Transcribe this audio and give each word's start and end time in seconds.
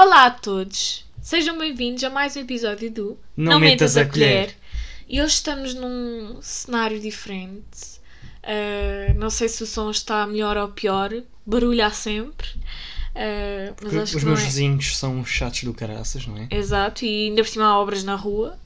Olá 0.00 0.24
a 0.24 0.30
todos, 0.30 1.04
sejam 1.20 1.58
bem-vindos 1.58 2.02
a 2.04 2.08
mais 2.08 2.34
um 2.34 2.40
episódio 2.40 2.90
do 2.90 3.18
Não 3.36 3.60
Metas 3.60 3.98
a 3.98 4.06
Colher. 4.06 4.56
E 5.06 5.20
hoje 5.20 5.34
estamos 5.34 5.74
num 5.74 6.38
cenário 6.40 6.98
diferente. 6.98 8.00
Uh, 8.42 9.12
não 9.18 9.28
sei 9.28 9.46
se 9.46 9.62
o 9.62 9.66
som 9.66 9.90
está 9.90 10.26
melhor 10.26 10.56
ou 10.56 10.68
pior, 10.68 11.10
barulho 11.44 11.84
há 11.84 11.90
sempre. 11.90 12.48
Uh, 12.48 13.76
mas 13.82 13.94
acho 13.94 14.16
Os 14.16 14.22
que 14.22 14.26
meus 14.26 14.38
não 14.38 14.42
é. 14.42 14.48
vizinhos 14.48 14.96
são 14.96 15.22
chatos 15.22 15.64
do 15.64 15.74
caraças, 15.74 16.26
não 16.26 16.38
é? 16.38 16.48
Exato, 16.50 17.04
e 17.04 17.26
ainda 17.26 17.42
por 17.42 17.50
cima 17.50 17.66
há 17.66 17.78
obras 17.78 18.02
na 18.02 18.14
rua. 18.14 18.58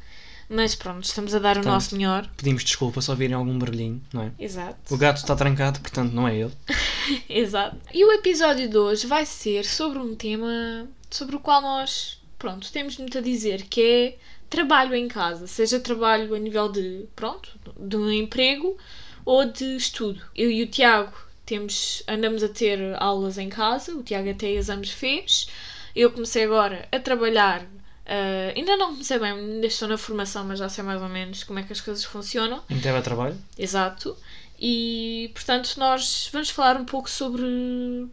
Mas 0.48 0.76
pronto, 0.76 1.02
estamos 1.02 1.34
a 1.34 1.40
dar 1.40 1.52
o 1.52 1.54
Portanto, 1.54 1.72
nosso 1.72 1.96
melhor. 1.96 2.30
Pedimos 2.36 2.62
desculpa 2.62 3.02
se 3.02 3.10
ouvirem 3.10 3.34
algum 3.34 3.58
barulhinho, 3.58 4.00
não 4.12 4.22
é? 4.22 4.30
Exato. 4.38 4.94
O 4.94 4.96
gato 4.96 5.16
está 5.16 5.34
trancado, 5.34 5.80
portanto 5.80 6.12
não 6.12 6.28
é 6.28 6.38
ele. 6.38 6.52
Exato. 7.28 7.76
E 7.92 8.04
o 8.04 8.12
episódio 8.12 8.68
de 8.68 8.78
hoje 8.78 9.08
vai 9.08 9.26
ser 9.26 9.64
sobre 9.64 9.98
um 9.98 10.14
tema 10.14 10.86
sobre 11.14 11.36
o 11.36 11.40
qual 11.40 11.62
nós, 11.62 12.20
pronto, 12.36 12.72
temos 12.72 12.98
muito 12.98 13.16
a 13.18 13.20
dizer, 13.20 13.62
que 13.66 13.80
é 13.80 14.18
trabalho 14.50 14.96
em 14.96 15.06
casa, 15.06 15.46
seja 15.46 15.78
trabalho 15.78 16.34
a 16.34 16.38
nível 16.38 16.68
de, 16.68 17.06
pronto, 17.14 17.50
de 17.78 17.96
um 17.96 18.10
emprego 18.10 18.76
ou 19.24 19.44
de 19.44 19.76
estudo. 19.76 20.20
Eu 20.34 20.50
e 20.50 20.64
o 20.64 20.66
Tiago 20.66 21.16
temos, 21.46 22.02
andamos 22.08 22.42
a 22.42 22.48
ter 22.48 22.80
aulas 23.00 23.38
em 23.38 23.48
casa, 23.48 23.94
o 23.94 24.02
Tiago 24.02 24.28
até 24.28 24.50
exames 24.50 24.90
fez, 24.90 25.48
eu 25.94 26.10
comecei 26.10 26.42
agora 26.42 26.88
a 26.90 26.98
trabalhar, 26.98 27.64
ah, 28.06 28.52
ainda 28.56 28.76
não 28.76 28.88
comecei 28.88 29.18
bem, 29.18 29.30
ainda 29.30 29.66
estou 29.68 29.86
na 29.86 29.96
formação, 29.96 30.44
mas 30.44 30.58
já 30.58 30.68
sei 30.68 30.82
mais 30.82 31.00
ou 31.00 31.08
menos 31.08 31.44
como 31.44 31.60
é 31.60 31.62
que 31.62 31.72
as 31.72 31.80
coisas 31.80 32.02
funcionam. 32.02 32.60
Em 32.68 32.80
trabalho. 33.02 33.38
Exato. 33.56 34.16
E 34.58 35.30
portanto 35.34 35.74
nós 35.78 36.28
vamos 36.32 36.48
falar 36.50 36.76
um 36.80 36.84
pouco 36.84 37.10
sobre 37.10 37.42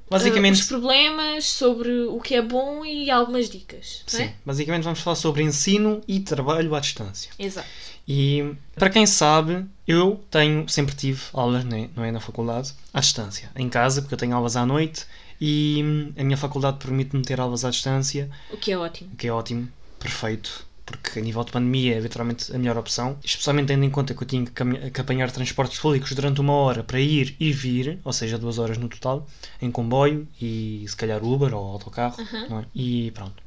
Basicamente- 0.10 0.58
eh, 0.58 0.62
os 0.62 0.68
problemas, 0.68 1.46
sobre 1.46 1.92
o 2.06 2.20
que 2.20 2.36
é 2.36 2.42
bom 2.42 2.84
e 2.86 3.10
algumas 3.12 3.50
dicas. 3.50 4.04
não 4.12 4.20
Sim. 4.20 4.24
é? 4.26 4.34
Basicamente 4.46 4.84
vamos 4.84 5.00
falar 5.02 5.16
sobre 5.16 5.44
ensino 5.44 6.02
e 6.08 6.20
trabalho 6.20 6.74
à 6.76 6.80
distância. 6.80 7.32
Exato. 7.38 7.68
E 8.08 8.54
para 8.76 8.90
quem 8.90 9.06
sabe, 9.06 9.66
eu 9.88 10.20
tenho, 10.32 10.68
sempre 10.68 10.96
tive 10.96 11.22
aulas, 11.32 11.64
né, 11.64 11.90
não 11.96 12.04
é 12.04 12.12
na 12.12 12.20
faculdade, 12.20 12.74
à 12.94 13.00
distância. 13.00 13.50
Em 13.56 13.70
casa, 13.70 14.02
porque 14.02 14.16
eu 14.16 14.18
tenho 14.18 14.36
aulas 14.36 14.56
à 14.56 14.66
noite 14.66 15.06
e 15.40 15.82
hum, 15.84 16.12
a 16.18 16.24
minha 16.24 16.38
faculdade 16.38 16.78
permite-me 16.80 17.22
ter 17.24 17.40
aulas 17.40 17.64
à 17.64 17.70
distância, 17.70 18.30
O 18.52 18.58
que 18.58 18.72
é 18.72 18.78
ótimo. 18.78 19.12
o 19.14 19.16
que 19.16 19.28
é 19.28 19.32
ótimo, 19.32 19.70
perfeito, 20.00 20.66
porque 20.98 21.20
a 21.20 21.22
nível 21.22 21.44
de 21.44 21.52
pandemia 21.52 21.96
é 21.98 22.00
literalmente 22.00 22.54
a 22.56 22.58
melhor 22.58 22.78
opção, 22.78 23.18
especialmente 23.24 23.68
tendo 23.68 23.84
em 23.86 23.90
conta 23.90 24.14
que 24.14 24.22
eu 24.24 24.28
tinha 24.28 24.46
que, 24.46 24.92
que 24.92 25.02
apanhar 25.02 25.32
transportes 25.32 25.80
públicos 25.80 26.12
durante 26.14 26.40
uma 26.42 26.54
hora 26.54 26.84
para 26.84 27.00
ir 27.00 27.36
e 27.40 27.52
vir, 27.52 28.00
ou 28.04 28.14
seja, 28.14 28.38
duas 28.38 28.58
horas 28.60 28.78
no 28.78 28.88
total, 28.90 29.28
em 29.62 29.72
comboio 29.72 30.28
e 30.42 30.86
se 30.88 30.96
calhar 30.96 31.24
Uber 31.24 31.54
ou 31.54 31.66
autocarro, 31.74 32.16
Uhum. 32.22 32.50
não 32.50 32.60
é? 32.60 32.66
E 32.76 33.12
pronto. 33.12 33.42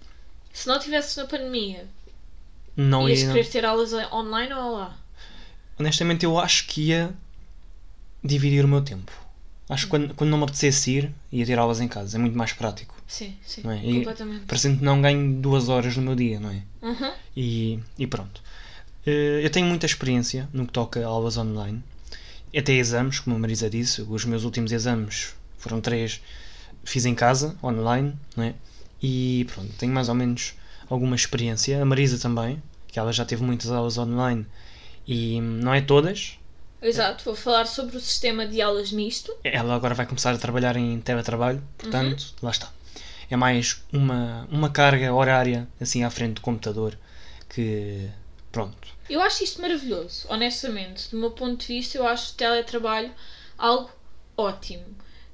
Se 0.53 0.67
não 0.69 0.79
tivesses 0.79 1.17
na 1.17 1.27
pandemia, 1.27 1.87
Não 2.77 3.09
ias 3.09 3.21
ia, 3.21 3.29
querer 3.33 3.47
ter 3.49 3.65
aulas 3.65 3.93
online 4.13 4.53
ou 4.55 4.73
lá? 4.79 4.97
honestamente, 5.79 6.25
eu 6.25 6.39
acho 6.39 6.67
que 6.67 6.89
ia 6.89 7.13
dividir 8.23 8.65
o 8.65 8.69
meu 8.69 8.83
tempo. 8.83 9.13
Acho 9.69 9.85
que 9.85 9.91
quando, 9.91 10.15
quando 10.15 10.31
não 10.31 10.39
me 10.39 10.45
apetecesse 10.45 10.91
ir, 10.91 11.15
ia 11.33 11.47
ter 11.47 11.59
aulas 11.59 11.81
em 11.81 11.89
casa. 11.89 12.17
É 12.17 12.21
muito 12.21 12.37
mais 12.37 12.53
prático. 12.53 12.95
Sim, 13.07 13.35
sim. 13.47 13.63
Não 13.65 13.71
é? 13.71 13.81
Completamente. 13.81 14.45
Parecendo 14.47 14.79
que 14.79 14.85
não 14.85 15.01
ganho 15.01 15.41
duas 15.41 15.69
horas 15.69 15.97
no 15.97 16.03
meu 16.03 16.15
dia, 16.15 16.39
não 16.39 16.51
é? 16.51 16.63
Uhum. 16.83 17.13
E, 17.37 17.79
e 17.99 18.07
pronto. 18.07 18.43
Eh, 19.07 19.41
Eu 19.43 19.51
tenho 19.51 19.67
muita 19.67 19.87
experiência 19.87 20.49
no 20.53 20.67
que 20.67 20.73
toca 20.73 21.03
a 21.03 21.07
aulas 21.09 21.37
online. 21.39 21.83
Até 22.57 22.73
exames, 22.75 23.19
como 23.21 23.37
a 23.37 23.39
Marisa 23.39 23.71
disse. 23.71 24.03
Os 24.03 24.25
meus 24.27 24.45
últimos 24.45 24.71
exames 24.71 25.35
foram 25.59 25.81
três. 25.81 26.21
Fiz 26.85 27.07
em 27.07 27.15
casa, 27.15 27.57
online, 27.63 28.15
não 28.37 28.45
é? 28.45 28.55
E 29.03 29.47
pronto, 29.53 29.73
tenho 29.79 29.93
mais 29.93 30.09
ou 30.11 30.15
menos 30.15 30.55
alguma 30.91 31.17
experiência. 31.17 31.81
A 31.81 31.85
Marisa 31.85 32.19
também, 32.19 32.63
que 32.87 32.99
ela 32.99 33.13
já 33.13 33.25
teve 33.25 33.43
muitas 33.43 33.71
aulas 33.71 33.97
online. 33.97 34.47
E 35.07 35.41
não 35.41 35.73
é 35.75 35.81
todas, 35.81 36.39
Exato, 36.85 37.25
vou 37.25 37.35
falar 37.35 37.67
sobre 37.67 37.97
o 37.97 38.01
sistema 38.01 38.47
de 38.47 38.61
aulas 38.61 38.93
misto. 38.93 39.35
ela 39.43 39.75
agora 39.75 39.95
vai 39.95 40.07
começar 40.07 40.35
a 40.35 40.39
trabalhar 40.39 40.77
em 40.77 41.01
teletrabalho, 41.01 41.63
portanto, 41.79 42.35
lá 42.43 42.51
está. 42.51 42.71
É 43.31 43.37
mais 43.37 43.83
uma, 43.91 44.47
uma 44.51 44.69
carga 44.69 45.13
horária 45.13 45.67
assim 45.81 46.05
à 46.05 46.11
frente 46.11 46.35
do 46.35 46.41
computador 46.43 46.97
que. 47.49 48.09
Pronto. 48.53 48.77
Eu 49.09 49.21
acho 49.21 49.43
isto 49.43 49.61
maravilhoso, 49.61 50.27
honestamente. 50.29 51.11
Do 51.11 51.17
meu 51.17 51.31
ponto 51.31 51.61
de 51.61 51.67
vista, 51.67 51.99
eu 51.99 52.07
acho 52.07 52.33
o 52.33 52.37
teletrabalho 52.37 53.11
algo 53.59 53.91
ótimo. 54.37 54.85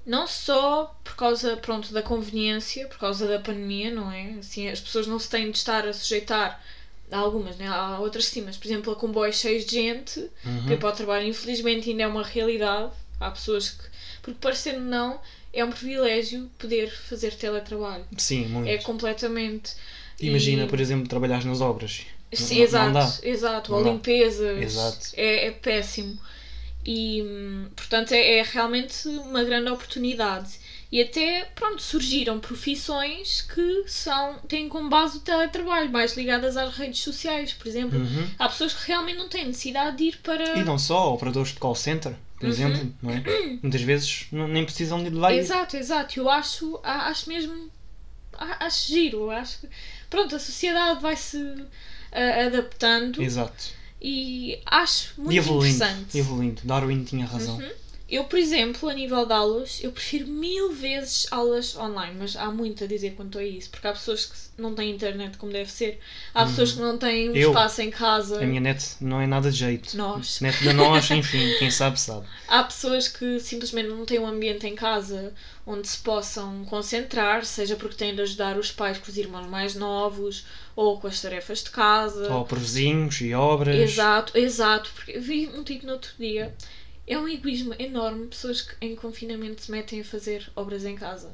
Não 0.06 0.26
só 0.26 0.98
por 1.04 1.14
causa, 1.16 1.56
pronto, 1.56 1.92
da 1.92 2.02
conveniência, 2.02 2.86
por 2.88 2.98
causa 2.98 3.28
da 3.28 3.38
pandemia, 3.38 3.92
não 3.92 4.10
é? 4.10 4.38
Assim, 4.38 4.68
as 4.68 4.80
pessoas 4.80 5.06
não 5.06 5.18
se 5.18 5.28
têm 5.28 5.50
de 5.50 5.58
estar 5.58 5.86
a 5.86 5.92
sujeitar 5.92 6.62
a 7.10 7.18
algumas, 7.18 7.56
né? 7.56 7.66
Há 7.68 7.98
outras 8.00 8.26
sim, 8.26 8.42
mas, 8.42 8.56
por 8.56 8.66
exemplo, 8.66 8.92
a 8.92 8.96
comboios 8.96 9.36
cheios 9.36 9.64
de 9.64 9.72
gente 9.72 10.20
Uhum. 10.44 10.64
para 10.64 10.74
ir 10.74 10.78
para 10.78 10.88
o 10.88 10.92
trabalho, 10.92 11.26
infelizmente 11.26 11.90
ainda 11.90 12.02
é 12.02 12.06
uma 12.06 12.22
realidade. 12.24 12.90
Há 13.18 13.30
pessoas 13.30 13.70
que... 13.70 13.84
Porque, 14.22 14.38
parecendo 14.40 14.80
não, 14.80 15.20
é 15.52 15.64
um 15.64 15.70
privilégio 15.70 16.50
poder 16.58 16.90
fazer 16.90 17.34
teletrabalho. 17.34 18.04
Sim, 18.16 18.46
muito. 18.46 18.68
É 18.68 18.78
completamente... 18.78 19.72
Imagina, 20.20 20.64
E- 20.64 20.66
por 20.68 20.78
exemplo, 20.80 21.08
trabalhar 21.08 21.44
nas 21.44 21.60
obras. 21.60 22.02
Sim, 22.32 22.56
Não- 22.56 22.62
exato, 22.62 22.92
Não 22.92 23.12
exato. 23.22 23.74
Ou 23.74 23.82
limpezas. 23.82 24.62
Exato. 24.62 25.08
É, 25.14 25.46
é 25.46 25.50
péssimo. 25.50 26.16
E, 26.84 27.22
hum, 27.22 27.68
portanto, 27.76 28.12
é, 28.12 28.38
é 28.38 28.42
realmente 28.42 29.08
uma 29.08 29.42
grande 29.44 29.68
oportunidade. 29.70 30.59
E 30.92 31.00
até, 31.02 31.44
pronto, 31.54 31.80
surgiram 31.80 32.40
profissões 32.40 33.42
que 33.42 33.84
são, 33.86 34.38
têm 34.48 34.68
como 34.68 34.88
base 34.88 35.18
o 35.18 35.20
teletrabalho, 35.20 35.88
mais 35.88 36.16
ligadas 36.16 36.56
às 36.56 36.74
redes 36.76 37.00
sociais, 37.00 37.52
por 37.52 37.68
exemplo. 37.68 37.96
Uhum. 37.98 38.28
Há 38.36 38.48
pessoas 38.48 38.74
que 38.74 38.88
realmente 38.88 39.16
não 39.18 39.28
têm 39.28 39.46
necessidade 39.46 39.98
de 39.98 40.04
ir 40.04 40.16
para. 40.18 40.58
E 40.58 40.64
não 40.64 40.78
só, 40.78 41.14
operadores 41.14 41.52
de 41.52 41.60
call 41.60 41.76
center, 41.76 42.14
por 42.38 42.46
Uhum. 42.46 42.50
exemplo, 42.50 42.94
não 43.00 43.10
é? 43.12 43.22
Muitas 43.62 43.82
vezes 43.82 44.26
não- 44.32 44.48
nem 44.48 44.64
precisam 44.64 45.00
de 45.00 45.10
ir 45.10 45.14
lá. 45.14 45.32
Exato, 45.32 45.76
exato. 45.76 46.18
Eu 46.18 46.28
acho, 46.28 46.80
acho 46.82 47.28
mesmo. 47.28 47.70
Acho 48.36 48.88
giro. 48.88 49.30
Acho 49.30 49.60
que, 49.60 49.68
pronto, 50.08 50.34
a 50.34 50.38
sociedade 50.40 51.00
vai 51.00 51.14
se 51.14 51.38
ah, 52.10 52.46
adaptando 52.46 53.22
Exato. 53.22 53.64
e 54.02 54.58
acho 54.66 55.12
muito 55.20 55.32
E 55.34 55.38
evoluindo. 55.38 55.76
interessante. 55.76 56.18
Evoluindo. 56.18 56.62
Darwin 56.64 57.04
tinha 57.04 57.26
razão. 57.26 57.58
Uhum. 57.58 57.70
Eu, 58.10 58.24
por 58.24 58.38
exemplo, 58.38 58.88
a 58.88 58.94
nível 58.94 59.24
de 59.24 59.32
aulas, 59.32 59.78
eu 59.84 59.92
prefiro 59.92 60.26
mil 60.26 60.72
vezes 60.72 61.26
aulas 61.30 61.76
online, 61.76 62.16
mas 62.18 62.34
há 62.34 62.50
muito 62.50 62.82
a 62.82 62.86
dizer 62.86 63.12
quanto 63.14 63.38
a 63.38 63.44
isso, 63.44 63.70
porque 63.70 63.86
há 63.86 63.92
pessoas 63.92 64.26
que 64.26 64.60
não 64.60 64.74
têm 64.74 64.90
internet 64.90 65.38
como 65.38 65.52
deve 65.52 65.70
ser, 65.70 66.00
há 66.34 66.44
pessoas 66.44 66.72
que 66.72 66.80
não 66.80 66.98
têm 66.98 67.28
um 67.28 67.32
Uhum. 67.32 67.38
Eu. 67.38 67.50
espaço 67.50 67.82
em 67.82 67.90
casa, 67.90 68.42
A 68.42 68.46
minha 68.46 68.60
net 68.60 68.84
não 69.00 69.20
é 69.20 69.26
nada 69.28 69.50
de 69.50 69.56
jeito. 69.56 69.96
Nós. 69.96 70.40
Net 70.40 70.64
da 70.64 70.72
nós, 70.72 71.08
enfim, 71.10 71.54
quem 71.58 71.70
sabe 71.70 72.00
sabe. 72.00 72.26
há 72.48 72.64
pessoas 72.64 73.06
que 73.06 73.38
simplesmente 73.38 73.88
não 73.88 74.04
têm 74.04 74.18
um 74.18 74.26
ambiente 74.26 74.66
em 74.66 74.74
casa 74.74 75.32
onde 75.64 75.86
se 75.86 75.98
possam 75.98 76.64
concentrar, 76.64 77.44
seja 77.44 77.76
porque 77.76 77.94
têm 77.94 78.14
de 78.14 78.22
ajudar 78.22 78.58
os 78.58 78.72
pais 78.72 78.98
com 78.98 79.08
os 79.08 79.16
irmãos 79.16 79.46
mais 79.46 79.76
novos 79.76 80.44
ou 80.74 80.98
com 80.98 81.06
as 81.06 81.20
tarefas 81.20 81.62
de 81.62 81.70
casa. 81.70 82.32
Ou 82.32 82.44
por 82.44 82.58
vizinhos 82.58 83.20
e 83.20 83.32
obras. 83.34 83.76
Exato, 83.76 84.36
exato, 84.36 84.90
porque 84.94 85.18
vi 85.18 85.46
um 85.48 85.62
título 85.62 85.88
no 85.88 85.92
outro 85.92 86.10
dia. 86.18 86.52
É 87.10 87.18
um 87.18 87.26
egoísmo 87.28 87.74
enorme 87.78 88.26
pessoas 88.28 88.62
que 88.62 88.74
em 88.80 88.94
confinamento 88.94 89.62
se 89.62 89.70
metem 89.70 90.00
a 90.00 90.04
fazer 90.04 90.48
obras 90.54 90.84
em 90.84 90.94
casa. 90.94 91.30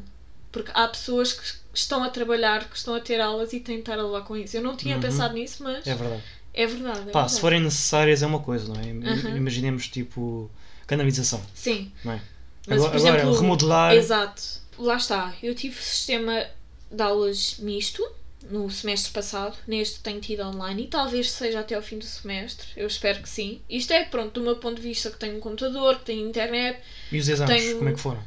Porque 0.50 0.70
há 0.74 0.88
pessoas 0.88 1.34
que 1.34 1.44
estão 1.74 2.02
a 2.02 2.08
trabalhar, 2.08 2.68
que 2.68 2.76
estão 2.76 2.94
a 2.94 3.00
ter 3.00 3.20
aulas 3.20 3.52
e 3.52 3.60
têm 3.60 3.76
de 3.76 3.80
estar 3.82 3.98
a 3.98 4.02
levar 4.02 4.22
com 4.22 4.34
isso. 4.36 4.56
Eu 4.56 4.62
não 4.62 4.74
tinha 4.76 4.94
Uhum. 4.94 5.02
pensado 5.02 5.34
nisso, 5.34 5.62
mas 5.62 5.86
É 5.86 5.94
verdade. 5.94 6.22
é 6.54 6.66
verdade. 6.66 6.98
é 7.00 7.02
Pá, 7.02 7.04
verdade. 7.20 7.32
se 7.32 7.40
forem 7.40 7.60
necessárias 7.60 8.22
é 8.22 8.26
uma 8.26 8.40
coisa, 8.40 8.72
não 8.72 8.80
é? 8.80 8.84
Uhum. 8.86 9.36
Imaginemos 9.36 9.86
tipo 9.88 10.50
canalização, 10.86 11.42
Sim, 11.54 11.92
não 12.04 12.12
é? 12.12 12.22
mas 12.66 12.78
agora, 12.78 12.92
por 12.98 13.06
agora, 13.06 13.22
exemplo. 13.22 13.40
remodelar. 13.40 13.94
Exato. 13.94 14.42
Lá 14.78 14.96
está. 14.96 15.34
Eu 15.42 15.54
tive 15.54 15.76
sistema 15.82 16.46
de 16.90 17.02
aulas 17.02 17.56
misto 17.58 18.02
no 18.50 18.70
semestre 18.70 19.12
passado. 19.12 19.56
Neste 19.66 20.00
tenho 20.00 20.20
tido 20.20 20.42
online 20.42 20.84
e 20.84 20.86
talvez 20.88 21.30
seja 21.30 21.60
até 21.60 21.74
ao 21.74 21.82
fim 21.82 21.98
do 21.98 22.04
semestre. 22.04 22.66
Eu 22.76 22.86
espero 22.86 23.22
que 23.22 23.28
sim. 23.28 23.60
Isto 23.68 23.92
é, 23.92 24.04
pronto, 24.04 24.32
do 24.32 24.42
meu 24.42 24.56
ponto 24.56 24.76
de 24.80 24.82
vista 24.88 25.10
que 25.10 25.18
tenho 25.18 25.36
um 25.36 25.40
computador, 25.40 25.98
que 25.98 26.04
tenho 26.06 26.28
internet. 26.28 26.80
E 27.12 27.18
os 27.18 27.28
exames, 27.28 27.54
tenho- 27.62 27.76
como 27.78 27.88
é 27.88 27.92
que 27.92 28.00
foram? 28.00 28.22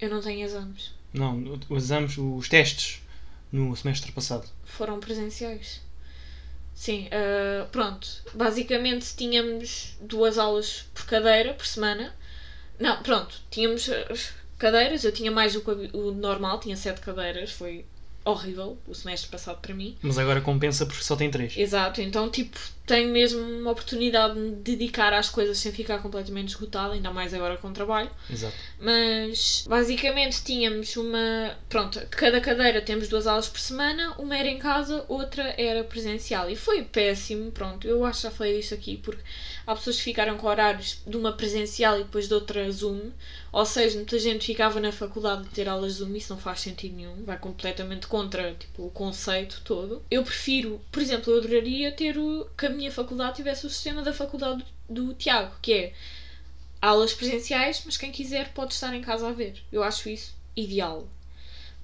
Eu 0.00 0.10
não 0.10 0.20
tenho 0.20 0.44
exames. 0.44 0.90
Não, 1.12 1.60
os 1.68 1.84
exames, 1.84 2.16
os 2.18 2.48
testes 2.48 3.00
no 3.50 3.74
semestre 3.76 4.10
passado. 4.12 4.48
Foram 4.64 4.98
presenciais. 4.98 5.80
Sim, 6.74 7.08
ah, 7.12 7.66
pronto. 7.70 8.08
Basicamente 8.34 9.14
tínhamos 9.16 9.94
duas 10.00 10.38
aulas 10.38 10.86
por 10.94 11.04
cadeira 11.06 11.54
por 11.54 11.66
semana. 11.66 12.14
Não, 12.80 13.02
pronto, 13.02 13.40
tínhamos 13.50 13.88
as 14.10 14.32
cadeiras, 14.58 15.04
eu 15.04 15.12
tinha 15.12 15.30
mais 15.30 15.52
do 15.52 15.60
que 15.60 15.70
o 15.96 16.10
normal, 16.12 16.58
tinha 16.58 16.76
sete 16.76 17.00
cadeiras, 17.00 17.52
foi 17.52 17.84
horrível 18.24 18.78
o 18.86 18.94
semestre 18.94 19.30
passado 19.30 19.60
para 19.60 19.74
mim. 19.74 19.96
Mas 20.02 20.18
agora 20.18 20.40
compensa 20.40 20.86
porque 20.86 21.02
só 21.02 21.16
tem 21.16 21.30
três. 21.30 21.56
Exato, 21.56 22.00
então 22.00 22.30
tipo, 22.30 22.58
tenho 22.86 23.10
mesmo 23.12 23.40
uma 23.40 23.70
oportunidade 23.70 24.34
de 24.34 24.40
me 24.40 24.50
dedicar 24.56 25.12
às 25.12 25.28
coisas 25.28 25.58
sem 25.58 25.72
ficar 25.72 25.98
completamente 26.00 26.48
esgotada, 26.48 26.94
ainda 26.94 27.10
mais 27.10 27.32
agora 27.32 27.56
com 27.56 27.68
o 27.68 27.72
trabalho. 27.72 28.10
Exato. 28.30 28.54
Mas 28.80 29.64
basicamente 29.68 30.42
tínhamos 30.42 30.96
uma. 30.96 31.56
Pronto, 31.68 32.00
cada 32.10 32.40
cadeira 32.40 32.80
temos 32.80 33.08
duas 33.08 33.26
aulas 33.26 33.48
por 33.48 33.60
semana, 33.60 34.14
uma 34.18 34.36
era 34.36 34.48
em 34.48 34.58
casa, 34.58 35.04
outra 35.08 35.54
era 35.56 35.84
presencial. 35.84 36.50
E 36.50 36.56
foi 36.56 36.82
péssimo, 36.82 37.50
pronto, 37.50 37.86
eu 37.86 38.04
acho 38.04 38.20
que 38.20 38.22
já 38.24 38.30
falei 38.30 38.56
disto 38.58 38.74
aqui, 38.74 38.96
porque 38.96 39.22
há 39.66 39.74
pessoas 39.74 39.96
que 39.96 40.02
ficaram 40.02 40.36
com 40.36 40.46
horários 40.46 41.00
de 41.06 41.16
uma 41.16 41.32
presencial 41.32 42.00
e 42.00 42.04
depois 42.04 42.28
de 42.28 42.34
outra 42.34 42.70
Zoom. 42.70 43.10
Ou 43.52 43.66
seja, 43.66 43.96
muita 43.96 44.18
gente 44.18 44.46
ficava 44.46 44.80
na 44.80 44.90
faculdade 44.90 45.42
de 45.42 45.50
ter 45.50 45.68
aulas 45.68 45.94
Zoom, 45.94 46.16
isso 46.16 46.32
não 46.32 46.40
faz 46.40 46.60
sentido 46.60 46.96
nenhum, 46.96 47.22
vai 47.22 47.36
completamente 47.36 48.06
contra 48.06 48.54
tipo, 48.54 48.86
o 48.86 48.90
conceito 48.90 49.60
todo. 49.62 50.02
Eu 50.10 50.22
prefiro, 50.24 50.80
por 50.90 51.02
exemplo, 51.02 51.30
eu 51.30 51.38
adoraria 51.38 51.92
ter 51.92 52.16
o, 52.16 52.46
que 52.56 52.64
a 52.64 52.70
minha 52.70 52.90
faculdade 52.90 53.36
tivesse 53.36 53.66
o 53.66 53.70
sistema 53.70 54.00
da 54.00 54.14
faculdade 54.14 54.64
do, 54.88 55.08
do 55.08 55.14
Tiago, 55.14 55.54
que 55.60 55.72
é 55.74 55.92
aulas 56.80 57.12
presenciais, 57.12 57.82
mas 57.84 57.98
quem 57.98 58.10
quiser 58.10 58.54
pode 58.54 58.72
estar 58.72 58.94
em 58.94 59.02
casa 59.02 59.28
a 59.28 59.32
ver. 59.32 59.62
Eu 59.70 59.82
acho 59.82 60.08
isso 60.08 60.34
ideal. 60.56 61.06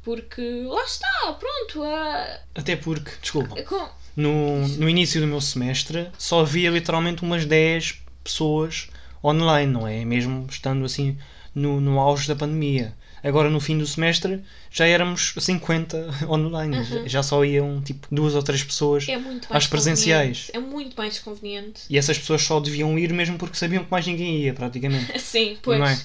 Porque 0.02 0.62
lá 0.64 0.84
está, 0.84 1.36
pronto. 1.38 1.82
A... 1.84 2.40
Até 2.54 2.76
porque, 2.76 3.10
desculpa, 3.20 3.62
Com... 3.64 3.88
no, 4.16 4.66
no 4.68 4.88
início 4.88 5.20
do 5.20 5.26
meu 5.26 5.40
semestre 5.42 6.10
só 6.16 6.40
havia 6.40 6.70
literalmente 6.70 7.22
umas 7.22 7.44
10 7.44 8.02
pessoas 8.24 8.88
online, 9.22 9.70
não 9.70 9.86
é? 9.86 10.02
Mesmo 10.02 10.46
estando 10.48 10.86
assim 10.86 11.18
no, 11.58 11.80
no 11.80 11.98
auge 12.00 12.28
da 12.28 12.36
pandemia. 12.36 12.94
Agora 13.22 13.50
no 13.50 13.58
fim 13.60 13.76
do 13.76 13.86
semestre 13.86 14.40
já 14.70 14.86
éramos 14.86 15.34
50 15.38 16.08
online, 16.28 16.84
já, 16.84 17.08
já 17.08 17.22
só 17.22 17.44
iam 17.44 17.80
tipo 17.80 18.06
duas 18.10 18.34
ou 18.34 18.42
três 18.42 18.62
pessoas 18.62 19.08
É 19.08 19.18
às 19.50 19.66
presenciais. 19.66 20.50
É 20.54 20.58
muito 20.58 20.96
mais 20.96 21.18
conveniente. 21.18 21.82
E 21.90 21.98
essas 21.98 22.16
pessoas 22.18 22.42
só 22.42 22.60
deviam 22.60 22.96
ir 22.98 23.12
mesmo 23.12 23.36
porque 23.36 23.56
sabiam 23.56 23.84
que 23.84 23.90
mais 23.90 24.06
ninguém 24.06 24.42
ia, 24.42 24.54
praticamente. 24.54 25.12
Sim, 25.18 25.56
pois. 25.62 25.78
Não 25.78 25.86
é? 25.86 25.98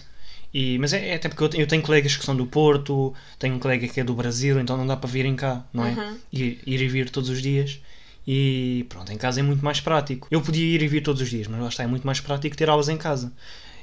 E, 0.54 0.78
mas 0.78 0.94
é, 0.94 1.10
é 1.10 1.16
até 1.16 1.30
porque 1.30 1.44
eu, 1.44 1.50
te- 1.50 1.60
eu 1.60 1.68
tenho 1.68 1.82
colegas 1.82 2.16
que 2.16 2.24
são 2.26 2.36
do 2.36 2.46
Porto, 2.46 3.14
tenho 3.40 3.56
um 3.56 3.60
colega 3.60 3.88
que 3.88 4.00
é 4.00 4.04
do 4.04 4.14
Brasil, 4.14 4.60
então 4.60 4.78
não 4.78 4.86
dá 4.86 4.96
para 4.96 5.10
virem 5.10 5.36
cá, 5.36 5.66
não 5.74 5.86
é? 5.86 5.92
Uhum. 5.92 6.18
Ir, 6.32 6.60
ir 6.66 6.82
e 6.82 6.88
vir 6.88 7.10
todos 7.10 7.30
os 7.30 7.42
dias. 7.42 7.80
E 8.26 8.86
pronto, 8.88 9.12
em 9.12 9.18
casa 9.18 9.40
é 9.40 9.44
muito 9.44 9.66
mais 9.66 9.82
prático. 9.82 10.28
Eu 10.32 10.42
podia 10.42 10.64
ir 10.64 10.82
e 10.82 10.88
vir 10.88 11.02
todos 11.02 11.22
os 11.22 11.30
dias, 11.30 11.48
mas 11.48 11.60
lá 11.60 11.68
está, 11.68 11.84
é 11.84 11.88
muito 11.88 12.06
mais 12.06 12.20
prático 12.20 12.56
ter 12.56 12.70
aulas 12.70 12.88
em 12.88 12.98
casa. 12.98 13.34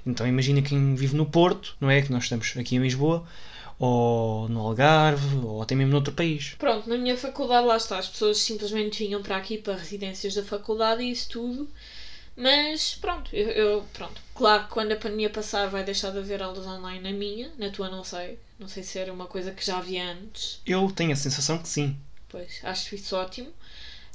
Então 0.07 0.27
imagina 0.27 0.63
quem 0.63 0.95
vive 0.95 1.17
no 1.17 1.27
Porto, 1.27 1.77
não 1.81 1.91
é? 1.91 2.03
Que 2.03 2.13
nós 2.13 2.25
estamos 2.25 2.53
aqui 2.57 2.77
em 2.77 2.81
Lisboa, 2.83 3.27
ou 3.79 4.49
no 4.49 4.61
Algarve, 4.61 5.37
ou 5.45 5.63
até 5.63 5.75
mesmo 5.75 5.93
noutro 5.93 6.13
país. 6.13 6.55
Pronto, 6.59 6.89
na 6.89 6.97
minha 6.99 7.17
faculdade 7.17 7.67
lá 7.67 7.77
está, 7.77 7.99
as 7.99 8.09
pessoas 8.09 8.39
simplesmente 8.39 9.05
vinham 9.05 9.23
para 9.23 9.37
aqui 9.37 9.59
para 9.59 9.77
residências 9.77 10.35
da 10.35 10.43
faculdade 10.43 11.03
e 11.03 11.11
isso 11.11 11.29
tudo. 11.31 11.69
Mas 12.37 12.95
pronto, 12.95 13.35
eu, 13.35 13.49
eu- 13.51 13.85
pronto. 13.93 14.21
Claro 14.35 14.65
que 14.65 14.71
quando 14.71 14.93
a 14.93 14.97
pandemia 14.97 15.29
passar 15.31 15.69
vai 15.69 15.85
deixar 15.85 16.11
de 16.11 16.19
haver 16.19 16.43
aulas 16.43 16.67
online 16.67 17.01
na 17.01 17.13
minha, 17.17 17.51
na 17.59 17.71
tua 17.71 17.91
não 17.91 18.03
sei. 18.05 18.39
Não 18.59 18.69
sei 18.69 18.83
se 18.83 18.99
era 18.99 19.13
uma 19.13 19.27
coisa 19.27 19.53
que 19.53 19.65
já 19.65 19.79
havia 19.79 20.05
antes. 20.13 20.61
Eu 20.67 20.91
tenho 20.91 21.13
a 21.13 21.17
sensação 21.17 21.59
que 21.59 21.69
sim. 21.69 21.97
Pois, 22.29 22.61
acho 22.63 22.95
isso 22.95 23.17
ótimo. 23.17 23.49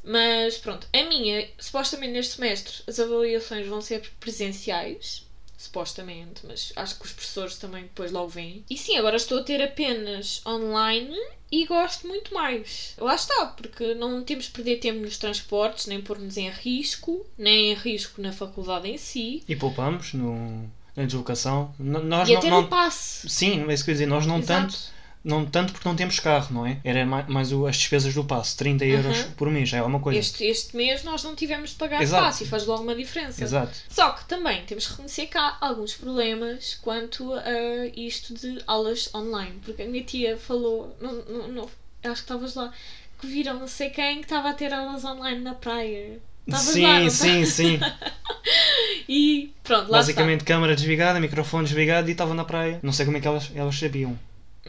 Mas 0.04 0.58
pronto, 0.58 0.88
a 0.94 1.04
minha, 1.04 1.48
supostamente 1.60 2.14
neste 2.14 2.36
semestre, 2.36 2.84
as 2.88 3.00
avaliações 3.00 3.68
vão 3.68 3.82
ser 3.82 4.02
presenciais. 4.20 5.25
Supostamente, 5.66 6.42
mas 6.48 6.72
acho 6.76 6.96
que 7.00 7.06
os 7.06 7.12
professores 7.12 7.58
também 7.58 7.84
depois 7.84 8.12
logo 8.12 8.28
vêm. 8.30 8.64
E 8.70 8.78
sim, 8.78 8.98
agora 8.98 9.16
estou 9.18 9.40
a 9.40 9.44
ter 9.44 9.62
apenas 9.62 10.42
online 10.46 11.16
e 11.52 11.66
gosto 11.66 12.08
muito 12.08 12.34
mais. 12.34 12.94
Lá 12.98 13.16
está, 13.16 13.48
porque 13.48 13.94
não 13.96 14.24
temos 14.24 14.46
de 14.46 14.52
perder 14.52 14.78
tempo 14.78 15.00
nos 15.00 15.18
transportes, 15.18 15.88
nem 15.88 16.02
pôr-nos 16.02 16.38
em 16.38 16.50
risco, 16.50 17.26
nem 17.38 17.72
em 17.72 17.74
risco 17.76 18.22
na 18.22 18.32
faculdade 18.32 18.88
em 18.88 18.98
si. 18.98 19.44
E 19.48 19.56
poupamos 19.56 20.14
no, 20.14 20.70
na 20.96 21.04
deslocação. 21.06 21.74
N- 21.80 22.00
Nós 22.00 22.30
e 22.30 22.34
não, 22.34 22.40
até 22.40 22.50
não- 22.50 22.62
no 22.62 22.68
passe. 22.68 23.28
Sim, 23.30 23.66
é 23.70 23.74
isso 23.74 23.84
que 23.84 23.90
eu 23.92 23.94
ia 23.94 23.96
dizer, 23.96 24.06
nós 24.06 24.26
não 24.26 24.38
Exato. 24.40 24.72
tanto. 24.72 24.95
Não 25.26 25.44
tanto 25.44 25.74
porque 25.74 25.90
não 25.90 25.96
temos 25.96 26.20
carro, 26.20 26.54
não 26.54 26.66
é? 26.68 26.78
Era 26.84 27.04
mais, 27.06 27.28
mais 27.28 27.52
o- 27.52 27.66
as 27.66 27.76
despesas 27.78 28.14
do 28.14 28.24
passe, 28.24 28.56
30 28.56 28.86
euros 28.86 29.18
Uhum. 29.26 29.32
por 29.32 29.50
mês, 29.50 29.68
já 29.68 29.80
é 29.80 29.82
uma 29.82 30.00
coisa. 30.00 30.20
Este, 30.20 30.44
este 30.46 30.78
mês 30.78 31.04
nós 31.04 31.24
não 31.24 31.34
tivemos 31.36 31.72
de 31.72 31.78
pagar 31.78 32.02
Exato. 32.04 32.24
passe 32.26 32.44
e 32.44 32.48
faz 32.48 32.66
logo 32.68 32.84
uma 32.84 32.94
diferença. 32.94 33.44
Exato. 33.44 33.76
Só 33.90 34.12
que 34.12 34.24
também 34.26 34.64
temos 34.66 34.86
que 34.86 34.92
reconhecer 34.92 35.26
que 35.26 35.38
há 35.38 35.58
alguns 35.60 35.96
problemas 35.96 36.78
quanto 36.80 37.34
a 37.34 37.88
isto 37.96 38.36
de 38.36 38.62
aulas 38.68 39.10
online. 39.16 39.60
Porque 39.66 39.82
a 39.82 39.88
minha 39.88 40.04
tia 40.04 40.38
falou, 40.38 40.96
não, 41.02 41.14
não, 41.26 41.48
não- 41.48 41.64
acho 41.64 41.72
que 42.04 42.12
estavas 42.12 42.54
lá, 42.54 42.72
que 43.20 43.26
viram 43.26 43.60
não 43.60 43.68
sei 43.68 43.90
quem 43.90 44.18
que 44.20 44.26
estava 44.26 44.50
a 44.52 44.54
ter 44.54 44.72
aulas 44.72 45.04
online 45.04 45.42
na 45.42 45.56
praia. 45.56 46.20
Estavas 46.48 46.68
Sim, 46.74 46.84
lá, 46.84 47.10
sim, 47.10 47.46
sim. 47.46 47.80
E 49.10 49.52
pronto, 49.64 49.92
lá 49.92 49.98
Basicamente, 50.00 50.44
câmara 50.44 50.76
desligada, 50.76 51.20
microfone 51.20 51.66
desligado 51.66 52.08
e 52.10 52.12
estava 52.12 52.34
na 52.34 52.44
praia. 52.44 52.80
Não 52.84 52.92
sei 52.94 53.06
como 53.06 53.18
é 53.18 53.20
que 53.20 53.28
elas, 53.28 53.52
elas 53.56 53.76
sabiam. 53.78 54.18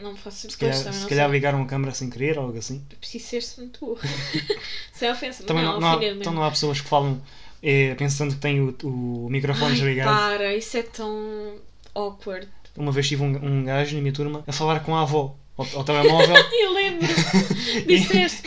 Não 0.01 0.15
faço 0.15 0.41
Se 0.41 0.47
depois 0.49 0.77
calhar, 0.77 0.93
se 0.93 1.07
calhar 1.07 1.31
ligaram 1.31 1.61
a 1.61 1.65
câmara 1.65 1.91
sem 1.93 2.09
querer 2.09 2.37
ou 2.37 2.45
algo 2.45 2.57
assim. 2.57 2.83
Preciso 2.99 3.25
ser-se 3.25 3.59
muito 3.59 3.79
burro. 3.83 3.99
Sem 4.93 5.09
ofensa, 5.11 5.43
Também 5.43 5.63
não, 5.63 5.79
não, 5.79 5.79
não 5.79 5.99
há, 5.99 6.05
então 6.05 6.33
não 6.33 6.43
há 6.43 6.49
pessoas 6.51 6.79
que 6.81 6.87
falam 6.87 7.19
eh, 7.63 7.95
pensando 7.95 8.35
que 8.35 8.39
têm 8.39 8.61
o, 8.61 8.75
o 8.83 9.27
microfone 9.29 9.73
desligado. 9.73 10.09
para, 10.09 10.55
isso 10.55 10.77
é 10.77 10.83
tão 10.83 11.55
awkward. 11.95 12.47
Uma 12.75 12.91
vez 12.91 13.07
tive 13.07 13.23
um, 13.23 13.43
um 13.43 13.63
gajo 13.63 13.95
na 13.95 14.01
minha 14.01 14.13
turma 14.13 14.43
a 14.45 14.51
falar 14.51 14.81
com 14.81 14.95
a 14.95 15.01
avó 15.01 15.35
ao, 15.57 15.67
ao 15.73 15.83
telemóvel 15.83 16.35
Eu 16.61 16.73
lembro, 16.73 17.07
disseste. 17.87 18.43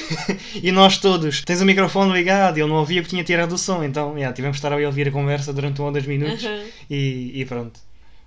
e 0.63 0.71
nós 0.71 0.99
todos, 0.99 1.43
tens 1.43 1.61
o 1.61 1.67
microfone 1.67 2.13
ligado 2.13 2.59
e 2.59 2.61
ele 2.63 2.69
não 2.71 2.77
ouvia 2.77 3.03
porque 3.03 3.11
tinha 3.11 3.25
tirado 3.25 3.53
o 3.53 3.59
som, 3.59 3.83
então 3.83 4.17
yeah, 4.17 4.33
tivemos 4.35 4.57
de 4.57 4.59
estar 4.65 4.73
a 4.73 4.87
ouvir 4.87 5.09
a 5.09 5.11
conversa 5.11 5.53
durante 5.53 5.83
um 5.83 5.87
ou 5.87 5.93
dois 5.93 6.07
minutos 6.07 6.45
Aham. 6.45 6.63
e, 6.89 7.33
e 7.41 7.45
pronto. 7.45 7.81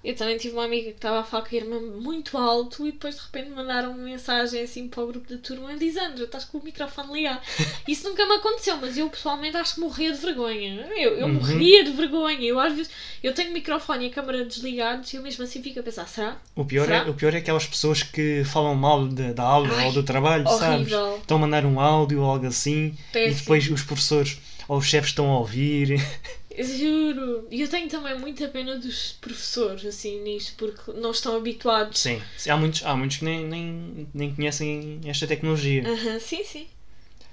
Eu 0.04 0.14
também 0.16 0.38
tive 0.38 0.54
uma 0.56 0.66
amiga 0.66 0.90
que 0.90 0.98
estava 0.98 1.20
a 1.22 1.24
falar 1.24 1.44
com 1.48 1.56
a 1.56 1.60
irmã 1.60 1.80
muito 1.80 2.38
alto 2.38 2.86
e 2.86 2.92
depois 2.92 3.16
de 3.16 3.22
repente 3.22 3.50
mandaram 3.52 3.92
uma 3.92 4.04
mensagem 4.04 4.62
assim 4.62 4.88
para 4.90 5.02
o 5.04 5.08
grupo 5.08 5.30
da 5.30 5.38
turma: 5.38 5.72
Lisandra, 5.74 6.26
estás 6.26 6.44
com 6.44 6.58
o 6.58 6.64
microfone 6.64 7.14
ligado. 7.14 7.40
Isso 7.88 8.10
nunca 8.10 8.26
me 8.26 8.34
aconteceu, 8.34 8.76
mas 8.78 8.98
eu 8.98 9.10
pessoalmente 9.10 9.56
acho 9.56 9.76
que 9.76 9.80
morria 9.80 10.12
de 10.12 10.20
vergonha. 10.20 10.88
Eu, 10.98 11.16
eu 11.18 11.28
Uhum. 11.28 11.34
morria 11.36 11.84
de 11.86 11.92
vergonha. 11.92 12.42
Eu 12.46 12.60
às 12.60 12.74
vezes 12.74 12.92
eu 13.24 13.34
tenho 13.34 13.52
o 13.52 13.54
microfone 13.54 14.06
e 14.06 14.08
a 14.10 14.12
câmara 14.12 14.44
desligados 14.44 15.14
e 15.14 15.16
eu 15.16 15.22
mesmo 15.24 15.44
assim 15.46 15.64
fico 15.64 15.80
a 15.80 15.84
pensar: 15.84 16.06
será? 16.08 16.38
O 16.54 16.66
pior, 16.66 16.84
é, 16.84 16.86
Será? 17.00 17.10
o 17.10 17.14
pior 17.14 17.34
é 17.34 17.38
aquelas 17.38 17.66
pessoas 17.66 18.04
que 18.04 18.44
falam 18.44 18.76
mal 18.76 19.08
de- 19.08 19.32
da 19.34 19.44
aula 19.44 19.70
Ai, 19.74 19.86
ou 19.86 19.94
do 19.94 20.04
trabalho, 20.04 20.46
sabes? 20.50 20.92
horrível. 20.92 21.18
Estão 21.22 21.38
a 21.38 21.40
mandar 21.40 21.66
um 21.66 21.80
áudio 21.80 22.22
ou 22.22 22.30
algo 22.30 22.46
assim 22.46 22.94
Péssimo. 23.14 23.32
e 23.34 23.40
depois 23.40 23.70
os 23.72 23.82
professores 23.84 24.38
ou 24.68 24.78
os 24.80 24.86
chefes 24.86 25.12
estão 25.12 25.32
a 25.32 25.40
ouvir. 25.40 25.96
Juro. 26.62 27.48
E 27.50 27.62
eu 27.62 27.68
tenho 27.68 27.90
também 27.90 28.18
muita 28.20 28.48
pena 28.48 28.78
dos 28.78 29.14
professores 29.14 29.86
assim 29.86 30.22
nisto, 30.22 30.54
porque 30.58 30.92
não 30.94 31.12
estão 31.12 31.36
habituados. 31.36 32.00
Sim, 32.00 32.22
há 32.48 32.58
muitos, 32.58 32.86
há 32.86 32.96
muitos 32.96 33.18
que 33.18 33.26
nem, 33.26 33.46
nem, 33.46 34.08
nem 34.14 34.36
conhecem 34.36 35.02
esta 35.06 35.26
tecnologia. 35.26 35.84
Aham, 35.88 36.20
sim, 36.20 36.44
sim. 36.44 36.68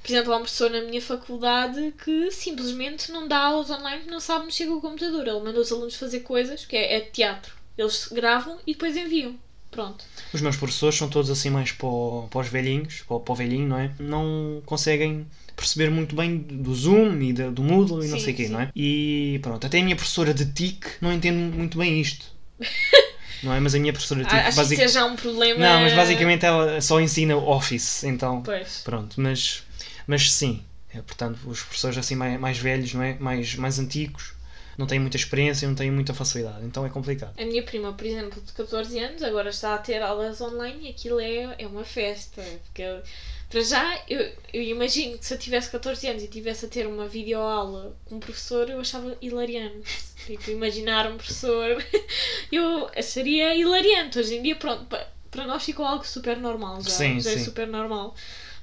Por 0.03 0.11
exemplo, 0.11 0.33
há 0.33 0.37
uma 0.37 0.45
pessoa 0.45 0.71
na 0.71 0.81
minha 0.83 1.01
faculdade 1.01 1.93
que 2.03 2.31
simplesmente 2.31 3.13
não 3.13 3.29
dá 3.29 3.39
aulas 3.39 3.71
online 3.71 3.99
porque 3.99 4.11
não 4.11 4.21
sabe 4.21 4.47
mexer 4.47 4.67
com 4.67 4.75
o 4.75 4.81
computador. 4.81 5.27
Ele 5.27 5.41
manda 5.41 5.61
os 5.61 5.71
alunos 5.71 5.95
fazer 5.95 6.21
coisas, 6.21 6.65
que 6.65 6.75
é, 6.75 6.97
é 6.97 7.01
teatro. 7.01 7.55
Eles 7.77 8.09
gravam 8.11 8.59
e 8.67 8.73
depois 8.73 8.97
enviam. 8.97 9.39
Pronto. 9.71 10.05
Os 10.33 10.41
meus 10.41 10.57
professores 10.57 10.97
são 10.97 11.09
todos 11.09 11.31
assim 11.31 11.49
mais 11.49 11.71
para, 11.71 11.89
para 12.29 12.41
os 12.41 12.49
velhinhos, 12.49 13.03
para, 13.07 13.21
para 13.21 13.33
o 13.33 13.37
velhinho, 13.37 13.69
não 13.69 13.79
é? 13.79 13.93
Não 14.01 14.61
conseguem 14.67 15.27
perceber 15.61 15.91
muito 15.91 16.17
bem 16.17 16.39
do 16.39 16.75
Zoom 16.75 17.21
e 17.23 17.33
do 17.33 17.63
Moodle 17.63 18.05
e 18.05 18.09
não 18.09 18.19
Sim, 18.19 18.25
sei 18.25 18.33
o 18.35 18.37
quê, 18.37 18.47
sim. 18.47 18.53
não 18.53 18.61
é? 18.61 18.71
E 18.75 19.39
pronto, 19.43 19.67
até 19.67 19.79
a 19.79 19.83
minha 19.83 19.95
professora 19.97 20.35
de 20.35 20.47
TIC 20.53 20.87
não 21.01 21.13
entende 21.13 21.39
muito 21.57 21.79
bem 21.79 22.01
isto. 22.01 22.27
não 23.43 23.53
é? 23.55 23.61
Mas 23.61 23.75
a 23.75 23.79
minha 23.79 23.93
professora 23.93 24.23
de 24.23 24.29
TIC 24.29 24.39
Ah, 24.39 24.49
Acho 24.49 24.57
basic- 24.57 24.81
que 24.81 24.89
já 24.89 25.05
um 25.05 25.17
problema. 25.17 25.59
Não, 25.61 25.81
mas 25.83 25.93
basicamente 25.93 26.45
ela 26.45 26.81
só 26.81 27.01
ensina 27.01 27.37
Office, 27.37 28.05
então 28.05 28.43
Pois. 28.43 28.83
pronto, 28.85 29.21
mas, 29.21 29.63
mas 30.07 30.33
sim, 30.33 30.63
é, 30.93 31.01
portanto, 31.03 31.39
os 31.47 31.63
professores 31.63 31.97
assim 31.99 32.15
mais, 32.17 32.39
mais 32.41 32.59
velhos, 32.59 32.93
não 32.95 33.03
é? 33.03 33.17
Mais, 33.19 33.55
mais 33.55 33.79
antigos, 33.79 34.33
não 34.77 34.87
têm 34.87 34.99
muita 34.99 35.17
experiência, 35.17 35.69
não 35.69 35.75
têm 35.75 35.91
muita 35.91 36.13
facilidade, 36.15 36.65
então 36.65 36.85
é 36.87 36.89
complicado. 36.91 37.35
A 37.39 37.45
minha 37.45 37.63
prima, 37.63 37.93
por 37.93 38.07
exemplo, 38.07 38.41
de 38.41 38.53
14 38.53 38.99
anos, 38.99 39.23
agora 39.23 39.51
está 39.51 39.75
a 39.75 39.79
ter 39.79 40.03
aulas 40.03 40.41
online 40.41 40.87
e 40.87 40.91
aquilo 40.91 41.21
é, 41.21 41.55
é 41.59 41.67
uma 41.67 41.85
festa. 41.85 42.43
Porque 42.65 42.83
eu- 42.83 43.03
para 43.51 43.63
já, 43.63 44.01
eu, 44.09 44.21
eu 44.55 44.63
imagino 44.63 45.19
que 45.19 45.27
se 45.27 45.35
eu 45.35 45.39
tivesse 45.39 45.71
14 45.71 46.09
anos 46.09 46.23
e 46.23 46.29
tivesse 46.29 46.67
a 46.67 46.69
ter 46.69 46.87
uma 46.87 47.07
videoaula 47.09 47.97
com 48.07 48.17
um 48.17 48.21
professor, 48.21 48.71
eu 48.71 48.81
achava 48.81 49.17
hilariante. 49.21 50.11
Tipo, 50.27 50.51
imaginar 50.51 51.07
um 51.11 51.17
professor, 51.17 51.83
eu 52.53 52.89
acharia 52.97 53.55
hilariante. 53.57 54.19
Hoje 54.19 54.37
em 54.37 54.43
dia, 54.43 54.55
pronto, 54.57 54.85
pa- 54.87 55.07
para 55.31 55.47
nós 55.47 55.65
ficou 55.65 55.85
algo 55.85 56.07
super 56.07 56.37
normal 56.39 56.81
já. 56.83 56.91
Sim, 56.91 57.21
já 57.21 57.31
é 57.33 57.39
sim. 57.39 57.45
super 57.45 57.67
normal. 57.67 58.15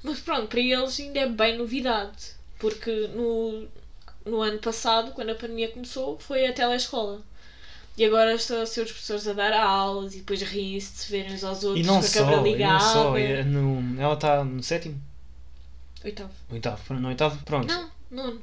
Mas 0.02 0.20
pronto, 0.20 0.48
para 0.48 0.60
eles 0.60 0.98
ainda 1.00 1.20
é 1.20 1.26
bem 1.26 1.56
novidade. 1.56 2.36
Porque 2.58 3.08
no, 3.08 3.66
no 4.24 4.40
ano 4.42 4.58
passado, 4.58 5.12
quando 5.12 5.30
a 5.30 5.34
pandemia 5.34 5.68
começou, 5.68 6.18
foi 6.18 6.46
a 6.46 6.52
telescola. 6.52 7.22
E 7.98 8.04
agora 8.04 8.34
estão 8.34 8.62
a 8.62 8.66
ser 8.66 8.82
os 8.82 8.92
professores 8.92 9.26
a 9.28 9.32
dar 9.32 9.52
aulas 9.52 10.14
e 10.14 10.18
depois 10.18 10.40
riem-se 10.42 10.92
de 10.92 10.98
se 10.98 11.10
verem 11.10 11.34
uns 11.34 11.42
aos 11.44 11.64
outros 11.64 11.84
E 11.84 11.86
não 11.86 11.98
com 11.98 12.06
a 12.06 12.08
só, 12.08 12.20
câmera 12.20 12.48
e 12.48 12.52
ligada. 12.52 12.72
não 12.74 12.80
só. 12.80 13.18
é 13.18 13.42
no- 13.44 14.00
ela 14.00 14.14
está 14.14 14.44
no 14.44 14.62
sétimo? 14.62 15.00
Oitavo. 16.04 16.30
Oitavo, 16.50 16.80
pronto, 16.86 17.00
no 17.02 17.08
oitavo, 17.08 17.44
pronto. 17.44 17.66
Não, 17.66 17.90
nono. 18.10 18.40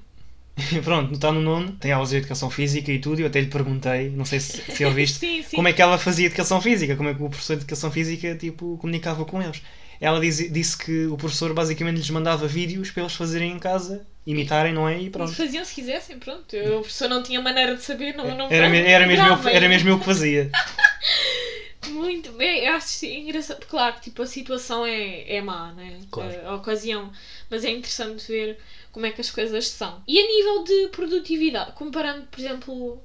pronto, 0.83 1.13
está 1.13 1.31
no 1.31 1.41
nono, 1.41 1.71
tem 1.74 1.91
aulas 1.91 2.09
de 2.09 2.17
educação 2.17 2.50
física 2.50 2.91
e 2.91 3.00
tudo, 3.00 3.19
e 3.19 3.24
eu 3.24 3.27
até 3.27 3.39
lhe 3.41 3.47
perguntei, 3.47 4.09
não 4.09 4.25
sei 4.25 4.39
se, 4.39 4.62
se 4.71 4.85
ouviste, 4.85 5.19
sim, 5.19 5.43
sim. 5.43 5.55
como 5.55 5.67
é 5.67 5.74
que 5.74 5.81
ela 5.81 5.97
fazia 5.97 6.27
educação 6.27 6.62
física, 6.62 6.95
como 6.95 7.09
é 7.09 7.13
que 7.13 7.21
o 7.24 7.29
professor 7.29 7.55
de 7.55 7.62
educação 7.63 7.91
física 7.91 8.35
tipo, 8.35 8.77
comunicava 8.77 9.25
com 9.25 9.41
eles. 9.41 9.62
Ela 9.99 10.19
diz- 10.19 10.51
disse 10.51 10.77
que 10.77 11.05
o 11.07 11.17
professor 11.17 11.53
basicamente 11.53 11.97
lhes 11.97 12.09
mandava 12.09 12.47
vídeos 12.47 12.91
para 12.91 13.03
eles 13.03 13.15
fazerem 13.15 13.51
em 13.51 13.59
casa, 13.59 14.05
imitarem, 14.25 14.73
não 14.73 14.87
é? 14.89 14.99
E 14.99 15.05
E 15.05 15.09
pronto. 15.09 15.33
faziam 15.33 15.63
se 15.63 15.73
quisessem, 15.73 16.19
pronto. 16.19 16.55
O 16.55 16.79
professor 16.81 17.07
não 17.07 17.23
tinha 17.23 17.41
maneira 17.41 17.75
de 17.75 17.81
saber, 17.83 18.13
não, 18.15 18.35
não 18.37 18.49
Era, 18.51 18.67
me- 18.69 18.79
era, 18.81 19.07
mesmo 19.07 19.25
eu, 19.27 19.47
era 19.49 19.69
mesmo 19.69 19.89
eu 19.89 19.99
que 19.99 20.05
fazia. 20.05 20.49
Muito 21.89 22.31
bem, 22.31 22.65
eu 22.65 22.73
acho 22.73 23.05
engraçado. 23.05 23.65
Claro, 23.67 23.95
tipo, 24.01 24.21
a 24.21 24.25
situação 24.27 24.85
é, 24.85 25.35
é 25.35 25.41
má, 25.41 25.71
né? 25.73 25.99
Claro. 26.09 26.39
A, 26.45 26.49
a 26.49 26.55
ocasião. 26.55 27.11
Mas 27.49 27.63
é 27.63 27.69
interessante 27.69 28.27
ver 28.27 28.57
como 28.91 29.05
é 29.05 29.11
que 29.11 29.21
as 29.21 29.29
coisas 29.29 29.67
são. 29.67 30.01
E 30.07 30.17
a 30.19 30.27
nível 30.27 30.63
de 30.63 30.87
produtividade, 30.89 31.73
comparando, 31.73 32.25
por 32.27 32.39
exemplo, 32.39 33.03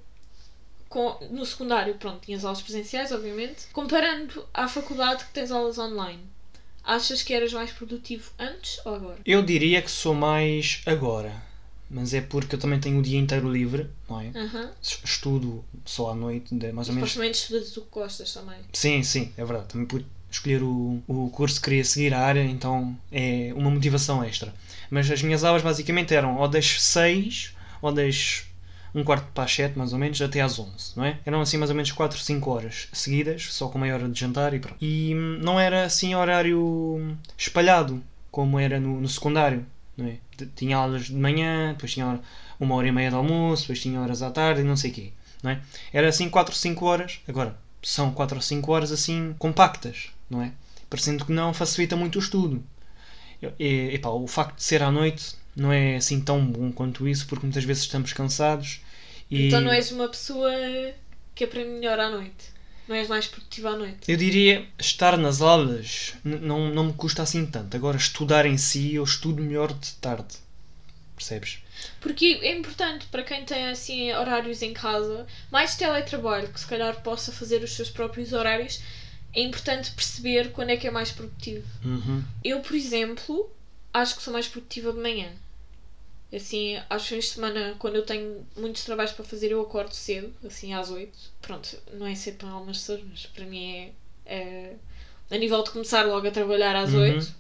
com, 0.88 1.14
no 1.30 1.44
secundário, 1.44 1.94
pronto, 1.96 2.20
tinhas 2.24 2.44
aulas 2.44 2.62
presenciais, 2.62 3.12
obviamente. 3.12 3.66
Comparando 3.72 4.46
à 4.54 4.66
faculdade 4.66 5.24
que 5.26 5.32
tens 5.32 5.50
aulas 5.50 5.78
online, 5.78 6.20
achas 6.84 7.22
que 7.22 7.34
eras 7.34 7.52
mais 7.52 7.70
produtivo 7.70 8.30
antes 8.38 8.80
ou 8.84 8.94
agora? 8.94 9.18
Eu 9.24 9.42
diria 9.42 9.82
que 9.82 9.90
sou 9.90 10.14
mais 10.14 10.82
agora. 10.86 11.50
Mas 11.92 12.14
é 12.14 12.20
porque 12.20 12.54
eu 12.54 12.58
também 12.58 12.78
tenho 12.78 13.00
o 13.00 13.02
dia 13.02 13.18
inteiro 13.18 13.50
livre, 13.50 13.90
não 14.08 14.20
é? 14.20 14.28
Aham. 14.28 14.70
Estudo 14.80 15.64
só 15.84 16.12
à 16.12 16.14
noite, 16.14 16.54
mais 16.54 16.88
ou 16.88 16.94
menos. 16.94 17.10
Supostamente 17.10 17.38
estudas 17.38 17.76
o 17.76 17.82
que 17.82 17.90
gostas 17.90 18.32
também. 18.32 18.58
Sim, 18.72 19.02
sim, 19.02 19.32
é 19.36 19.44
verdade. 19.44 19.70
Também 19.70 19.86
pude 19.88 20.06
escolher 20.30 20.62
o, 20.62 21.02
o 21.08 21.28
curso 21.30 21.56
que 21.56 21.64
queria 21.64 21.84
seguir 21.84 22.14
a 22.14 22.20
área, 22.20 22.44
então 22.44 22.96
é 23.10 23.52
uma 23.56 23.70
motivação 23.70 24.22
extra. 24.22 24.54
Mas 24.88 25.10
as 25.10 25.20
minhas 25.22 25.42
aulas 25.42 25.62
basicamente 25.62 26.14
eram 26.14 26.38
ou 26.38 26.46
das 26.46 26.80
6 26.80 27.56
ou 27.82 27.90
das 27.90 28.44
um 28.94 29.04
quarto 29.04 29.26
para 29.32 29.44
as 29.44 29.54
7, 29.54 29.78
mais 29.78 29.92
ou 29.92 29.98
menos, 29.98 30.20
até 30.20 30.40
às 30.40 30.58
11, 30.58 30.92
não 30.96 31.04
é? 31.04 31.18
Eram 31.24 31.40
assim 31.40 31.56
mais 31.56 31.70
ou 31.70 31.76
menos 31.76 31.92
4, 31.92 32.18
5 32.18 32.50
horas 32.50 32.88
seguidas, 32.92 33.52
só 33.52 33.68
com 33.68 33.78
meia 33.78 33.94
hora 33.94 34.08
de 34.08 34.18
jantar 34.18 34.52
e 34.54 34.58
pronto. 34.58 34.76
E 34.80 35.14
hum, 35.14 35.38
não 35.42 35.58
era 35.58 35.84
assim 35.84 36.14
horário 36.14 37.16
espalhado, 37.36 38.02
como 38.30 38.58
era 38.58 38.80
no, 38.80 39.00
no 39.00 39.08
secundário, 39.08 39.64
não 39.96 40.06
é? 40.06 40.16
Tinha 40.56 40.76
aulas 40.76 41.06
de 41.06 41.14
manhã, 41.14 41.72
depois 41.72 41.92
tinha 41.92 42.20
uma 42.58 42.74
hora 42.74 42.88
e 42.88 42.92
meia 42.92 43.10
de 43.10 43.16
almoço, 43.16 43.62
depois 43.62 43.80
tinha 43.80 44.00
horas 44.00 44.22
à 44.22 44.30
tarde 44.30 44.60
e 44.60 44.64
não 44.64 44.76
sei 44.76 44.90
o 44.90 44.94
quê, 44.94 45.12
não 45.42 45.50
é? 45.50 45.60
Era 45.92 46.08
assim 46.08 46.28
4, 46.28 46.54
5 46.54 46.84
horas, 46.84 47.20
agora 47.28 47.56
são 47.82 48.10
4 48.12 48.36
ou 48.36 48.42
5 48.42 48.72
horas 48.72 48.92
assim 48.92 49.34
compactas, 49.38 50.10
não 50.28 50.42
é? 50.42 50.52
Parecendo 50.88 51.24
que 51.24 51.32
não 51.32 51.54
facilita 51.54 51.96
muito 51.96 52.16
o 52.16 52.18
estudo. 52.18 52.62
E, 53.58 53.94
epá, 53.94 54.10
o 54.10 54.26
facto 54.26 54.56
de 54.56 54.62
ser 54.64 54.82
à 54.82 54.90
noite 54.90 55.34
não 55.60 55.70
é 55.70 55.96
assim 55.96 56.20
tão 56.22 56.44
bom 56.44 56.72
quanto 56.72 57.06
isso, 57.06 57.26
porque 57.26 57.44
muitas 57.44 57.64
vezes 57.64 57.82
estamos 57.82 58.14
cansados 58.14 58.80
e 59.30 59.46
Então 59.46 59.60
não 59.60 59.70
és 59.70 59.92
uma 59.92 60.08
pessoa 60.08 60.50
que 61.34 61.44
aprende 61.44 61.68
melhor 61.68 62.00
à 62.00 62.08
noite. 62.08 62.50
Não 62.88 62.96
és 62.96 63.08
mais 63.08 63.26
produtiva 63.26 63.70
à 63.70 63.76
noite. 63.76 64.10
eu 64.10 64.16
diria 64.16 64.66
estar 64.78 65.16
nas 65.18 65.40
aulas 65.42 66.14
não, 66.24 66.70
não 66.74 66.84
me 66.86 66.92
custa 66.94 67.22
assim 67.22 67.44
tanto. 67.44 67.76
Agora 67.76 67.98
estudar 67.98 68.46
em 68.46 68.56
si 68.56 68.94
eu 68.94 69.04
estudo 69.04 69.42
melhor 69.42 69.72
de 69.72 69.92
tarde. 69.96 70.38
Percebes? 71.14 71.58
Porque 72.00 72.38
é 72.40 72.56
importante 72.56 73.04
para 73.06 73.22
quem 73.22 73.44
tem 73.44 73.68
assim 73.68 74.10
horários 74.12 74.62
em 74.62 74.72
casa, 74.72 75.26
mais 75.52 75.76
teletrabalho, 75.76 76.48
que 76.48 76.58
se 76.58 76.66
calhar 76.66 77.02
possa 77.02 77.30
fazer 77.30 77.62
os 77.62 77.74
seus 77.74 77.90
próprios 77.90 78.32
horários, 78.32 78.80
é 79.34 79.42
importante 79.42 79.90
perceber 79.92 80.52
quando 80.52 80.70
é 80.70 80.76
que 80.78 80.88
é 80.88 80.90
mais 80.90 81.12
produtivo. 81.12 81.66
Uhum. 81.84 82.24
Eu, 82.42 82.60
por 82.60 82.74
exemplo, 82.74 83.50
acho 83.92 84.16
que 84.16 84.22
sou 84.22 84.32
mais 84.32 84.48
produtiva 84.48 84.92
de 84.92 84.98
manhã. 84.98 85.28
Assim, 86.32 86.80
aos 86.88 87.06
fins 87.08 87.24
de 87.24 87.30
semana, 87.32 87.74
quando 87.78 87.96
eu 87.96 88.06
tenho 88.06 88.46
muitos 88.56 88.84
trabalhos 88.84 89.12
para 89.12 89.24
fazer, 89.24 89.50
eu 89.50 89.60
acordo 89.60 89.92
cedo, 89.94 90.32
assim 90.46 90.72
às 90.72 90.88
8. 90.90 91.12
Pronto, 91.42 91.76
não 91.94 92.06
é 92.06 92.14
cedo 92.14 92.36
para 92.38 92.50
algumas 92.50 92.78
pessoas, 92.78 93.00
mas 93.08 93.26
para 93.26 93.44
mim 93.44 93.64
é, 93.74 93.92
é 94.26 94.74
a 95.30 95.36
nível 95.36 95.62
de 95.64 95.70
começar 95.70 96.06
logo 96.06 96.26
a 96.28 96.30
trabalhar 96.30 96.76
às 96.76 96.92
Uhum. 96.92 97.00
8. 97.00 97.34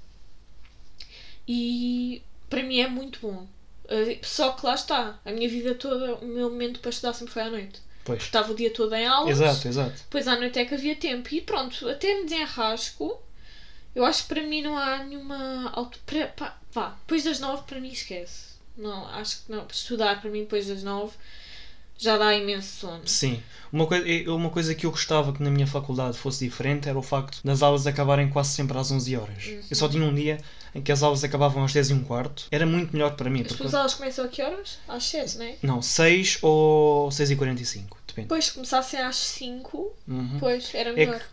E 1.46 2.22
para 2.48 2.62
mim 2.62 2.80
é 2.80 2.88
muito 2.88 3.20
bom. 3.20 3.46
Uh, 3.84 4.18
Só 4.24 4.52
que 4.52 4.64
lá 4.66 4.74
está, 4.74 5.18
a 5.24 5.32
minha 5.32 5.48
vida 5.48 5.74
toda, 5.74 6.14
o 6.16 6.26
meu 6.26 6.50
momento 6.50 6.80
para 6.80 6.90
estudar 6.90 7.12
sempre 7.12 7.32
foi 7.34 7.42
à 7.42 7.50
noite. 7.50 7.80
Pois. 8.04 8.22
Estava 8.22 8.52
o 8.52 8.54
dia 8.56 8.72
todo 8.72 8.94
em 8.94 9.06
aulas. 9.06 9.40
Exato, 9.40 9.68
exato. 9.68 9.96
Depois 9.98 10.26
à 10.26 10.36
noite 10.36 10.58
é 10.58 10.64
que 10.64 10.74
havia 10.74 10.96
tempo. 10.96 11.28
E 11.34 11.40
pronto, 11.40 11.88
até 11.88 12.14
me 12.14 12.24
desenrasco. 12.24 13.20
Eu 13.94 14.04
acho 14.04 14.22
que 14.22 14.28
para 14.34 14.42
mim 14.42 14.62
não 14.62 14.76
há 14.76 15.04
nenhuma. 15.04 15.70
Auto... 15.74 15.98
para- 16.06 16.28
pá, 16.28 16.58
vá, 16.72 16.88
depois 17.00 17.24
das 17.24 17.40
nove 17.40 17.62
para 17.66 17.80
mim 17.80 17.90
esquece. 17.90 18.49
Não, 18.80 19.06
acho 19.08 19.44
que 19.44 19.52
não. 19.52 19.66
Estudar 19.70 20.20
para 20.20 20.30
mim 20.30 20.40
depois 20.40 20.66
das 20.66 20.82
nove 20.82 21.12
já 21.98 22.16
dá 22.16 22.34
imenso 22.34 22.80
sono. 22.80 23.06
Sim. 23.06 23.42
Uma 23.70 23.86
coisa, 23.86 24.32
uma 24.32 24.48
coisa 24.48 24.74
que 24.74 24.86
eu 24.86 24.90
gostava 24.90 25.32
que 25.34 25.42
na 25.42 25.50
minha 25.50 25.66
faculdade 25.66 26.16
fosse 26.16 26.42
diferente 26.44 26.88
era 26.88 26.98
o 26.98 27.02
facto 27.02 27.40
das 27.44 27.62
aulas 27.62 27.86
acabarem 27.86 28.30
quase 28.30 28.50
sempre 28.50 28.76
às 28.78 28.90
11 28.90 29.16
horas. 29.16 29.46
Uhum. 29.46 29.60
Eu 29.70 29.76
só 29.76 29.86
tinha 29.88 30.02
um 30.04 30.14
dia 30.14 30.40
em 30.74 30.80
que 30.80 30.90
as 30.90 31.02
aulas 31.02 31.22
acabavam 31.22 31.62
às 31.62 31.72
10 31.74 31.90
e 31.90 31.94
um 31.94 32.02
quarto. 32.02 32.46
Era 32.50 32.64
muito 32.64 32.92
melhor 32.94 33.14
para 33.16 33.28
mim. 33.28 33.42
As 33.42 33.48
Porque, 33.48 33.62
tuas 33.64 33.74
aulas 33.74 33.94
começam 33.94 34.24
a 34.24 34.28
que 34.28 34.42
horas? 34.42 34.78
Às 34.88 35.04
sete, 35.04 35.36
não 35.36 35.44
é? 35.44 35.56
não, 35.62 35.82
6 35.82 36.38
ou 36.40 37.10
6 37.12 37.30
e 37.32 37.36
45 37.36 37.98
depende. 38.06 38.28
Depois 38.28 38.46
se 38.46 38.52
começassem 38.54 38.98
às 39.00 39.16
cinco, 39.16 39.92
Uhum. 40.08 40.38
pois 40.40 40.74
era 40.74 40.90
É 40.90 40.92
melhor. 40.94 41.18
que, 41.18 41.24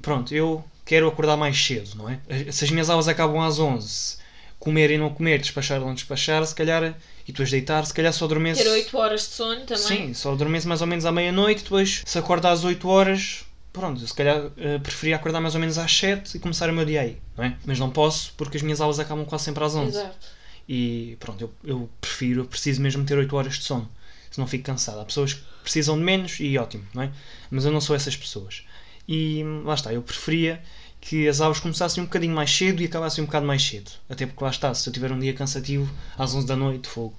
pronto, 0.00 0.34
eu 0.34 0.64
quero 0.86 1.06
acordar 1.06 1.36
mais 1.36 1.62
cedo, 1.62 1.96
não 1.96 2.08
é? 2.08 2.18
Se 2.50 2.64
as 2.64 2.70
minhas 2.70 2.88
aulas 2.88 3.08
acabam 3.08 3.40
às 3.42 3.58
11, 3.58 4.16
comer 4.64 4.90
e 4.90 4.98
não 4.98 5.10
comer, 5.10 5.38
despachar 5.38 5.80
ou 5.80 5.86
não 5.86 5.94
despachar, 5.94 6.44
se 6.46 6.54
calhar, 6.54 6.96
e 7.28 7.32
depois 7.32 7.50
deitar, 7.50 7.84
se 7.86 7.92
calhar 7.92 8.12
só 8.12 8.24
adormeço. 8.24 8.62
Ter 8.62 8.70
oito 8.70 8.96
horas 8.96 9.20
de 9.22 9.34
sono 9.34 9.60
também. 9.60 9.76
Sim, 9.76 10.14
só 10.14 10.32
adormeço 10.32 10.66
mais 10.66 10.80
ou 10.80 10.86
menos 10.86 11.04
à 11.04 11.12
meia-noite, 11.12 11.62
depois 11.62 12.02
se 12.04 12.18
acorda 12.18 12.50
às 12.50 12.64
8 12.64 12.88
horas, 12.88 13.44
pronto, 13.72 14.04
se 14.06 14.14
calhar 14.14 14.50
eh, 14.56 14.78
preferia 14.78 15.16
acordar 15.16 15.40
mais 15.40 15.54
ou 15.54 15.60
menos 15.60 15.78
às 15.78 15.94
7 15.94 16.36
e 16.36 16.40
começar 16.40 16.68
o 16.70 16.72
meu 16.72 16.84
dia 16.84 17.02
aí, 17.02 17.18
não 17.36 17.44
é? 17.44 17.56
Mas 17.64 17.78
não 17.78 17.90
posso 17.90 18.32
porque 18.36 18.56
as 18.56 18.62
minhas 18.62 18.80
aulas 18.80 18.98
acabam 18.98 19.24
quase 19.24 19.44
sempre 19.44 19.62
às 19.62 19.74
11. 19.74 19.96
Exato. 19.96 20.26
E 20.66 21.16
pronto, 21.20 21.42
eu, 21.42 21.52
eu 21.62 21.90
prefiro, 22.00 22.40
eu 22.40 22.44
preciso 22.46 22.80
mesmo 22.80 23.04
ter 23.04 23.18
8 23.18 23.36
horas 23.36 23.54
de 23.58 23.64
sono, 23.64 23.88
senão 24.30 24.46
fico 24.46 24.64
cansado. 24.64 25.00
Há 25.00 25.04
pessoas 25.04 25.34
que 25.34 25.42
precisam 25.62 25.96
de 25.96 26.02
menos 26.02 26.40
e 26.40 26.56
ótimo, 26.56 26.84
não 26.94 27.02
é? 27.02 27.10
Mas 27.50 27.64
eu 27.64 27.72
não 27.72 27.80
sou 27.80 27.94
essas 27.94 28.16
pessoas. 28.16 28.64
E 29.06 29.42
hum, 29.44 29.62
lá 29.64 29.74
está, 29.74 29.92
eu 29.92 30.02
preferia 30.02 30.62
que 31.06 31.28
as 31.28 31.40
aulas 31.40 31.60
começassem 31.60 32.02
um 32.02 32.06
bocadinho 32.06 32.34
mais 32.34 32.50
cedo 32.50 32.80
e 32.82 32.86
acabassem 32.86 33.22
um 33.22 33.26
bocado 33.26 33.46
mais 33.46 33.62
cedo. 33.62 33.90
Até 34.08 34.24
porque 34.26 34.42
lá 34.42 34.50
está, 34.50 34.72
se 34.74 34.88
eu 34.88 34.92
tiver 34.92 35.12
um 35.12 35.18
dia 35.18 35.34
cansativo, 35.34 35.90
às 36.16 36.34
11 36.34 36.46
da 36.46 36.56
noite, 36.56 36.88
fogo. 36.88 37.14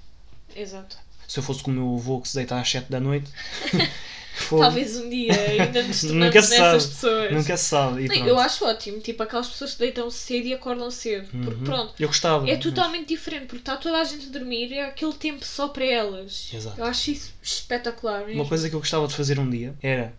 Exato. 0.55 0.97
Se 1.27 1.37
eu 1.39 1.43
fosse 1.43 1.61
com 1.61 1.69
o 1.71 1.73
meu 1.73 1.95
avô 1.95 2.19
que 2.21 2.27
se 2.27 2.35
deita 2.35 2.59
às 2.59 2.69
7 2.69 2.89
da 2.91 2.99
noite, 2.99 3.29
fogo. 4.33 4.61
Talvez 4.63 4.95
um 4.97 5.07
dia 5.09 5.33
ainda 5.33 5.83
nos 5.83 6.01
tornamos 6.05 6.25
Nunca 6.25 6.41
nessas 6.41 6.83
sabe. 6.83 6.93
pessoas. 6.95 7.31
Nunca 7.31 7.57
se 7.57 7.63
sabe. 7.65 8.07
Não, 8.07 8.27
eu 8.27 8.39
acho 8.39 8.65
ótimo, 8.65 8.99
tipo 8.99 9.21
aquelas 9.23 9.47
pessoas 9.49 9.73
que 9.73 9.79
deitam 9.79 10.09
cedo 10.09 10.47
e 10.47 10.53
acordam 10.55 10.89
cedo. 10.89 11.27
Porque 11.29 11.47
Uhum. 11.59 11.63
pronto, 11.63 11.93
Eu 11.99 12.07
gostava. 12.07 12.49
é 12.49 12.53
mas- 12.55 12.63
totalmente 12.63 13.07
diferente, 13.09 13.41
porque 13.45 13.57
está 13.61 13.77
toda 13.77 13.99
a 13.99 14.03
gente 14.03 14.27
a 14.27 14.29
dormir 14.31 14.71
e 14.71 14.75
é 14.79 14.85
aquele 14.87 15.13
tempo 15.13 15.45
só 15.45 15.67
para 15.67 15.85
elas. 15.85 16.49
Exato. 16.53 16.79
Eu 16.79 16.85
acho 16.85 17.11
isso 17.11 17.33
espetacular 17.41 18.25
mesmo. 18.25 18.41
Uma 18.41 18.49
coisa 18.49 18.67
que 18.69 18.75
eu 18.75 18.79
gostava 18.79 19.07
de 19.07 19.13
fazer 19.13 19.37
um 19.39 19.49
dia 19.49 19.75
era 19.81 20.11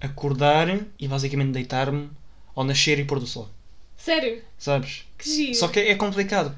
acordar 0.00 0.68
e 0.98 1.08
basicamente 1.08 1.52
deitar-me 1.52 2.10
ao 2.56 2.64
nascer 2.64 2.98
e 2.98 3.04
pôr 3.04 3.20
do 3.20 3.26
sol. 3.26 3.48
Sério, 3.96 4.42
Sabes? 4.58 5.04
que 5.18 5.28
giro. 5.30 5.54
Só 5.54 5.68
que 5.68 5.78
é 5.80 5.94
complicado. 5.94 6.54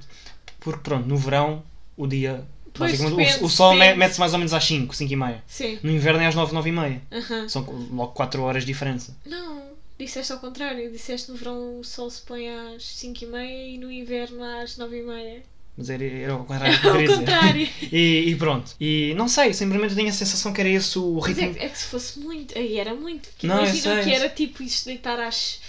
Porque 0.61 0.81
pronto, 0.83 1.07
no 1.07 1.17
verão 1.19 1.63
o 1.97 2.07
dia. 2.07 2.45
Pois, 2.75 2.93
basicamente, 2.93 3.15
o- 3.15 3.17
depende, 3.17 3.45
o, 3.45 3.49
sol 3.49 3.73
depende. 3.75 3.91
me- 3.93 3.97
mete-se 3.99 4.21
mais 4.21 4.33
ou 4.33 4.39
menos 4.39 4.53
às 4.55 4.65
5, 4.65 4.95
5 4.95 5.13
e 5.13 5.17
meia. 5.17 5.45
Sim. 5.47 5.79
No 5.83 5.91
inverno 5.91 6.21
é 6.21 6.27
às 6.27 6.35
9, 6.35 6.53
9 6.55 6.69
e 6.69 6.73
meia. 6.73 7.03
Aham. 7.13 7.49
São 7.49 7.63
logo 7.91 8.13
4 8.13 8.41
horas 8.43 8.63
de 8.65 8.73
diferença. 8.73 9.17
Não, 9.27 9.63
disseste 9.99 10.33
ao 10.33 10.39
contrário. 10.39 10.91
Disseste 10.93 11.31
no 11.31 11.37
verão 11.37 11.81
o 11.81 11.85
sol 11.85 12.09
se 12.11 12.21
põe 12.23 12.49
às 12.49 12.83
5h30 12.85 13.45
e 13.75 13.79
no 13.79 13.91
inverno 13.91 14.43
às 14.45 14.77
9h30. 14.77 15.43
Mas 15.77 15.91
era, 15.91 16.05
era 16.05 16.35
o 16.37 16.45
contrário 16.45 16.77
eu 16.85 17.13
Ao 17.13 17.19
contrário. 17.19 17.69
E, 17.93 18.25
e 18.31 18.37
pronto. 18.37 18.73
E 18.81 19.15
não 19.17 19.29
sei, 19.29 19.55
simplesmente 19.55 19.95
tenho 19.95 20.09
a 20.09 20.13
sensação 20.13 20.53
que 20.53 20.61
era 20.61 20.69
esse 20.69 20.99
o 20.99 21.15
Mas 21.21 21.27
ritmo. 21.37 21.57
é, 21.59 21.67
é 21.67 21.69
que 21.69 21.79
se 21.79 21.85
fosse 21.87 22.19
muito. 22.19 22.57
Aí 22.59 22.79
era 22.79 22.95
muito. 22.95 23.29
Porque 23.31 23.47
Não, 23.47 23.59
imagina 23.65 24.03
que 24.03 24.13
era 24.13 24.29
tipo 24.29 24.63
isto 24.63 24.87
deitar 24.87 25.19
às 25.21 25.61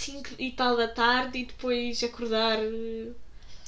5 0.00 0.30
e 0.38 0.50
tal 0.52 0.76
da 0.76 0.88
tarde 0.88 1.38
e 1.38 1.44
depois 1.44 2.02
acordar 2.02 2.58
eh, 2.58 3.08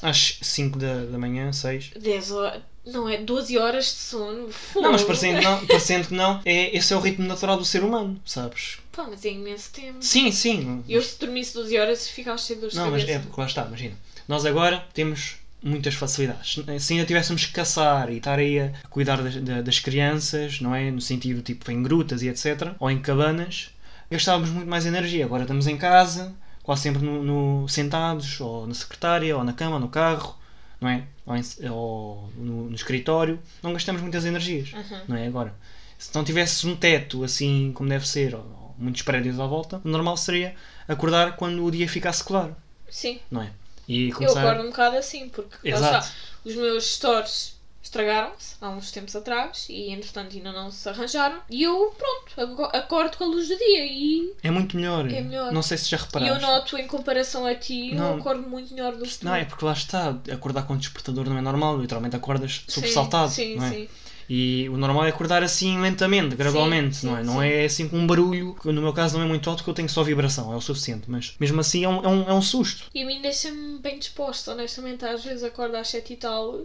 Às 0.01 0.39
5 0.41 0.79
da, 0.79 1.05
da 1.05 1.19
manhã, 1.19 1.53
6. 1.53 1.91
10 2.01 2.31
horas. 2.31 2.62
Não, 2.85 3.09
é 3.09 3.19
12 3.19 3.59
horas 3.59 3.85
de 3.85 3.91
sono. 3.93 4.51
Fogo. 4.51 4.85
Não, 4.85 4.93
mas 4.93 5.05
parecendo, 5.05 5.41
não, 5.41 5.65
parecendo 5.67 6.09
que 6.09 6.15
não, 6.15 6.41
é, 6.45 6.77
esse 6.77 6.93
é 6.93 6.97
o 6.97 7.01
ritmo 7.01 7.27
natural 7.27 7.57
do 7.57 7.65
ser 7.65 7.85
humano, 7.85 8.21
sabes? 8.25 8.79
Pá, 8.91 9.07
mas 9.09 9.25
é 9.25 9.31
imenso 9.31 9.71
tempo. 9.73 9.99
Sim, 10.01 10.33
sim. 10.33 10.83
Eu 10.89 11.01
se 11.01 11.19
dormisse 11.19 11.55
12 11.55 11.79
horas 11.79 12.09
ficava 12.09 12.37
cheio 12.39 12.57
de 12.57 12.62
dores 12.62 12.77
Não, 12.77 12.91
mas 12.91 13.09
é 13.09 13.19
porque 13.19 13.41
lá 13.41 13.47
está, 13.47 13.65
imagina. 13.67 13.97
Nós 14.27 14.45
agora 14.45 14.85
temos 14.93 15.37
muitas 15.62 15.95
facilidades. 15.95 16.59
Se 16.81 16.93
ainda 16.93 17.07
tivéssemos 17.07 17.47
que 17.47 17.53
caçar 17.53 18.11
e 18.11 18.17
estar 18.17 18.39
aí 18.39 18.59
a 18.59 18.73
cuidar 18.91 19.23
das, 19.23 19.37
das 19.65 19.79
crianças, 19.79 20.61
não 20.61 20.75
é? 20.75 20.91
No 20.91 21.01
sentido 21.01 21.41
tipo 21.41 21.71
em 21.71 21.83
grutas 21.83 22.23
e 22.23 22.29
etc., 22.29 22.75
ou 22.81 22.91
em 22.91 23.01
cabanas, 23.01 23.71
gastávamos 24.12 24.50
muito 24.50 24.69
mais 24.69 24.87
energia. 24.87 25.25
Agora 25.25 25.42
estamos 25.42 25.66
em 25.66 25.76
casa, 25.76 26.33
quase 26.62 26.83
sempre 26.83 27.02
no, 27.02 27.23
no 27.23 27.69
sentados, 27.69 28.40
ou 28.40 28.66
na 28.66 28.75
secretária, 28.75 29.37
ou 29.37 29.42
na 29.45 29.52
cama, 29.52 29.75
ou 29.75 29.81
no 29.81 29.88
carro, 29.88 30.38
não 30.81 30.88
é? 30.88 31.04
Ou, 31.26 31.37
em, 31.37 31.42
ou 31.71 32.31
no, 32.37 32.71
no, 32.71 32.75
escritório, 32.75 33.40
não 33.62 33.73
gastamos 33.73 34.02
muitas 34.02 34.25
energias, 34.25 34.73
Uhum. 34.73 35.00
não 35.09 35.16
é? 35.16 35.26
Agora, 35.26 35.54
se 35.99 36.14
não 36.14 36.25
tivesse 36.25 36.66
um 36.66 36.76
teto 36.76 37.25
assim 37.25 37.73
como 37.75 37.88
deve 37.88 38.07
ser, 38.07 38.35
ou, 38.35 38.40
ou 38.40 38.75
muitos 38.78 39.02
prédios 39.02 39.38
à 39.40 39.47
volta, 39.47 39.81
o 39.85 39.88
normal 39.88 40.16
seria 40.16 40.54
acordar 40.87 41.37
quando 41.37 41.64
o 41.64 41.71
dia 41.71 41.88
ficasse 41.88 42.23
claro, 42.25 42.54
Sim. 42.90 43.21
não 43.31 43.42
é? 43.42 43.50
E 43.88 44.09
Eu 44.11 44.16
começar... 44.16 44.40
acordo 44.40 44.62
um 44.62 44.71
bocado 44.71 44.97
assim, 44.97 45.28
porque 45.28 45.71
lá 45.71 45.76
Exato. 45.78 46.07
está, 46.07 46.14
os 46.45 46.54
meus 46.57 46.85
stores 46.95 47.61
estragaram-se 47.92 48.54
há 48.58 48.70
uns 48.70 48.90
tempos 48.90 49.14
atrás 49.14 49.66
e 49.68 49.90
entretanto 49.90 50.34
ainda 50.34 50.50
não 50.50 50.70
se 50.70 50.88
arranjaram. 50.88 51.40
E 51.50 51.62
eu, 51.62 51.94
pronto, 51.96 52.64
acordo 52.75 53.16
com 53.18 53.25
a 53.25 53.26
luz 53.26 53.49
do 53.49 53.56
dia 53.56 53.84
e, 53.84 54.32
É 54.42 54.50
muito 54.50 54.76
melhor. 54.76 55.06
É 55.12 55.20
melhor. 55.20 55.52
Não 55.52 55.62
sei 55.62 55.76
se 55.76 55.90
já 55.90 55.99
e 55.99 56.00
eu 56.00 56.04
reparaste. 56.06 56.40
noto 56.40 56.78
em 56.78 56.87
comparação 56.87 57.46
a 57.46 57.54
ti, 57.54 57.94
Não. 57.94 58.14
eu 58.14 58.20
acordo 58.20 58.49
muito 58.49 58.72
melhor 58.72 58.96
do 58.96 59.04
que 59.04 59.18
tu. 59.18 59.25
Não, 59.26 59.34
é 59.34 59.44
porque 59.44 59.64
lá 59.64 59.72
está, 59.75 60.16
acordar 60.32 60.62
com 60.62 60.72
o 60.72 60.78
despertador 60.78 61.28
não 61.28 61.37
é 61.37 61.42
normal, 61.42 61.78
literalmente 61.78 62.16
acordas 62.16 62.64
Sim, 62.66 62.72
sobressaltado, 62.72 63.30
Sim, 63.30 63.56
não 63.56 63.66
é? 63.66 63.70
sim. 63.70 63.88
E 64.30 64.68
o 64.70 64.78
normal 64.78 65.04
é 65.04 65.11
acordar 65.11 65.42
assim 65.42 65.78
lentamente, 65.78 66.34
gradualmente, 66.34 66.96
Sim, 66.96 67.08
não 67.08 67.18
é? 67.18 67.20
sim, 67.20 67.26
Não 67.26 67.40
sim. 67.40 67.46
é 67.46 67.64
assim 67.66 67.88
com 67.88 67.99
um 67.99 68.06
barulho, 68.06 68.54
que 68.54 68.72
no 68.72 68.80
meu 68.80 68.92
caso 68.94 69.18
não 69.18 69.25
é 69.25 69.28
muito 69.28 69.50
alto, 69.50 69.58
porque 69.58 69.70
eu 69.70 69.75
tenho 69.75 69.88
só 69.90 70.02
vibração, 70.02 70.50
é 70.50 70.56
o 70.56 70.61
suficiente, 70.61 71.11
mas 71.11 71.34
mesmo 71.38 71.61
assim 71.61 71.84
é 71.84 71.88
um, 71.88 72.02
é 72.02 72.08
um, 72.08 72.28
é 72.30 72.32
um 72.32 72.40
susto. 72.40 72.84
E 72.94 73.02
a 73.02 73.06
mim 73.06 73.20
deixa-me 73.20 73.78
bem 73.80 73.99
disposta, 73.99 74.52
honestamente. 74.52 75.04
Às 75.04 75.22
vezes 75.22 75.44
acordo 75.44 75.76
às 75.76 75.88
sete 75.88 76.14
e 76.14 76.16
tal 76.16 76.62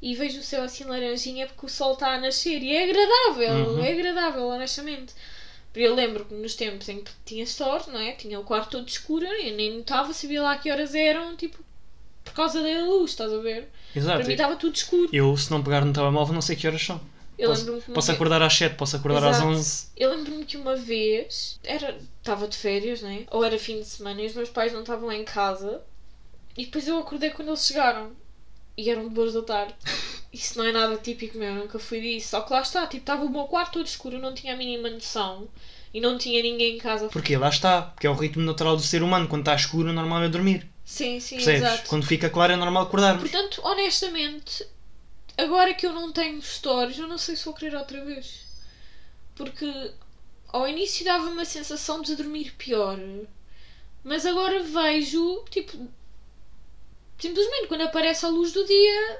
e 0.00 0.14
vejo 0.14 0.40
o 0.40 0.42
céu 0.42 0.62
assim 0.62 0.84
laranjinha 0.84 1.46
porque 1.46 1.66
o 1.66 1.68
sol 1.68 1.94
está 1.94 2.14
a 2.14 2.20
nascer 2.20 2.62
e 2.62 2.74
é 2.74 2.84
agradável, 2.84 3.70
Uhum. 3.74 3.84
é 3.84 3.92
agradável, 3.92 4.46
honestamente. 4.48 5.14
Eu 5.74 5.94
lembro 5.94 6.24
que 6.24 6.34
nos 6.34 6.54
tempos 6.54 6.88
em 6.88 7.02
que 7.02 7.10
tinha 7.24 7.44
store, 7.44 7.84
não 7.90 7.98
é? 8.00 8.12
Tinha 8.12 8.40
o 8.40 8.44
quarto 8.44 8.70
todo 8.72 8.88
escuro 8.88 9.26
e 9.26 9.50
nem 9.52 9.76
notava, 9.76 10.12
sabia 10.12 10.42
lá 10.42 10.56
que 10.56 10.70
horas 10.70 10.94
eram, 10.94 11.36
tipo, 11.36 11.58
por 12.24 12.32
causa 12.32 12.62
da 12.62 12.84
luz, 12.84 13.10
estás 13.10 13.30
a 13.32 13.38
ver? 13.38 13.68
Exato. 13.94 14.16
Para 14.18 14.26
mim 14.26 14.32
estava 14.32 14.56
tudo 14.56 14.74
escuro. 14.74 15.08
Eu, 15.12 15.36
se 15.36 15.50
não 15.50 15.62
pegar 15.62 15.84
no 15.84 15.92
telemóvel, 15.92 16.34
não 16.34 16.40
sei 16.42 16.56
que 16.56 16.66
horas 16.66 16.82
são. 16.82 17.00
Eu 17.38 17.50
posso 17.50 17.66
posso 17.92 18.06
vez- 18.06 18.08
acordar 18.16 18.40
às 18.40 18.54
7, 18.54 18.76
posso 18.76 18.96
acordar 18.96 19.22
às 19.24 19.36
Exato. 19.36 19.50
11. 19.50 19.86
Eu 19.94 20.10
lembro-me 20.10 20.46
que 20.46 20.56
uma 20.56 20.74
vez 20.76 21.60
era 21.62 21.98
estava 22.18 22.48
de 22.48 22.56
férias, 22.56 23.02
né? 23.02 23.26
Ou 23.30 23.44
era 23.44 23.58
fim 23.58 23.78
de 23.80 23.84
semana 23.84 24.22
e 24.22 24.26
os 24.26 24.34
meus 24.34 24.48
pais 24.48 24.72
não 24.72 24.80
estavam 24.80 25.08
lá 25.08 25.14
em 25.14 25.24
casa. 25.24 25.82
E 26.56 26.64
depois 26.64 26.88
eu 26.88 26.98
acordei 26.98 27.28
quando 27.28 27.48
eles 27.48 27.66
chegaram. 27.66 28.12
E 28.76 28.90
eram 28.90 29.08
duas 29.08 29.32
da 29.34 29.42
tarde. 29.42 29.74
Isso 30.32 30.58
não 30.58 30.66
é 30.66 30.72
nada 30.72 30.96
típico 30.96 31.38
meu, 31.38 31.48
eu 31.48 31.54
nunca 31.62 31.78
fui 31.78 32.00
disso. 32.00 32.28
Só 32.30 32.42
que 32.42 32.52
lá 32.52 32.60
está, 32.60 32.82
tipo, 32.86 33.02
estava 33.02 33.24
o 33.24 33.30
meu 33.30 33.44
quarto 33.44 33.74
todo 33.74 33.86
escuro, 33.86 34.16
eu 34.16 34.20
não 34.20 34.34
tinha 34.34 34.52
a 34.52 34.56
mínima 34.56 34.90
noção. 34.90 35.48
E 35.94 36.00
não 36.00 36.18
tinha 36.18 36.42
ninguém 36.42 36.76
em 36.76 36.78
casa. 36.78 37.08
Porque 37.08 37.36
lá 37.38 37.48
está, 37.48 37.82
porque 37.82 38.06
é 38.06 38.10
o 38.10 38.14
ritmo 38.14 38.42
natural 38.42 38.76
do 38.76 38.82
ser 38.82 39.02
humano. 39.02 39.28
Quando 39.28 39.42
está 39.42 39.54
escuro, 39.54 39.88
o 39.88 39.92
normal 39.94 40.24
é 40.24 40.28
dormir. 40.28 40.68
Sim, 40.84 41.18
sim, 41.20 41.36
Percebes? 41.36 41.62
exato. 41.62 41.88
Quando 41.88 42.04
fica 42.04 42.28
claro, 42.28 42.52
é 42.52 42.56
normal 42.56 42.82
acordarmos. 42.82 43.22
Portanto, 43.22 43.62
honestamente, 43.64 44.66
agora 45.38 45.72
que 45.72 45.86
eu 45.86 45.92
não 45.92 46.12
tenho 46.12 46.42
stories, 46.42 46.98
eu 46.98 47.08
não 47.08 47.16
sei 47.16 47.34
se 47.34 47.44
vou 47.46 47.54
querer 47.54 47.74
outra 47.76 48.04
vez. 48.04 48.44
Porque 49.34 49.90
ao 50.48 50.68
início 50.68 51.04
dava-me 51.04 51.40
a 51.40 51.44
sensação 51.46 52.02
de 52.02 52.14
dormir 52.14 52.52
pior. 52.58 52.98
Mas 54.04 54.26
agora 54.26 54.62
vejo, 54.62 55.44
tipo, 55.50 55.88
simplesmente 57.18 57.66
quando 57.68 57.82
aparece 57.82 58.24
a 58.24 58.28
luz 58.28 58.52
do 58.52 58.64
dia, 58.66 59.18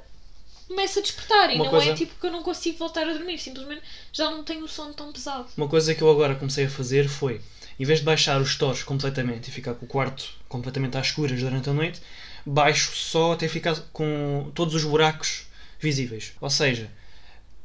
começa 0.68 0.98
a 1.00 1.02
despertar. 1.02 1.50
E 1.50 1.54
Uma 1.54 1.64
não 1.64 1.70
coisa- 1.70 1.90
é 1.90 1.94
tipo 1.94 2.14
que 2.20 2.26
eu 2.26 2.30
não 2.30 2.42
consigo 2.42 2.78
voltar 2.78 3.08
a 3.08 3.12
dormir, 3.12 3.38
simplesmente 3.38 3.82
já 4.12 4.30
não 4.30 4.42
tenho 4.44 4.64
o 4.64 4.68
sono 4.68 4.94
tão 4.94 5.12
pesado. 5.12 5.46
Uma 5.56 5.68
coisa 5.68 5.94
que 5.94 6.02
eu 6.02 6.10
agora 6.10 6.34
comecei 6.34 6.66
a 6.66 6.70
fazer 6.70 7.08
foi, 7.08 7.40
em 7.78 7.84
vez 7.84 8.00
de 8.00 8.04
baixar 8.04 8.40
os 8.40 8.50
stores 8.50 8.82
completamente 8.82 9.48
e 9.48 9.50
ficar 9.52 9.74
com 9.74 9.84
o 9.86 9.88
quarto 9.88 10.28
completamente 10.48 10.96
às 10.96 11.06
escuras 11.06 11.38
durante 11.40 11.68
a 11.70 11.72
noite, 11.72 12.00
baixo 12.44 12.92
só 12.94 13.32
até 13.32 13.48
ficar 13.48 13.76
com 13.92 14.50
todos 14.54 14.74
os 14.74 14.84
buracos 14.84 15.46
visíveis. 15.78 16.32
Ou 16.40 16.50
seja, 16.50 16.90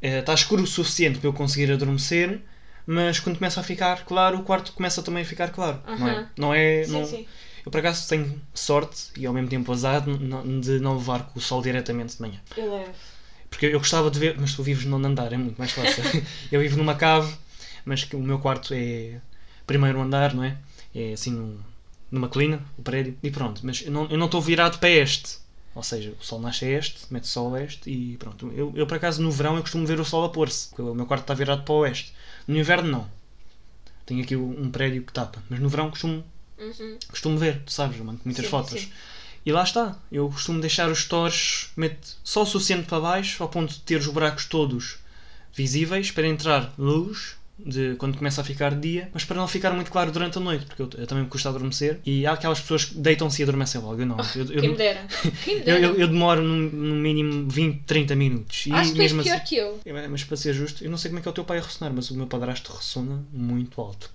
eh, 0.02 0.20
está 0.20 0.34
escuro 0.34 0.64
o 0.64 0.68
suficiente 0.68 1.20
para 1.20 1.28
eu 1.30 1.34
conseguir 1.34 1.72
adormecer, 1.72 2.42
mas 2.86 3.20
quando 3.20 3.38
começa 3.38 3.60
a 3.60 3.64
ficar 3.64 4.04
claro, 4.06 4.40
o 4.40 4.44
quarto 4.44 4.74
começa 4.74 5.02
também 5.04 5.24
a 5.24 5.26
ficar 5.26 5.50
claro. 5.52 5.82
Não 5.98 6.08
é? 6.10 6.28
Não 6.38 6.54
é 6.54 6.84
Sim, 6.84 6.92
não- 6.92 7.06
sim. 7.06 7.28
Eu 7.66 7.72
por 7.72 7.80
acaso 7.80 8.08
tenho 8.08 8.42
sorte 8.54 9.12
e 9.18 9.26
ao 9.26 9.34
mesmo 9.34 9.50
tempo 9.50 9.72
azar 9.72 10.02
de 10.02 10.80
não- 10.80 10.98
levar 10.98 11.28
com 11.28 11.40
o 11.40 11.42
sol 11.42 11.62
diretamente 11.62 12.16
de 12.16 12.22
manhã. 12.22 12.40
Eu 12.58 12.72
levo. 12.72 12.92
Porque 13.50 13.66
eu 13.68 13.80
gostava 13.80 14.10
de 14.10 14.18
ver, 14.20 14.40
mas 14.40 14.54
tu 14.56 14.64
vives 14.64 14.86
no 14.86 14.96
andar, 14.98 15.32
é 15.34 15.38
muito 15.38 15.58
mais 15.58 15.72
fácil. 15.72 16.04
eu 16.52 16.60
vivo 16.62 16.78
numa 16.78 16.96
cave, 16.96 17.34
mas 17.86 18.08
o 18.14 18.20
meu 18.20 18.40
quarto 18.40 18.74
é 18.74 19.20
primeiro 19.68 20.00
andar, 20.02 20.34
não 20.34 20.44
é? 20.44 20.58
É 20.96 21.14
assim 21.14 21.32
num- 21.32 21.60
numa 22.10 22.28
colina, 22.30 22.64
o 22.78 22.82
prédio, 22.82 23.18
e 23.22 23.30
pronto. 23.30 23.62
Mas 23.64 23.82
eu 23.86 23.92
não 23.92 24.26
estou 24.26 24.42
virado 24.42 24.80
para 24.80 24.90
este. 24.90 25.40
Ou 25.74 25.84
seja, 25.84 26.14
o 26.20 26.24
sol 26.24 26.42
nasce 26.42 26.66
a 26.66 26.70
este, 26.70 27.06
mete 27.14 27.24
o 27.24 27.28
sol 27.28 27.48
a 27.48 27.52
oeste 27.52 27.90
e 27.90 28.18
pronto. 28.18 28.52
Eu, 28.56 28.74
eu 28.76 28.86
por 28.88 28.98
acaso 28.98 29.22
no 29.22 29.32
verão 29.32 29.56
eu 29.56 29.62
costumo 29.62 29.86
ver 29.86 30.00
o 30.00 30.06
sol 30.06 30.26
a 30.26 30.30
pôr-se, 30.30 30.70
o 30.78 30.94
meu 30.94 31.06
quarto 31.06 31.24
está 31.24 31.34
virado 31.34 31.64
para 31.64 31.74
o 31.74 31.78
oeste. 31.80 32.14
No 32.48 32.58
inverno 32.58 32.90
não. 32.90 33.08
Tenho 34.06 34.22
aqui 34.24 34.36
um 34.36 34.70
prédio 34.70 35.04
que 35.04 35.14
tapa, 35.14 35.42
mas 35.50 35.60
no 35.60 35.70
verão 35.70 35.90
costumo, 35.90 36.24
Uhum. 36.62 36.98
costumo 37.10 37.38
ver, 37.38 37.62
tu 37.66 37.72
sabes, 37.72 37.98
eu 37.98 38.06
mando 38.06 38.22
muitas 38.24 38.46
Sim, 38.46 38.52
fotos. 38.52 38.82
sim. 38.82 38.90
E 39.46 39.52
lá 39.52 39.64
está. 39.64 39.98
Eu 40.12 40.30
costumo 40.30 40.62
deixar 40.62 40.90
os 40.90 41.00
stores 41.00 41.70
meto 41.76 42.16
só 42.24 42.44
o 42.44 42.46
suficiente 42.46 42.88
para 42.88 43.00
baixo, 43.00 43.42
ao 43.42 43.50
ponto 43.50 43.74
de 43.74 43.80
ter 43.80 43.96
os 43.98 44.08
buracos 44.08 44.46
todos 44.46 45.00
visíveis 45.54 46.12
para 46.12 46.28
entrar 46.28 46.74
luz 46.78 47.36
de 47.64 47.96
quando 47.98 48.18
começa 48.18 48.42
a 48.42 48.44
ficar 48.44 48.74
dia, 48.80 49.10
mas 49.14 49.24
para 49.24 49.38
não 49.38 49.48
ficar 49.48 49.72
muito 49.74 49.92
claro 49.92 50.12
durante 50.12 50.38
a 50.38 50.42
noite, 50.42 50.66
porque 50.66 50.82
eu, 50.82 50.90
eu 50.98 51.06
também 51.08 51.24
me 51.26 51.30
custa 51.30 51.50
adormecer. 51.50 52.00
E 52.06 52.26
há 52.26 52.34
aquelas 52.34 52.60
pessoas 52.60 52.86
que 52.86 52.96
deitam-se 52.98 53.42
e 53.42 53.44
adormecem 53.44 53.80
logo. 53.82 54.02
Eu 54.02 54.06
não. 54.06 54.18
Eu, 54.36 54.46
eu, 54.52 54.62
Quem 54.62 54.70
me 54.70 54.78
dera. 54.78 55.08
Quem 55.46 55.58
me 55.60 55.64
dera. 55.64 55.80
eu- 55.80 55.96
eu 55.96 56.08
demoro 56.08 56.42
no, 56.42 56.56
no 56.72 56.96
mínimo 56.96 57.48
20, 57.50 57.84
30 57.84 58.16
minutos. 58.16 58.66
E 58.66 58.74
Acho 58.74 58.90
que 58.92 58.96
tu 58.96 59.02
és 59.02 59.12
mesmo 59.12 59.24
pior 59.24 59.36
assim. 59.38 59.46
que 59.46 59.56
eu. 59.58 59.80
É, 59.86 60.08
Mas 60.08 60.24
para 60.24 60.38
ser 60.38 60.54
justo, 60.54 60.84
eu 60.84 60.90
não 60.90 60.98
sei 60.98 61.10
como 61.10 61.20
é 61.20 61.22
que 61.22 61.28
é 61.28 61.32
o 61.32 61.34
teu 61.34 61.44
pai 61.44 61.60
a 61.60 61.62
ressonar, 61.62 61.94
mas 61.94 62.10
o 62.10 62.16
meu 62.16 62.26
padrasto 62.28 62.72
ressona 62.74 63.24
muito 63.32 63.80
alto. 63.82 64.10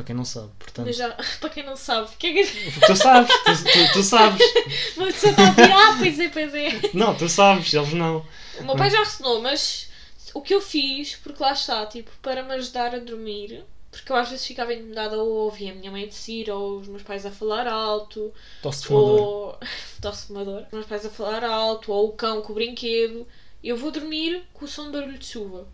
Para 0.00 0.06
quem 0.06 0.16
não 0.16 0.24
sabe, 0.24 0.48
portanto. 0.58 0.86
Mas 0.86 0.96
já, 0.96 1.10
para 1.40 1.50
quem 1.50 1.62
não 1.62 1.76
sabe, 1.76 2.08
que 2.18 2.26
é 2.28 2.32
que 2.32 2.80
tu 2.86 2.96
sabes, 2.96 3.30
tu, 3.44 3.64
tu- 3.64 3.92
tu 3.92 4.02
sabes. 4.02 4.52
pessoa 4.96 5.30
está 5.30 5.44
a 5.44 5.48
ouvir? 5.48 5.72
Ah, 5.72 5.96
pois 5.98 6.18
é, 6.18 6.28
pois 6.30 6.54
é. 6.54 6.90
Não, 6.94 7.14
tu 7.14 7.28
sabes, 7.28 7.74
eles 7.74 7.92
não. 7.92 8.24
O 8.58 8.64
meu 8.64 8.76
pai 8.76 8.88
já 8.88 9.00
ressonou, 9.00 9.42
mas 9.42 9.90
o 10.32 10.40
que 10.40 10.54
eu 10.54 10.60
fiz, 10.62 11.16
porque 11.16 11.42
lá 11.42 11.52
está, 11.52 11.84
tipo, 11.84 12.10
para 12.22 12.42
me 12.42 12.54
ajudar 12.54 12.94
a 12.94 12.98
dormir, 12.98 13.62
porque 13.90 14.10
eu 14.10 14.16
às 14.16 14.30
vezes 14.30 14.46
ficava 14.46 14.72
incomodada 14.72 15.18
ou 15.18 15.28
ouvia 15.44 15.72
a 15.72 15.74
minha 15.74 15.90
mãe 15.90 16.06
tossir, 16.08 16.48
ou 16.48 16.78
os 16.78 16.88
meus 16.88 17.02
pais 17.02 17.26
a 17.26 17.30
falar 17.30 17.66
alto, 17.68 18.32
Tosse 18.62 18.86
fumador. 18.86 19.20
ou. 19.20 19.58
tosse 20.00 20.28
fumador. 20.28 20.62
Os 20.68 20.72
meus 20.72 20.86
pais 20.86 21.04
a 21.04 21.10
falar 21.10 21.44
alto, 21.44 21.92
ou 21.92 22.08
o 22.08 22.12
cão 22.12 22.40
com 22.40 22.52
o 22.52 22.54
brinquedo. 22.54 23.26
Eu 23.62 23.76
vou 23.76 23.90
dormir 23.90 24.42
com 24.54 24.64
o 24.64 24.68
som 24.68 24.86
de 24.86 24.92
barulho 24.92 25.18
de 25.18 25.26
chuva. 25.26 25.68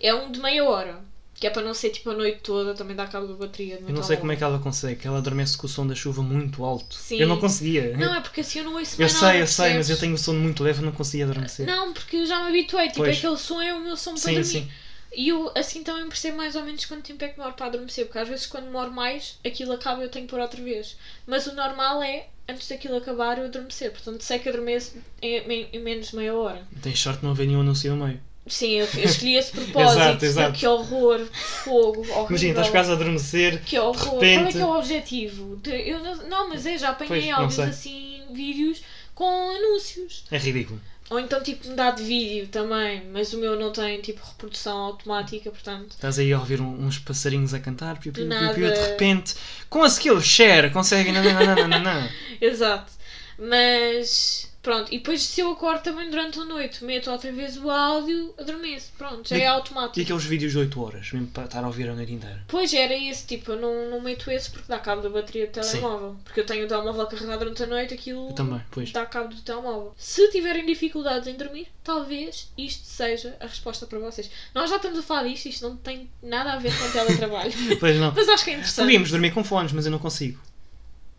É 0.00 0.14
um 0.14 0.30
de 0.30 0.38
meia 0.38 0.64
hora. 0.64 1.00
Que 1.38 1.46
é 1.46 1.50
para 1.50 1.62
não 1.62 1.74
ser 1.74 1.90
tipo 1.90 2.08
a 2.10 2.14
noite 2.14 2.40
toda, 2.42 2.72
também 2.74 2.96
dá 2.96 3.06
cabo 3.06 3.26
da 3.26 3.34
bateria. 3.34 3.78
Eu 3.86 3.94
não 3.94 4.02
sei 4.02 4.16
como 4.16 4.32
é 4.32 4.36
que 4.36 4.42
ela 4.42 4.58
consegue, 4.58 5.00
que 5.02 5.06
ela 5.06 5.18
adormece 5.18 5.56
com 5.56 5.66
o 5.66 5.68
som 5.70 5.86
da 5.86 5.94
chuva 5.94 6.22
muito 6.22 6.64
alto. 6.64 6.94
Sim. 6.94 7.18
Eu 7.18 7.28
não 7.28 7.38
conseguia. 7.38 7.94
Não, 7.96 8.14
é 8.14 8.20
porque 8.22 8.40
assim 8.40 8.60
eu 8.60 8.64
não 8.64 8.74
ouço 8.74 8.94
eu 8.94 9.00
mais 9.00 9.12
sei, 9.12 9.26
nada, 9.28 9.38
eu 9.38 9.46
sei, 9.46 9.74
mas 9.74 9.90
eu 9.90 9.98
tenho 9.98 10.14
o 10.14 10.18
sono 10.18 10.40
muito 10.40 10.62
leve 10.64 10.80
e 10.80 10.84
não 10.84 10.92
conseguia 10.92 11.24
adormecer. 11.26 11.66
Não, 11.66 11.92
porque 11.92 12.16
eu 12.16 12.26
já 12.26 12.40
me 12.42 12.48
habituei. 12.48 12.86
Tipo, 12.88 13.00
Pois. 13.00 13.18
aquele 13.18 13.36
som 13.36 13.60
é 13.60 13.74
o 13.74 13.80
meu 13.80 13.96
som 13.98 14.12
para 14.12 14.20
sim, 14.20 14.28
dormir. 14.32 14.44
sim. 14.46 14.68
E 15.14 15.28
eu 15.28 15.50
assim 15.54 15.82
também 15.82 16.08
percebo 16.08 16.36
mais 16.38 16.56
ou 16.56 16.62
menos 16.64 16.84
quanto 16.86 17.04
tempo 17.06 17.22
é 17.24 17.28
que 17.28 17.36
demoro 17.36 17.54
para 17.54 17.66
adormecer, 17.66 18.06
porque 18.06 18.18
às 18.18 18.28
vezes 18.28 18.46
quando 18.46 18.64
demoro 18.64 18.90
mais, 18.92 19.38
aquilo 19.46 19.72
acaba 19.72 20.00
e 20.00 20.04
eu 20.04 20.10
tenho 20.10 20.26
que 20.26 20.30
pôr 20.30 20.40
outra 20.40 20.62
vez. 20.62 20.96
Mas 21.26 21.46
o 21.46 21.54
normal 21.54 22.02
é, 22.02 22.28
antes 22.48 22.66
daquilo 22.68 22.96
acabar, 22.96 23.38
eu 23.38 23.44
adormecer. 23.44 23.90
Portanto, 23.92 24.22
sei 24.22 24.38
que 24.38 24.48
adormeço 24.48 24.94
em, 25.22 25.36
em- 25.38 25.68
em 25.72 25.80
menos 25.82 26.08
de 26.08 26.16
meia 26.16 26.34
hora. 26.34 26.66
Tens 26.82 26.98
sorte 26.98 27.20
de 27.20 27.24
não 27.24 27.32
haver 27.32 27.46
nenhum 27.46 27.60
anúncio 27.60 27.94
no 27.94 28.04
meio. 28.06 28.20
Sim, 28.48 28.72
eu, 28.80 28.86
eu 28.94 29.04
escolhi 29.04 29.36
esse 29.36 29.50
propósito. 29.56 29.98
Exato, 30.00 30.24
exato. 30.24 30.58
Que 30.58 30.66
horror, 30.66 31.20
fogo, 31.64 32.00
horrível. 32.00 32.26
Imagina, 32.30 32.50
estás 32.52 32.70
quase 32.70 32.90
a 32.90 32.94
adormecer. 32.94 33.62
Que 33.64 33.78
horror. 33.78 33.96
Qual 34.04 34.22
é 34.22 34.36
repente- 34.36 34.52
que 34.52 34.58
é 34.58 34.64
o 34.64 34.78
objetivo? 34.78 35.60
Eu 35.66 35.98
não, 36.02 36.16
não, 36.28 36.48
mas 36.50 36.64
é, 36.66 36.78
já 36.78 36.90
apanhei 36.90 37.08
Pois, 37.32 37.34
áudios 37.34 37.58
assim, 37.58 38.22
vídeos 38.32 38.82
com 39.14 39.24
anúncios. 39.50 40.24
É 40.30 40.38
ridículo. 40.38 40.80
Ou 41.08 41.20
então 41.20 41.40
tipo 41.40 41.68
mudar 41.68 41.92
de 41.92 42.02
vídeo 42.02 42.48
também, 42.48 43.00
mas 43.12 43.32
o 43.32 43.38
meu 43.38 43.54
não 43.58 43.70
tem 43.72 44.00
tipo 44.00 44.20
reprodução 44.26 44.76
automática, 44.76 45.50
portanto. 45.52 45.90
Estás 45.92 46.18
aí 46.18 46.32
a 46.32 46.38
ouvir 46.38 46.60
um- 46.60 46.84
uns 46.84 46.98
passarinhos 46.98 47.54
a 47.54 47.60
cantar, 47.60 47.98
piu, 48.00 48.12
piu, 48.12 48.26
piu, 48.26 48.40
Nada. 48.40 48.54
piu, 48.54 48.68
de 48.72 48.76
repente, 48.80 49.34
com 49.70 49.84
a 49.84 49.86
skill 49.86 50.20
share, 50.20 50.70
conseguem. 50.70 51.12
Não, 51.12 51.22
não, 51.22 51.32
não, 51.32 51.54
não, 51.54 51.68
não, 51.68 51.78
não. 51.82 52.08
Exato. 52.40 52.92
Mas 53.38 54.48
Pronto, 54.66 54.92
e 54.92 54.98
depois 54.98 55.22
se 55.22 55.40
eu 55.40 55.52
acordo 55.52 55.80
também 55.80 56.10
durante 56.10 56.40
a 56.40 56.44
noite, 56.44 56.82
meto 56.84 57.08
outra 57.08 57.30
vez 57.30 57.56
o 57.56 57.70
áudio, 57.70 58.34
adormeço. 58.36 58.90
Pronto, 58.98 59.28
já 59.28 59.38
E- 59.38 59.42
é 59.42 59.46
automático. 59.46 60.00
E 60.00 60.02
aqueles 60.02 60.24
vídeos 60.24 60.50
de 60.50 60.58
8 60.58 60.82
horas, 60.82 61.12
mesmo 61.12 61.28
para 61.28 61.44
estar 61.44 61.62
a 61.62 61.68
ouvir 61.68 61.88
a 61.88 61.94
noite 61.94 62.12
inteira. 62.12 62.42
Pois 62.48 62.74
era 62.74 62.92
esse, 62.92 63.24
tipo, 63.24 63.52
eu 63.52 63.60
não, 63.60 63.90
não 63.90 64.00
meto 64.00 64.28
esse 64.28 64.50
porque 64.50 64.64
dá 64.66 64.80
cabo 64.80 65.02
da 65.02 65.08
bateria 65.08 65.46
do 65.46 65.62
Sim. 65.62 65.70
telemóvel. 65.78 66.16
Porque 66.24 66.40
eu 66.40 66.44
tenho 66.44 66.64
o 66.64 66.68
telemóvel 66.68 67.06
carregado 67.06 67.38
durante 67.38 67.62
a 67.62 67.66
noite, 67.68 67.94
aquilo 67.94 68.32
também, 68.32 68.60
dá 68.92 69.06
cabo 69.06 69.32
do 69.32 69.40
telemóvel. 69.40 69.94
Se 69.96 70.28
tiverem 70.32 70.66
dificuldades 70.66 71.28
em 71.28 71.36
dormir, 71.36 71.68
talvez 71.84 72.50
isto 72.58 72.84
seja 72.86 73.36
a 73.38 73.46
resposta 73.46 73.86
para 73.86 74.00
vocês. 74.00 74.28
Nós 74.52 74.68
já 74.68 74.78
estamos 74.78 74.98
a 74.98 75.02
falar 75.02 75.28
disto, 75.28 75.46
isto 75.46 75.62
não 75.68 75.76
tem 75.76 76.10
nada 76.20 76.54
a 76.54 76.58
ver 76.58 76.76
com 76.76 76.90
teletrabalho. 76.90 77.52
Pois 77.78 77.96
não. 78.00 78.12
Mas 78.12 78.28
acho 78.28 78.42
que 78.42 78.50
é 78.50 78.54
interessante. 78.54 78.84
Podíamos 78.86 79.10
dormir 79.12 79.30
com 79.32 79.44
fones, 79.44 79.70
mas 79.70 79.86
eu 79.86 79.92
não 79.92 80.00
consigo. 80.00 80.40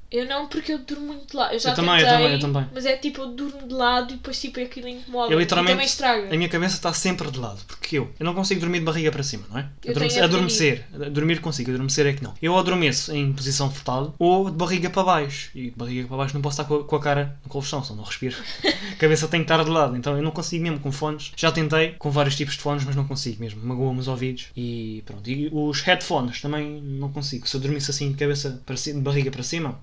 Eu 0.09 0.25
não, 0.25 0.47
porque 0.47 0.71
eu 0.71 0.79
durmo 0.79 1.07
muito 1.07 1.27
de 1.27 1.35
lado. 1.35 1.53
Eu 1.53 1.59
já 1.59 1.71
Eu 1.71 1.75
também, 1.75 1.95
eu 1.95 1.97
tentei, 1.99 2.17
também, 2.17 2.33
eu 2.33 2.39
também. 2.39 2.67
Mas 2.73 2.85
é 2.85 2.95
tipo, 2.95 3.21
eu 3.21 3.27
durmo 3.27 3.67
de 3.67 3.73
lado 3.73 4.13
e 4.13 4.15
depois 4.15 4.39
tipo 4.39 4.59
aquilo 4.59 4.87
incomoda. 4.87 5.33
Eu 5.33 5.39
literalmente- 5.39 5.73
também 5.73 5.85
estraga. 5.85 6.33
A 6.33 6.37
minha 6.37 6.47
cabeça 6.47 6.75
está 6.75 6.93
sempre 6.93 7.29
de 7.29 7.37
lado, 7.37 7.59
porque 7.67 7.97
eu, 7.97 8.09
eu 8.17 8.25
não 8.25 8.33
consigo 8.33 8.61
dormir 8.61 8.79
de 8.79 8.85
barriga 8.85 9.11
para 9.11 9.21
cima, 9.21 9.45
não 9.49 9.57
é? 9.59 9.69
Eu 9.83 9.91
Adormecer, 9.91 10.13
tenho 10.15 10.25
adormecer, 10.25 10.85
dormir 11.11 11.41
consigo, 11.41 11.71
adormecer 11.71 12.05
é 12.07 12.13
que 12.13 12.23
não. 12.23 12.33
Eu 12.41 12.57
adormeço 12.57 13.13
em 13.13 13.33
posição 13.33 13.69
fetal 13.69 14.15
ou 14.17 14.49
de 14.49 14.55
barriga 14.55 14.89
para 14.89 15.03
baixo. 15.03 15.49
E 15.53 15.71
de 15.71 15.75
barriga 15.75 16.07
para 16.07 16.17
baixo 16.17 16.33
não 16.33 16.41
posso 16.41 16.61
estar 16.61 16.73
com 16.73 16.81
a, 16.81 16.83
com 16.85 16.95
a 16.95 17.01
cara 17.01 17.37
no 17.43 17.49
colchão, 17.49 17.83
senão 17.83 17.97
não 17.97 18.03
respiro. 18.05 18.35
a 18.93 18.95
cabeça 18.95 19.27
tem 19.27 19.41
que 19.41 19.51
estar 19.51 19.61
de 19.63 19.69
lado, 19.69 19.97
então 19.97 20.15
eu 20.15 20.23
não 20.23 20.31
consigo 20.31 20.63
mesmo 20.63 20.79
com 20.79 20.91
fones. 20.91 21.33
Já 21.35 21.51
tentei 21.51 21.95
com 21.99 22.09
vários 22.09 22.35
tipos 22.37 22.53
de 22.55 22.61
fones, 22.61 22.85
mas 22.85 22.95
não 22.95 23.05
consigo 23.05 23.41
mesmo. 23.41 23.61
Magoa-me 23.61 23.99
os 23.99 24.07
ouvidos 24.07 24.47
e 24.55 25.03
pronto. 25.05 25.29
E 25.29 25.49
os 25.51 25.81
headphones 25.81 26.39
também 26.39 26.81
não 26.81 27.11
consigo. 27.11 27.45
Se 27.45 27.57
eu 27.57 27.59
dormisse 27.61 27.91
assim 27.91 28.11
de 28.11 28.17
cabeça 28.17 28.61
para 28.65 28.77
cima, 28.77 28.99
de 28.99 29.03
barriga 29.03 29.29
para 29.31 29.43
cima, 29.43 29.77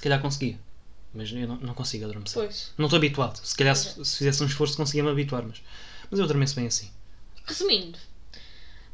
se 0.00 0.02
calhar 0.02 0.20
conseguia. 0.20 0.58
Mas 1.12 1.30
eu 1.30 1.46
não, 1.46 1.56
não 1.56 1.74
consigo 1.74 2.04
adormecer. 2.04 2.42
Pois. 2.42 2.72
Não 2.78 2.86
estou 2.86 2.96
habituado. 2.96 3.36
Se 3.44 3.54
calhar 3.54 3.76
se, 3.76 4.02
se 4.02 4.16
fizesse 4.16 4.42
um 4.42 4.46
esforço 4.46 4.76
conseguia-me 4.76 5.10
habituar, 5.10 5.42
mas, 5.46 5.62
mas 6.10 6.18
eu 6.18 6.24
adormeço 6.24 6.56
bem 6.56 6.66
assim. 6.66 6.90
Resumindo, 7.44 7.98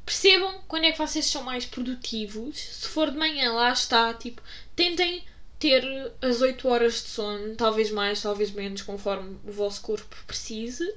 percebam 0.05 0.61
quando 0.67 0.85
é 0.85 0.93
que 0.93 0.99
vocês 0.99 1.27
são 1.27 1.45
mais 1.45 1.65
produtivos. 1.65 2.59
Se 2.59 2.89
for 2.89 3.13
de 3.13 3.17
manhã, 3.17 3.53
lá 3.53 3.73
está, 3.73 4.13
tipo, 4.15 4.43
tentem 4.75 5.23
ter 5.61 6.13
as 6.21 6.41
8 6.41 6.69
horas 6.69 6.95
de 6.95 7.09
sono, 7.09 7.55
talvez 7.55 7.93
mais, 7.93 8.21
talvez 8.21 8.51
menos, 8.51 8.83
conforme 8.83 9.39
o 9.45 9.53
vosso 9.53 9.81
corpo 9.83 10.17
precise. 10.27 10.93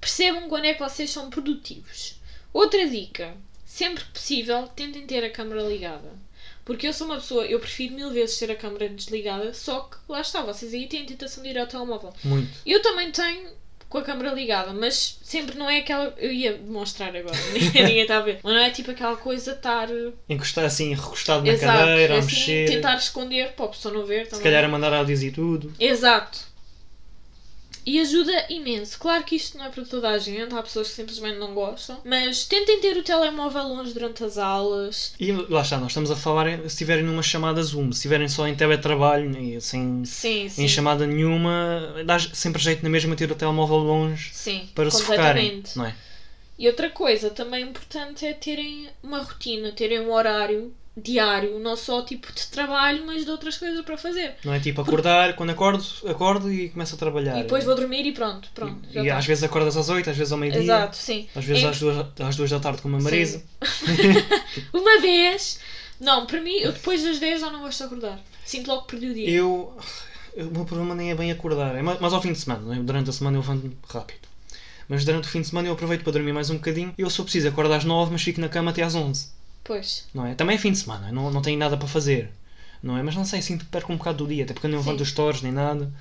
Percebam 0.00 0.48
quando 0.48 0.64
é 0.64 0.74
que 0.74 0.80
vocês 0.80 1.10
são 1.10 1.30
produtivos. 1.30 2.16
Outra 2.52 2.88
dica, 2.88 3.36
sempre 3.64 4.02
que 4.04 4.10
possível, 4.10 4.66
tentem 4.68 5.06
ter 5.06 5.24
a 5.24 5.30
câmera 5.30 5.62
ligada. 5.62 6.25
Porque 6.66 6.88
eu 6.88 6.92
sou 6.92 7.06
uma 7.06 7.14
pessoa, 7.16 7.46
eu 7.46 7.60
prefiro 7.60 7.94
mil 7.94 8.10
vezes 8.10 8.38
ter 8.38 8.50
a 8.50 8.56
câmera 8.56 8.88
desligada, 8.88 9.54
só 9.54 9.82
que 9.82 9.96
lá 10.08 10.20
está, 10.20 10.42
vocês 10.42 10.74
aí 10.74 10.86
têm 10.88 11.04
a 11.04 11.06
tentação 11.06 11.42
de 11.44 11.50
ir 11.50 11.58
ao 11.58 11.66
telemóvel. 11.68 12.12
Muito. 12.24 12.50
Eu 12.66 12.82
também 12.82 13.10
tenho 13.12 13.48
com 13.88 13.98
a 13.98 14.02
câmera 14.02 14.34
ligada, 14.34 14.72
mas 14.74 15.20
sempre 15.22 15.56
não 15.56 15.70
é 15.70 15.78
aquela. 15.78 16.12
Eu 16.18 16.32
ia 16.32 16.54
demonstrar 16.54 17.14
agora, 17.14 17.36
ninguém 17.54 18.00
está 18.00 18.16
a 18.16 18.20
ver. 18.20 18.40
Mas 18.42 18.52
não 18.52 18.60
é 18.60 18.70
tipo 18.70 18.90
aquela 18.90 19.16
coisa 19.16 19.52
de 19.52 19.56
estar. 19.58 19.88
Encostar 20.28 20.64
assim, 20.64 20.92
recostado 20.92 21.46
na 21.46 21.52
Exato, 21.52 21.78
cadeira, 21.78 22.16
a 22.16 22.18
assim, 22.18 22.26
mexer. 22.26 22.66
tentar 22.68 22.96
esconder 22.96 23.52
para 23.52 23.66
a 23.66 23.68
pessoa 23.68 23.94
não 23.94 24.04
ver 24.04 24.24
Se 24.24 24.30
também. 24.30 24.42
calhar 24.42 24.64
a 24.64 24.68
mandar 24.68 24.92
áudios 24.92 25.22
e 25.22 25.30
tudo. 25.30 25.72
Exato. 25.78 26.40
E 27.86 28.00
ajuda 28.00 28.46
imenso. 28.50 28.98
Claro 28.98 29.22
que 29.22 29.36
isto 29.36 29.56
não 29.56 29.64
é 29.64 29.68
para 29.68 29.84
toda 29.84 30.08
a 30.10 30.18
gente, 30.18 30.52
há 30.52 30.60
pessoas 30.60 30.88
que 30.88 30.94
simplesmente 30.94 31.38
não 31.38 31.54
gostam, 31.54 31.98
mas 32.04 32.44
tentem 32.44 32.80
ter 32.80 32.96
o 32.96 33.02
telemóvel 33.02 33.62
longe 33.68 33.92
durante 33.92 34.24
as 34.24 34.36
aulas. 34.36 35.14
E 35.20 35.30
lá 35.30 35.62
está, 35.62 35.78
nós 35.78 35.92
estamos 35.92 36.10
a 36.10 36.16
falar 36.16 36.58
se 36.58 36.66
estiverem 36.66 37.04
numa 37.04 37.22
chamada 37.22 37.62
Zoom, 37.62 37.92
se 37.92 37.98
estiverem 37.98 38.28
só 38.28 38.48
em 38.48 38.56
teletrabalho, 38.56 39.38
e 39.38 39.60
sem, 39.60 40.04
Sim, 40.04 40.48
sim. 40.48 40.64
em 40.64 40.68
chamada 40.68 41.06
nenhuma, 41.06 42.02
dá 42.04 42.18
sempre 42.18 42.60
jeito 42.60 42.82
na 42.82 42.88
mesma 42.88 43.14
ter 43.14 43.30
o 43.30 43.36
telemóvel 43.36 43.76
longe 43.76 44.30
Sim, 44.32 44.68
para 44.74 44.90
se 44.90 45.02
focarem, 45.04 45.62
não 45.76 45.86
é? 45.86 45.94
E 46.58 46.66
outra 46.66 46.90
coisa 46.90 47.30
também 47.30 47.62
importante 47.62 48.26
é 48.26 48.32
terem 48.32 48.88
uma 49.02 49.22
rotina, 49.22 49.70
terem 49.70 50.00
um 50.00 50.12
horário 50.12 50.74
diário, 50.96 51.58
não 51.58 51.76
só 51.76 52.00
tipo 52.02 52.32
de 52.32 52.46
trabalho, 52.46 53.04
mas 53.04 53.24
de 53.24 53.30
outras 53.30 53.58
coisas 53.58 53.84
para 53.84 53.98
fazer. 53.98 54.34
Não 54.44 54.54
é 54.54 54.58
tipo 54.60 54.80
acordar, 54.80 55.34
quando 55.36 55.50
acordo, 55.50 55.84
acordo 56.08 56.50
e 56.50 56.70
começo 56.70 56.94
a 56.94 56.98
trabalhar. 56.98 57.38
E 57.38 57.42
depois 57.42 57.64
vou 57.64 57.74
dormir 57.74 58.06
e 58.06 58.12
pronto, 58.12 58.48
pronto. 58.54 58.80
já 58.90 59.04
E 59.04 59.08
tá. 59.08 59.18
às 59.18 59.26
vezes 59.26 59.44
acordas 59.44 59.76
às 59.76 59.88
8, 59.88 60.08
às 60.10 60.16
vezes 60.16 60.32
ao 60.32 60.38
meio-dia, 60.38 60.62
Exato, 60.62 60.96
sim. 60.96 61.28
às 61.34 61.44
vezes 61.44 61.62
É- 61.64 61.68
às 61.68 61.78
2, 61.78 62.06
às 62.20 62.36
duas 62.36 62.50
da 62.50 62.58
tarde 62.60 62.80
com 62.80 62.88
uma 62.88 62.98
Marisa. 63.00 63.42
Uma 64.72 65.00
vez, 65.00 65.58
não, 66.00 66.26
para 66.26 66.40
mim, 66.40 66.54
eu 66.56 66.72
depois 66.72 67.02
das 67.02 67.18
10 67.18 67.40
já 67.40 67.50
não 67.50 67.60
gosto 67.60 67.78
de 67.78 67.84
acordar. 67.84 68.20
Sinto 68.44 68.68
logo 68.68 68.82
que 68.82 68.92
perdi 68.96 69.06
o 69.10 69.14
dia. 69.14 69.28
Eu. 69.30 69.76
O 70.36 70.44
meu 70.44 70.64
problema 70.66 70.94
nem 70.94 71.10
é 71.10 71.14
bem 71.14 71.30
acordar, 71.30 71.74
é 71.74 71.80
mais, 71.82 71.98
mais 71.98 72.12
ao 72.12 72.20
fim 72.20 72.30
de 72.32 72.38
semana, 72.38 72.76
é? 72.76 72.78
durante 72.78 73.08
a 73.08 73.12
semana 73.12 73.36
eu 73.38 73.40
levanto 73.40 73.70
rápido. 73.88 74.28
Mas 74.88 75.04
durante 75.04 75.24
o 75.24 75.28
fim 75.30 75.40
de 75.40 75.48
semana 75.48 75.66
eu 75.68 75.72
aproveito 75.72 76.02
para 76.02 76.12
dormir 76.12 76.32
mais 76.32 76.50
um 76.50 76.54
bocadinho. 76.56 76.92
Eu 76.96 77.08
sou 77.10 77.24
preciso 77.24 77.48
acordo 77.48 77.72
às 77.72 77.84
9, 77.84 78.12
mas 78.12 78.22
fico 78.22 78.40
na 78.40 78.48
cama 78.48 78.70
até 78.70 78.82
às 78.82 78.94
11. 78.94 79.28
Pois, 79.66 80.06
Não 80.14 80.26
é? 80.26 80.34
Também 80.34 80.56
é 80.56 80.58
fim 80.58 80.70
de 80.72 80.78
semana, 80.78 81.10
não, 81.10 81.30
não 81.30 81.42
tenho 81.42 81.58
nada 81.58 81.76
para 81.76 81.88
fazer. 81.88 82.30
Não 82.82 82.96
é? 82.96 83.02
Mas 83.02 83.16
não 83.16 83.24
sei, 83.24 83.42
sinto 83.42 83.64
que 83.64 83.70
perco 83.70 83.92
um 83.92 83.96
bocado 83.96 84.18
do 84.18 84.28
dia, 84.28 84.44
até 84.44 84.52
porque 84.54 84.66
eu 84.66 84.70
não 84.70 84.78
levanto 84.78 85.00
os 85.00 85.08
stores 85.08 85.42
nem 85.42 85.50
nada. 85.52 85.92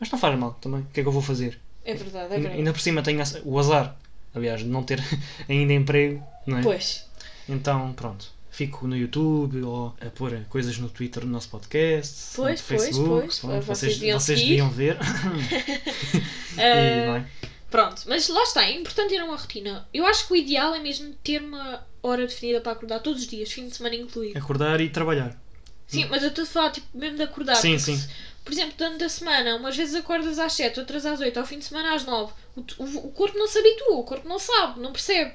Mas 0.00 0.10
não 0.10 0.18
faz 0.18 0.36
mal 0.38 0.52
também. 0.60 0.80
O 0.80 0.86
que 0.86 1.00
é 1.00 1.02
que 1.02 1.08
eu 1.08 1.12
vou 1.12 1.22
fazer? 1.22 1.58
é 1.84 1.94
verdade, 1.94 2.26
é 2.34 2.38
verdade. 2.38 2.56
Ainda 2.58 2.72
por 2.72 2.80
cima 2.80 3.02
tenho 3.02 3.22
o 3.44 3.58
azar, 3.58 3.96
aliás, 4.34 4.60
de 4.60 4.66
não 4.66 4.82
ter 4.82 5.02
ainda 5.48 5.72
emprego, 5.72 6.22
não 6.46 6.58
é? 6.58 6.62
Pois, 6.62 7.06
Então, 7.48 7.92
pronto. 7.92 8.26
Fico 8.50 8.86
no 8.86 8.94
YouTube 8.96 9.62
ou 9.62 9.94
a 10.00 10.10
pôr 10.10 10.38
coisas 10.50 10.76
no 10.78 10.88
Twitter 10.90 11.22
do 11.24 11.28
nosso 11.28 11.48
podcast, 11.48 12.36
Pois, 12.36 12.60
no 12.60 12.66
pois, 12.66 12.82
Facebook. 12.82 13.20
pois. 13.22 13.38
pronto, 13.38 13.62
Vocês 13.64 13.98
vocês, 13.98 14.40
deviam 14.40 14.68
ver. 14.68 14.98
E, 16.58 17.06
não 17.06 17.16
é? 17.16 17.26
pronto, 17.70 18.02
mas 18.06 18.28
lá 18.28 18.42
está, 18.42 18.64
é 18.64 18.72
importante 18.76 19.10
ter 19.10 19.22
uma 19.22 19.36
rotina. 19.36 19.88
Eu 19.92 20.04
acho 20.06 20.26
que 20.26 20.32
o 20.34 20.36
ideal 20.36 20.74
é 20.74 20.80
mesmo 20.80 21.14
ter 21.24 21.40
uma 21.40 21.82
hora 22.02 22.26
definida 22.26 22.60
para 22.60 22.72
acordar 22.72 23.00
todos 23.00 23.22
os 23.22 23.26
dias, 23.28 23.50
fim 23.52 23.68
de 23.68 23.76
semana 23.76 23.94
incluído. 23.94 24.38
Acordar 24.38 24.80
e 24.80 24.88
trabalhar. 24.90 25.40
Sim, 25.86 26.06
mas 26.06 26.22
eu 26.22 26.30
estou 26.30 26.44
a 26.44 26.46
falar 26.46 26.70
tipo, 26.70 26.86
mesmo 26.96 27.16
de 27.18 27.22
acordar. 27.22 27.56
Sim, 27.56 27.78
sim. 27.78 27.96
se- 27.96 28.08
por 28.44 28.52
exemplo, 28.52 28.74
durante 28.76 29.04
a 29.04 29.08
semana, 29.08 29.56
umas 29.56 29.76
vezes 29.76 29.94
acordas 29.94 30.38
às 30.38 30.52
7, 30.54 30.80
outras 30.80 31.04
às 31.06 31.20
8, 31.20 31.38
ao 31.38 31.46
fim 31.46 31.58
de 31.58 31.64
semana 31.66 31.94
às 31.94 32.04
9. 32.04 32.32
O, 32.56 32.60
o- 32.82 33.06
o 33.08 33.12
corpo 33.12 33.38
não 33.38 33.46
se 33.46 33.58
habitua, 33.58 33.96
o 33.96 34.04
corpo 34.04 34.26
não 34.28 34.38
sabe, 34.38 34.80
não 34.80 34.90
percebe. 34.92 35.34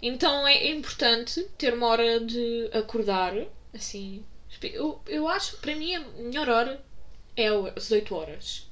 Então 0.00 0.46
é, 0.46 0.68
importante 0.70 1.42
ter 1.56 1.74
uma 1.74 1.86
hora 1.88 2.20
de 2.20 2.70
acordar, 2.72 3.34
assim. 3.74 4.22
Eu, 4.62 5.00
eu 5.06 5.26
acho 5.28 5.56
para 5.58 5.74
mim 5.74 5.94
a 5.94 6.00
melhor 6.00 6.48
hora 6.48 6.80
é 7.36 7.48
as 7.76 7.90
8 7.90 8.14
horas. 8.14 8.67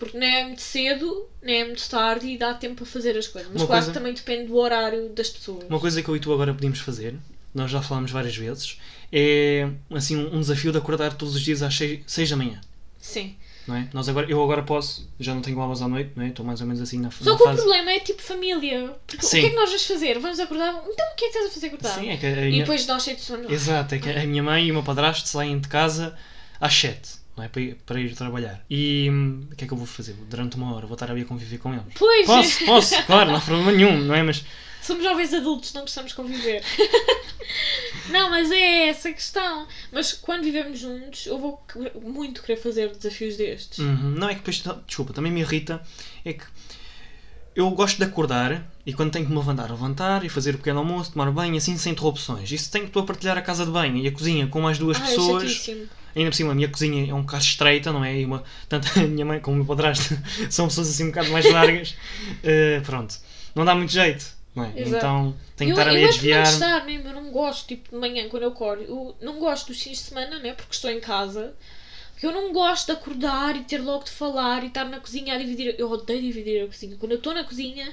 Porque 0.00 0.18
não 0.18 0.26
é 0.26 0.44
muito 0.44 0.62
cedo, 0.62 1.28
nem 1.42 1.60
é 1.60 1.64
muito 1.64 1.88
tarde 1.88 2.26
e 2.26 2.36
dá 2.36 2.52
tempo 2.54 2.74
para 2.76 2.86
fazer 2.86 3.16
as 3.16 3.28
coisas. 3.28 3.50
Mas 3.52 3.60
Uma 3.62 3.66
claro 3.68 3.84
coisa- 3.84 3.92
que 3.92 3.98
também 3.98 4.14
depende 4.14 4.46
do 4.48 4.56
horário 4.56 5.10
das 5.10 5.28
pessoas. 5.28 5.64
Uma 5.68 5.78
coisa 5.78 6.02
que 6.02 6.08
eu 6.08 6.16
e 6.16 6.20
tu 6.20 6.32
agora 6.32 6.52
podíamos 6.52 6.80
fazer, 6.80 7.14
nós 7.54 7.70
já 7.70 7.80
falámos 7.80 8.10
várias 8.10 8.36
vezes, 8.36 8.78
é 9.12 9.68
assim 9.92 10.16
um 10.16 10.40
desafio 10.40 10.72
de 10.72 10.78
acordar 10.78 11.12
todos 11.14 11.36
os 11.36 11.42
dias 11.42 11.62
às 11.62 11.76
6 11.76 12.30
da 12.30 12.36
manhã. 12.36 12.60
Sim. 12.98 13.36
Não 13.68 13.76
é? 13.76 13.88
Nós 13.92 14.08
agora, 14.08 14.28
eu 14.28 14.42
agora 14.42 14.62
posso, 14.62 15.08
já 15.20 15.34
não 15.34 15.42
tenho 15.42 15.60
aulas 15.60 15.80
à 15.82 15.86
noite, 15.86 16.12
não 16.16 16.24
é? 16.24 16.28
Estou 16.28 16.44
mais 16.44 16.60
ou 16.60 16.66
menos 16.66 16.80
assim 16.82 16.98
na, 16.98 17.10
Só 17.10 17.24
na 17.32 17.36
que 17.36 17.42
o 17.42 17.46
fase. 17.46 17.60
problema 17.62 17.92
é 17.92 18.00
tipo 18.00 18.20
família. 18.22 18.94
Porque 19.06 19.24
Sim. 19.24 19.36
o 19.38 19.40
que 19.42 19.46
é 19.46 19.50
que 19.50 19.56
nós 19.56 19.68
vamos 19.68 19.86
fazer? 19.86 20.18
Vamos 20.18 20.40
acordar? 20.40 20.82
Então 20.88 21.06
o 21.12 21.14
que 21.14 21.24
é 21.26 21.28
que 21.30 21.36
estás 21.36 21.46
a 21.46 21.50
fazer 21.50 21.66
acordar? 21.68 21.94
Sim, 21.94 22.08
é 22.08 22.16
que 22.16 22.26
a 22.26 22.30
E 22.46 22.50
minha... 22.50 22.60
depois 22.60 22.86
nós 22.86 23.04
cheios 23.04 23.20
de 23.20 23.26
sono. 23.26 23.52
Exato, 23.52 23.94
é 23.94 23.98
que 23.98 24.08
a 24.10 24.26
minha 24.26 24.42
mãe 24.42 24.66
e 24.66 24.70
o 24.70 24.74
meu 24.74 24.82
padrasto 24.82 25.28
saem 25.28 25.58
de 25.60 25.68
casa 25.68 26.16
às 26.58 26.74
7, 26.74 27.19
não 27.40 27.44
é? 27.44 27.48
Para 27.48 27.62
ir, 27.62 27.74
para 27.86 28.00
ir 28.00 28.14
trabalhar. 28.14 28.62
E 28.68 29.08
hum, 29.10 29.46
o 29.50 29.56
que 29.56 29.64
é 29.64 29.66
que 29.66 29.72
eu 29.72 29.78
vou 29.78 29.86
fazer? 29.86 30.12
Durante 30.28 30.56
uma 30.56 30.74
hora 30.74 30.86
vou 30.86 30.94
estar 30.94 31.10
ali 31.10 31.22
a 31.22 31.24
conviver 31.24 31.58
com 31.58 31.72
eles. 31.72 31.94
Pois, 31.98 32.26
Posso, 32.26 32.64
posso, 32.66 33.02
claro, 33.04 33.30
não 33.30 33.38
há 33.38 33.40
problema 33.40 33.72
nenhum, 33.72 33.98
não 34.02 34.14
é? 34.14 34.22
Mas 34.22 34.44
somos 34.82 35.02
jovens 35.02 35.32
adultos, 35.32 35.72
não 35.72 35.82
precisamos 35.82 36.12
conviver. 36.12 36.62
não, 38.10 38.28
mas 38.30 38.50
é 38.50 38.88
essa 38.88 39.08
a 39.08 39.12
questão. 39.12 39.66
Mas 39.90 40.12
quando 40.12 40.44
vivemos 40.44 40.78
juntos, 40.78 41.26
eu 41.26 41.38
vou 41.38 41.62
muito 42.02 42.42
querer 42.42 42.60
fazer 42.60 42.94
desafios 42.94 43.36
destes. 43.36 43.78
Uhum. 43.78 44.14
Não, 44.18 44.28
é 44.28 44.34
que 44.34 44.40
depois, 44.40 44.62
desculpa, 44.86 45.12
também 45.12 45.32
me 45.32 45.40
irrita, 45.40 45.82
é 46.24 46.34
que 46.34 46.44
eu 47.54 47.68
gosto 47.70 47.96
de 47.96 48.04
acordar 48.04 48.70
e 48.86 48.92
quando 48.92 49.10
tenho 49.10 49.24
que 49.24 49.32
me 49.32 49.38
levantar, 49.38 49.70
levantar 49.70 50.24
e 50.24 50.28
fazer 50.28 50.54
o 50.54 50.58
pequeno 50.58 50.80
almoço, 50.80 51.12
tomar 51.12 51.30
banho, 51.30 51.56
assim, 51.56 51.76
sem 51.76 51.92
interrupções. 51.92 52.50
E 52.50 52.58
se 52.58 52.70
tenho 52.70 52.84
que 52.84 52.90
estou 52.90 53.02
a 53.02 53.06
partilhar 53.06 53.36
a 53.36 53.42
casa 53.42 53.64
de 53.64 53.70
banho 53.70 53.96
e 53.96 54.06
a 54.06 54.12
cozinha 54.12 54.46
com 54.46 54.60
mais 54.60 54.78
duas 54.78 54.98
Ai, 54.98 55.02
é 55.02 55.06
pessoas, 55.06 55.42
chatíssimo. 55.50 55.88
Ainda 56.14 56.30
por 56.30 56.36
cima 56.36 56.52
a 56.52 56.54
minha 56.54 56.68
cozinha 56.68 57.10
é 57.10 57.14
um 57.14 57.22
bocado 57.22 57.42
estreita, 57.44 57.92
não 57.92 58.04
é? 58.04 58.18
E 58.20 58.24
uma, 58.24 58.42
tanto 58.68 58.88
a 58.98 59.02
minha 59.02 59.24
mãe 59.24 59.40
como 59.40 59.54
o 59.54 59.58
meu 59.58 59.66
padrasto 59.66 60.16
são 60.50 60.68
pessoas 60.68 60.88
assim 60.90 61.04
um 61.04 61.08
bocado 61.08 61.30
mais 61.30 61.44
largas, 61.50 61.96
eh, 62.42 62.80
pronto, 62.84 63.14
não 63.54 63.64
dá 63.64 63.74
muito 63.74 63.92
jeito, 63.92 64.24
não 64.54 64.64
é? 64.64 64.72
Exato. 64.76 64.96
Então 64.96 65.36
tenho 65.56 65.70
Eu, 65.70 65.74
que 65.74 65.80
estar 65.80 65.90
ali 65.90 66.02
eu 66.02 66.04
a 66.04 66.06
gosto 66.06 66.22
muito 66.22 66.34
de 66.34 66.42
desviar. 66.42 66.42
estar 66.44 66.84
mesmo, 66.86 67.08
eu 67.08 67.14
não 67.14 67.30
gosto, 67.30 67.66
tipo, 67.68 67.90
de 67.90 67.96
manhã 67.96 68.28
quando 68.28 68.42
eu 68.44 68.48
acordo. 68.50 68.82
Eu 68.82 69.16
não 69.20 69.38
gosto 69.38 69.68
dos 69.68 69.80
fins 69.82 69.98
de 69.98 70.04
semana, 70.04 70.38
né? 70.38 70.52
Porque 70.54 70.72
estou 70.74 70.90
em 70.90 71.00
casa. 71.00 71.54
Porque 72.12 72.26
eu 72.26 72.32
não 72.32 72.52
gosto 72.52 72.86
de 72.86 72.92
acordar 72.92 73.56
e 73.56 73.64
ter 73.64 73.78
logo 73.78 74.04
de 74.04 74.10
falar 74.10 74.62
e 74.62 74.66
estar 74.68 74.84
na 74.84 75.00
cozinha 75.00 75.34
a 75.34 75.38
dividir. 75.38 75.74
Eu 75.78 75.90
odeio 75.90 76.20
dividir 76.22 76.62
a 76.62 76.66
cozinha. 76.66 76.96
Quando 76.98 77.12
eu 77.12 77.18
estou 77.18 77.32
na 77.34 77.44
cozinha, 77.44 77.92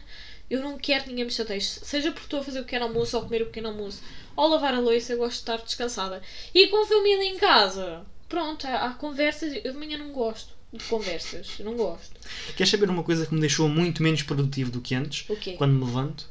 eu 0.49 0.62
não 0.62 0.77
quero 0.77 1.03
que 1.03 1.10
ninguém 1.10 1.25
me 1.25 1.32
chateie. 1.32 1.62
Seja 1.62 2.12
porque 2.12 2.25
estou 2.25 2.39
a 2.39 2.43
fazer 2.43 2.60
o 2.60 2.63
pequeno 2.63 2.86
almoço 2.86 3.15
ou 3.17 3.23
comer 3.23 3.41
o 3.43 3.45
pequeno 3.47 3.69
almoço 3.69 4.01
ou 4.38 4.47
lavar 4.47 4.73
a 4.73 4.80
louça, 4.80 5.12
eu 5.13 5.17
gosto 5.17 5.34
de 5.34 5.39
estar 5.39 5.58
descansada. 5.58 6.21
E 6.54 6.67
com 6.67 6.86
família 6.86 7.26
em 7.26 7.38
casa, 7.38 8.06
pronto, 8.30 8.65
há, 8.67 8.86
há 8.86 8.93
conversas. 8.93 9.54
Eu 9.65 9.73
de 9.73 9.78
manhã 9.78 9.97
não 9.97 10.12
gosto. 10.12 10.56
de 10.71 10.84
conversas. 10.86 11.60
Não 11.60 11.76
gosto. 11.76 12.12
Queres 12.56 12.69
saber 12.69 12.89
uma 12.89 13.04
coisa 13.04 13.26
que 13.26 13.34
me 13.34 13.41
deixou 13.41 13.67
muito 13.67 14.04
menos 14.04 14.21
produtivo 14.23 14.71
do 14.71 14.80
que 14.82 14.95
antes? 14.95 15.28
O 15.30 15.36
quê? 15.36 15.54
Quando 15.54 15.73
me 15.73 15.84
levanto? 15.86 16.30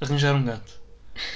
Arranjar 0.00 0.34
um 0.34 0.44
gato. 0.44 0.78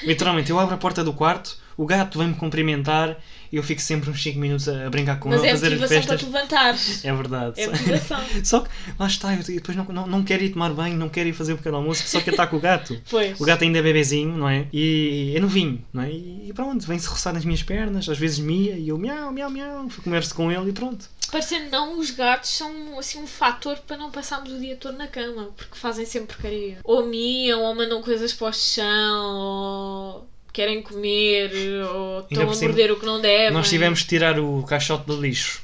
Literalmente, 0.03 0.51
eu 0.51 0.59
abro 0.59 0.75
a 0.75 0.79
porta 0.79 1.03
do 1.03 1.13
quarto, 1.13 1.59
o 1.77 1.85
gato 1.85 2.19
vem-me 2.19 2.35
cumprimentar 2.35 3.21
eu 3.53 3.63
fico 3.63 3.81
sempre 3.81 4.11
uns 4.11 4.23
5 4.23 4.39
minutos 4.39 4.69
a 4.69 4.89
brincar 4.89 5.19
com 5.19 5.29
Mas 5.29 5.41
ele, 5.41 5.49
é 5.49 5.51
a 5.51 5.55
fazer 5.55 5.71
motivação 5.71 6.03
para 6.03 6.09
festas. 6.09 6.21
te 6.21 6.27
levantares. 6.27 7.05
É 7.05 7.13
verdade. 7.13 7.61
É 7.61 7.67
motivação. 7.69 8.21
Só 8.45 8.61
que, 8.61 8.71
lá 8.99 9.07
está, 9.07 9.35
eu 9.35 9.43
depois 9.43 9.77
não, 9.77 9.85
não, 9.85 10.07
não 10.07 10.25
quero 10.25 10.43
ir 10.43 10.51
tomar 10.51 10.73
banho, 10.73 10.97
não 10.97 11.09
quero 11.09 11.29
ir 11.29 11.33
fazer 11.33 11.53
o 11.53 11.57
pequeno 11.57 11.77
almoço, 11.77 12.03
só 12.07 12.21
que 12.21 12.31
estar 12.31 12.47
com 12.47 12.57
o 12.57 12.61
gato. 12.61 13.01
Pois. 13.11 13.39
O 13.39 13.45
gato 13.45 13.63
ainda 13.65 13.79
é 13.79 13.83
bebezinho, 13.83 14.37
não 14.39 14.49
é? 14.49 14.67
E 14.73 15.35
é 15.37 15.41
novinho, 15.41 15.85
não 15.93 16.03
é? 16.03 16.11
E 16.11 16.51
pronto, 16.55 16.87
vem-se 16.87 17.07
roçar 17.07 17.35
nas 17.35 17.45
minhas 17.45 17.63
pernas, 17.63 18.09
às 18.09 18.17
vezes 18.17 18.39
mia, 18.39 18.77
e 18.77 18.89
eu 18.89 18.97
miau, 18.97 19.31
miau, 19.31 19.51
miau, 19.51 19.87
converso 20.03 20.35
com 20.35 20.51
ele 20.51 20.71
e 20.71 20.73
pronto. 20.73 21.09
Parecendo 21.31 21.71
não, 21.71 21.99
os 21.99 22.11
gatos 22.11 22.51
são 22.51 22.99
assim 22.99 23.19
um 23.19 23.27
fator 23.27 23.79
para 23.79 23.97
não 23.97 24.11
passarmos 24.11 24.53
o 24.53 24.59
dia 24.59 24.77
todo 24.77 24.97
na 24.97 25.09
cama, 25.09 25.49
porque 25.57 25.77
fazem 25.77 26.05
sempre 26.05 26.35
porcaria. 26.35 26.79
Ou 26.85 27.07
miam, 27.07 27.63
ou 27.63 27.75
mandam 27.75 28.03
coisas 28.03 28.33
para 28.33 28.49
o 28.49 28.53
chão, 28.53 29.37
ou 29.37 30.32
querem 30.53 30.83
comer, 30.83 31.51
ou 31.95 32.21
estão 32.21 32.51
a 32.51 32.55
morder 32.57 32.91
o 32.93 32.97
que 32.99 33.07
não 33.07 33.21
devem. 33.21 33.53
Nós 33.53 33.69
tivemos 33.69 34.01
de 34.01 34.07
tirar 34.07 34.39
o 34.39 34.63
caixote 34.65 35.07
de 35.07 35.17
lixo 35.17 35.63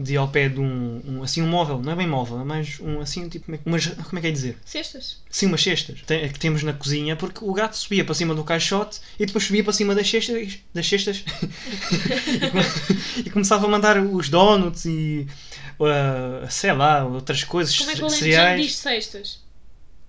de 0.00 0.16
ao 0.16 0.28
pé 0.28 0.48
de 0.48 0.60
um, 0.60 1.00
um- 1.04 1.22
assim 1.24 1.42
um 1.42 1.48
móvel, 1.48 1.80
não 1.82 1.90
é 1.92 1.96
bem 1.96 2.06
móvel, 2.06 2.38
é 2.40 2.44
mais 2.44 2.78
um 2.78 3.00
assim 3.00 3.28
tipo 3.28 3.46
como 3.46 3.56
é, 3.56 3.60
umas, 3.66 3.86
como 3.86 4.16
é 4.18 4.20
que 4.20 4.26
é 4.28 4.30
dizer? 4.30 4.56
Cestas. 4.64 5.16
Sim, 5.28 5.46
umas 5.46 5.60
cestas 5.60 6.02
Tem- 6.06 6.28
que 6.28 6.38
temos 6.38 6.62
na 6.62 6.72
cozinha 6.72 7.16
porque 7.16 7.44
o 7.44 7.52
gato 7.52 7.76
subia 7.76 8.04
para 8.04 8.14
cima 8.14 8.32
do 8.32 8.44
caixote 8.44 9.00
e 9.18 9.26
depois 9.26 9.44
subia 9.44 9.64
para 9.64 9.72
cima 9.72 9.96
das 9.96 10.08
cestas, 10.08 10.58
das 10.72 10.88
cestas 10.88 11.24
e, 13.18 13.26
e 13.26 13.30
começava 13.30 13.66
a 13.66 13.68
mandar 13.68 13.98
os 14.00 14.28
donuts 14.28 14.84
e 14.84 15.26
uh, 15.80 16.48
sei 16.48 16.72
lá, 16.72 17.04
outras 17.04 17.42
coisas, 17.42 17.76
Como 17.76 17.90
é 17.90 17.94
que 17.96 18.10
cereais, 18.10 18.62
diz 18.62 18.76
cestas? 18.76 19.40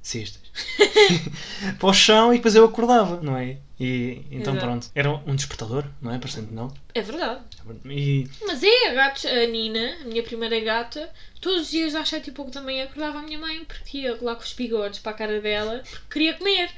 cestas 0.04 0.40
para 1.80 1.90
o 1.90 1.94
chão 1.94 2.32
e 2.34 2.38
depois 2.38 2.54
eu 2.56 2.66
acordava, 2.66 3.20
não 3.22 3.36
é? 3.36 3.58
E 3.80 4.26
então 4.30 4.54
Exato. 4.54 4.60
pronto, 4.60 4.88
era 4.94 5.10
um 5.10 5.36
despertador, 5.36 5.86
não 6.02 6.14
é? 6.14 6.20
Parecendo 6.20 6.54
não. 6.54 6.74
É 6.94 7.02
verdade. 7.02 7.42
E 7.86 8.28
Mas 8.46 8.62
é, 8.62 8.90
a, 8.90 8.94
gatos, 8.94 9.26
a 9.26 9.46
Nina, 9.46 9.98
a 10.02 10.04
minha 10.04 10.22
primeira 10.22 10.60
gata, 10.60 11.10
todos 11.40 11.62
os 11.62 11.72
dias 11.72 11.96
às 11.96 12.10
sete 12.10 12.30
e 12.30 12.34
pouco 12.34 12.52
da 12.52 12.62
manhã 12.62 12.84
acordava 12.84 13.20
a 13.20 13.22
minha 13.22 13.40
mãe 13.40 13.64
porque 13.64 14.00
ia 14.00 14.18
lá 14.22 14.36
com 14.36 14.44
os 14.44 14.52
bigodes 14.52 15.00
para 15.00 15.14
a 15.14 15.16
cara 15.16 15.40
dela 15.40 15.82
porque 15.90 16.14
queria 16.14 16.34
comer. 16.34 16.70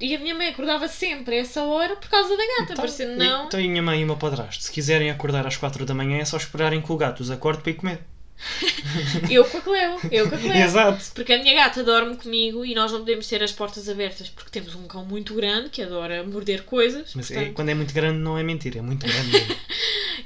E 0.00 0.14
a 0.14 0.18
minha 0.18 0.34
mãe 0.34 0.48
acordava 0.48 0.88
sempre 0.88 1.36
a 1.36 1.40
essa 1.40 1.62
hora 1.62 1.96
por 1.96 2.10
causa 2.10 2.36
da 2.36 2.46
gata, 2.58 2.62
Então, 2.64 2.76
parecendo 2.76 3.16
não. 3.16 3.46
Então 3.46 3.60
e 3.60 3.66
a 3.66 3.68
minha 3.68 3.82
mãe 3.82 4.00
e 4.00 4.04
o 4.04 4.06
meu 4.06 4.16
padrasto, 4.16 4.64
se 4.64 4.72
quiserem 4.72 5.10
acordar 5.10 5.46
às 5.46 5.56
4 5.56 5.86
da 5.86 5.94
manhã 5.94 6.18
é 6.18 6.24
só 6.24 6.36
esperarem 6.36 6.82
que 6.82 6.92
o 6.92 6.96
gato 6.96 7.20
os 7.20 7.30
acorde 7.30 7.62
para 7.62 7.70
ir 7.70 7.74
comer. 7.74 8.00
Eu 9.30 9.44
com 9.44 9.58
a 9.58 9.60
Cleo, 9.60 9.98
eu 10.12 10.28
com 10.28 10.34
a 10.34 10.38
Cleo. 10.38 10.54
Exato. 10.54 11.04
Porque 11.14 11.32
a 11.32 11.38
minha 11.42 11.54
gata 11.54 11.82
dorme 11.82 12.16
comigo 12.16 12.64
e 12.64 12.74
nós 12.74 12.92
não 12.92 13.00
podemos 13.00 13.26
ter 13.26 13.42
as 13.42 13.52
portas 13.52 13.88
abertas 13.88 14.28
porque 14.28 14.50
temos 14.50 14.74
um 14.74 14.86
cão 14.86 15.04
muito 15.04 15.34
grande 15.34 15.70
que 15.70 15.82
adora 15.82 16.22
morder 16.24 16.64
coisas. 16.64 17.12
Mas 17.14 17.30
é- 17.30 17.34
portanto- 17.34 17.54
quando 17.54 17.68
é 17.70 17.74
muito 17.74 17.94
grande 17.94 18.18
não 18.18 18.36
é 18.38 18.42
mentira, 18.42 18.78
é 18.78 18.82
muito 18.82 19.06
grande 19.06 19.30
mesmo. 19.30 19.56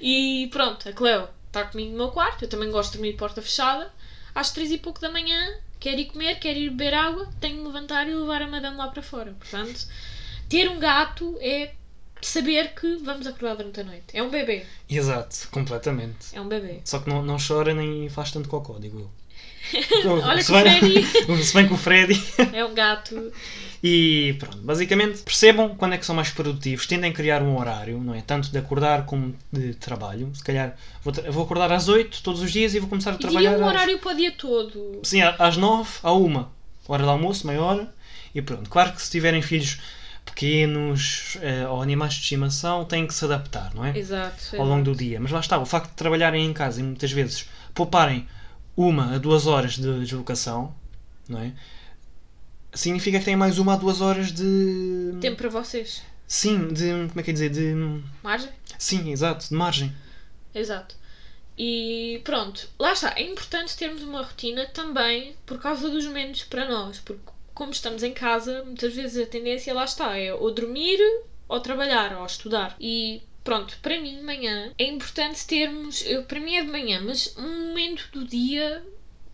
E 0.03 0.49
pronto, 0.51 0.89
a 0.89 0.93
Cleo 0.93 1.29
está 1.49 1.65
comigo 1.65 1.91
no 1.91 1.97
meu 1.99 2.09
quarto, 2.09 2.45
eu 2.45 2.49
também 2.49 2.71
gosto 2.71 2.93
de 2.93 2.99
dormir 2.99 3.13
de 3.13 3.19
porta 3.19 3.43
fechada. 3.43 3.93
Às 4.35 4.51
três 4.51 4.71
e 4.71 4.79
pouco 4.79 4.99
da 5.01 5.11
manhã, 5.11 5.55
quer 5.79 5.99
ir 5.99 6.07
comer, 6.07 6.39
quer 6.39 6.57
ir 6.57 6.71
beber 6.71 6.95
água, 6.95 7.29
tenho 7.41 7.59
de 7.59 7.65
levantar 7.67 8.09
e 8.09 8.15
levar 8.15 8.41
a 8.41 8.47
madame 8.47 8.77
lá 8.79 8.89
para 8.89 9.03
fora. 9.03 9.35
Portanto, 9.39 9.87
ter 10.49 10.71
um 10.71 10.79
gato 10.79 11.37
é 11.41 11.73
saber 12.27 12.73
que 12.75 12.97
vamos 12.97 13.27
acordar 13.27 13.57
durante 13.57 13.81
a 13.81 13.85
noite. 13.85 14.05
É 14.13 14.23
um 14.23 14.31
bebê, 14.31 14.65
Exato, 14.89 15.49
completamente. 15.51 16.35
é 16.35 16.41
um 16.41 16.49
bebê. 16.49 16.81
Só 16.85 16.99
que 16.99 17.09
não, 17.09 17.23
não 17.23 17.37
chora 17.39 17.73
nem 17.75 18.09
faz 18.09 18.31
tanto 18.31 18.49
cocó, 18.49 18.79
digo 18.79 18.99
eu. 19.01 19.11
Olha 20.25 20.43
se 20.43 20.47
que 20.53 20.59
o 20.59 20.63
bem, 20.65 20.81
Freddy 20.81 21.45
se 21.45 21.55
bem 21.55 21.67
que 21.69 21.75
o 21.75 21.77
Freddy. 21.77 22.23
é 22.53 22.65
um 22.65 22.75
gato. 22.75 23.33
E 23.83 24.35
pronto, 24.39 24.59
basicamente 24.59 25.23
percebam 25.23 25.75
quando 25.75 25.95
é 25.95 25.99
que 25.99 26.05
são 26.05 26.15
mais 26.15 26.31
produtivos, 26.31 26.87
tendem 26.87 27.11
a 27.11 27.15
criar 27.15 27.43
um 27.43 27.59
horário, 27.59 27.99
não 27.99 28.15
é? 28.15 28.21
Tanto 28.21 28.51
de 28.51 28.59
acordar 28.59 29.07
como 29.07 29.35
de 29.53 29.75
trabalho. 29.75 30.31
Se 30.35 30.43
calhar 30.45 30.77
vou, 31.03 31.13
vou 31.31 31.45
acordar 31.45 31.71
às 31.73 31.89
8 31.89 32.23
todos 32.23 32.43
os 32.43 32.51
dias 32.53 32.75
e 32.75 32.79
vou 32.81 32.89
começar 32.89 33.13
a 33.13 33.15
E 33.15 33.19
trabalhar. 33.19 33.51
diria 33.51 33.65
um 33.65 33.69
às- 33.69 33.75
horário 33.75 33.99
para 33.99 34.13
o 34.13 34.17
dia 34.17 34.33
todo. 34.33 35.01
Sim, 35.03 35.21
às 35.23 35.57
9 35.57 35.89
à 36.03 36.13
1, 36.13 36.47
hora 36.89 37.03
de 37.03 37.09
almoço, 37.09 37.47
meia 37.47 37.63
hora, 37.63 37.95
e 38.35 38.43
pronto. 38.43 38.69
Claro 38.69 38.93
que 38.93 39.01
se 39.03 39.11
tiverem 39.11 39.41
filhos 39.41 39.79
pequenos 40.31 41.37
eh, 41.41 41.67
ou 41.67 41.83
animais 41.83 42.15
de 42.15 42.21
estimação, 42.21 42.85
têm 42.85 43.07
que 43.07 43.15
se 43.15 43.25
adaptar, 43.25 43.75
não 43.75 43.85
é? 43.85 43.97
Exato. 43.97 44.57
Ao 44.57 44.65
longo 44.65 44.85
do 44.85 44.95
dia. 44.95 45.21
Mas 45.21 45.31
lá 45.31 45.41
está, 45.41 45.59
o 45.59 45.67
facto 45.67 45.91
de 45.91 45.97
trabalharem 45.97 46.47
em 46.47 46.53
casa 46.53 46.81
e 46.81 46.83
muitas 46.83 47.13
vezes 47.13 47.47
pouparem 47.75 48.27
uma 48.77 49.15
a 49.15 49.19
duas 49.19 49.47
horas 49.47 49.75
de 49.75 50.01
deslocação, 50.01 50.75
não 51.29 51.41
é? 51.41 51.53
Significa 52.73 53.19
que 53.19 53.25
têm 53.25 53.37
mais 53.37 53.59
uma 53.59 53.75
a 53.75 53.77
duas 53.77 54.01
horas 54.01 54.33
de. 54.33 55.17
Tempo 55.21 55.37
para 55.37 55.49
vocês. 55.49 56.03
Sim, 56.27 56.69
de. 56.69 57.09
Como 57.09 57.21
é 57.21 57.23
que 57.23 57.31
é 57.31 57.33
dizer? 57.33 57.51
De. 57.51 57.75
Margem? 58.23 58.51
Sim, 58.79 59.11
exato, 59.11 59.49
de 59.49 59.55
margem. 59.55 59.93
Exato. 60.55 60.95
E 61.59 62.21
pronto, 62.25 62.69
lá 62.79 62.93
está. 62.93 63.13
É 63.17 63.23
importante 63.23 63.77
termos 63.77 64.03
uma 64.03 64.23
rotina 64.23 64.67
também 64.67 65.35
por 65.45 65.61
causa 65.61 65.91
dos 65.91 66.07
momentos 66.07 66.45
para 66.45 66.69
nós. 66.69 67.01
Porque, 67.01 67.21
como 67.61 67.73
estamos 67.73 68.03
em 68.03 68.15
casa, 68.15 68.65
muitas 68.65 68.95
vezes 68.95 69.23
a 69.23 69.29
tendência 69.29 69.75
lá 69.75 69.85
está 69.85 70.17
é 70.17 70.33
ou 70.33 70.51
dormir 70.51 70.99
ou 71.47 71.61
trabalhar 71.61 72.17
ou 72.17 72.25
estudar. 72.25 72.75
E 72.81 73.21
pronto, 73.45 73.79
para 73.83 74.01
mim, 74.01 74.17
de 74.17 74.23
manhã 74.23 74.73
é 74.79 74.85
importante 74.85 75.47
termos. 75.47 76.03
Eu, 76.07 76.25
para 76.25 76.41
mim 76.41 76.57
é 76.57 76.63
de 76.65 76.71
manhã, 76.71 77.03
mas 77.05 77.37
um 77.37 77.69
momento 77.69 78.09
do 78.13 78.25
dia 78.25 78.83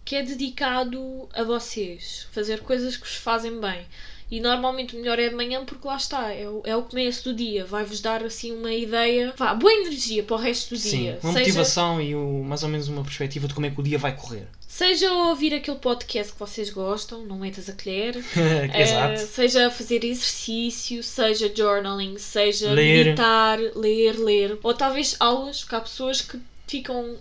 que 0.05 0.17
é 0.17 0.25
dedicado 0.25 1.29
a 1.33 1.45
vocês. 1.45 2.27
Fazer 2.33 2.63
coisas 2.63 2.97
que 2.97 3.07
vos 3.07 3.15
fazem 3.15 3.61
bem. 3.61 3.87
E 4.31 4.41
normalmente 4.41 4.97
o 4.97 4.99
melhor 4.99 5.19
é 5.21 5.29
de 5.29 5.35
manhã 5.37 5.65
porque 5.65 5.87
lá 5.87 5.97
está, 5.97 6.33
é 6.33 6.49
o, 6.49 6.61
é 6.65 6.75
o 6.77 6.83
começo 6.83 7.23
do 7.25 7.35
dia, 7.35 7.65
vai-vos 7.65 8.01
dar 8.01 8.25
assim 8.25 8.51
uma 8.53 8.73
ideia, 8.73 9.33
vá, 9.37 9.55
boa 9.55 9.73
energia 9.73 10.23
para 10.25 10.35
o 10.37 10.39
resto 10.39 10.75
do 10.75 10.81
Sim, 10.81 10.99
dia. 10.99 11.19
uma 11.23 11.33
Seja, 11.33 11.39
motivação 11.45 12.01
e 12.03 12.15
o- 12.15 12.43
mais 12.45 12.63
ou 12.65 12.69
menos 12.69 12.89
uma 12.89 13.03
perspectiva 13.05 13.47
de 13.47 13.55
como 13.55 13.67
é 13.67 13.71
que 13.71 13.79
o 13.81 13.85
dia 13.85 13.99
vai 13.99 14.17
correr. 14.17 14.49
seja 14.67 15.13
ouvir 15.13 15.55
aquele 15.55 15.79
podcast 15.79 16.33
que 16.33 16.39
vocês 16.41 16.71
gostam, 16.71 17.25
não 17.25 17.39
metas 17.39 17.69
a 17.69 17.73
colher, 17.73 18.17
exato. 18.77 19.13
eh, 19.15 19.17
seja 19.27 19.71
fazer 19.71 20.05
exercício, 20.05 21.03
seja 21.05 21.51
journaling, 21.55 22.19
seja 22.19 22.73
Ler. 22.73 23.05
meditar, 23.07 23.59
ler, 23.77 24.19
ler, 24.19 24.59
ou 24.63 24.75
talvez 24.75 25.17
aulas, 25.21 25.61
porque 25.61 25.75
há 25.77 25.81
pessoas 25.81 26.21
que 26.21 26.39
ficam 26.67 27.17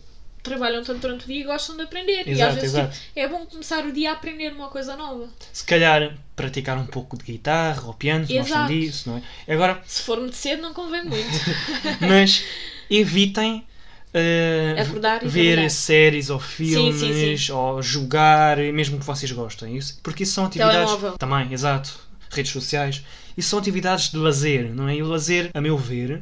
trabalham 0.45 0.83
tanto 0.83 0.99
durante 1.01 1.25
o 1.25 1.27
dia 1.27 1.41
e 1.41 1.43
gostam 1.43 1.75
de 1.75 1.83
aprender. 1.83 2.25
e 2.27 2.41
às 2.41 2.53
Exato, 2.53 2.55
vezes 2.55 2.73
exato. 2.75 2.93
tipo, 2.93 3.19
é 3.19 3.27
bom 3.27 3.45
começar 3.45 3.85
o 3.85 3.91
dia 3.91 4.11
a 4.11 4.13
aprender 4.13 4.53
uma 4.53 4.69
coisa 4.69 4.95
nova. 4.95 5.27
Se 5.51 5.63
calhar 5.65 6.15
praticar 6.35 6.77
um 6.77 6.85
pouco 6.85 7.17
de 7.17 7.23
guitarra 7.23 7.83
ou 7.87 7.93
piano, 7.93 8.25
se 8.25 8.33
gostam 8.37 8.57
Exato. 8.59 8.73
disso, 8.73 9.09
não 9.09 9.17
é? 9.47 9.53
Agora, 9.53 9.81
Se 9.85 10.01
for 10.03 10.19
muito 10.19 10.35
cedo 10.35 10.61
não 10.61 10.73
convém 10.73 11.03
muito. 11.03 11.37
mas 12.01 12.43
evitem 12.89 13.65
eh, 14.13 14.75
Acordar 14.79 15.23
e 15.23 15.27
ver 15.27 15.53
trabalhar. 15.55 15.69
séries 15.69 16.29
ou 16.29 16.39
sim, 16.39 16.45
filmes 16.47 17.45
sim. 17.45 17.51
ou 17.51 17.81
jogar, 17.81 18.57
mesmo 18.57 18.97
que 18.99 19.05
vocês 19.05 19.31
gostem. 19.31 19.75
Isso, 19.75 19.99
porque 20.01 20.23
isso 20.23 20.33
são 20.33 20.45
atividades. 20.45 20.77
Telemóvel. 20.77 21.17
Também, 21.17 21.51
exato. 21.53 21.99
Redes 22.29 22.51
sociais. 22.51 23.03
Isso 23.37 23.49
são 23.49 23.59
atividades 23.59 24.09
de 24.11 24.17
lazer, 24.17 24.73
não 24.73 24.87
é? 24.87 24.95
E 24.95 25.03
o 25.03 25.07
lazer, 25.07 25.51
a 25.53 25.59
meu 25.59 25.77
ver, 25.77 26.21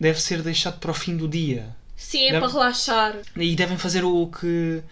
deve 0.00 0.20
ser 0.20 0.42
deixado 0.42 0.78
para 0.78 0.90
o 0.90 0.94
fim 0.94 1.16
do 1.16 1.28
dia. 1.28 1.74
Sim, 1.96 2.26
é 2.28 2.32
Deve- 2.32 2.40
para 2.40 2.52
relaxar. 2.52 3.16
E 3.36 3.56
devem 3.56 3.78
fazer 3.78 4.04
o 4.04 4.26
que 4.28 4.82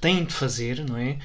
têm 0.00 0.24
de 0.24 0.32
fazer, 0.32 0.84
não 0.84 0.96
é? 0.96 1.18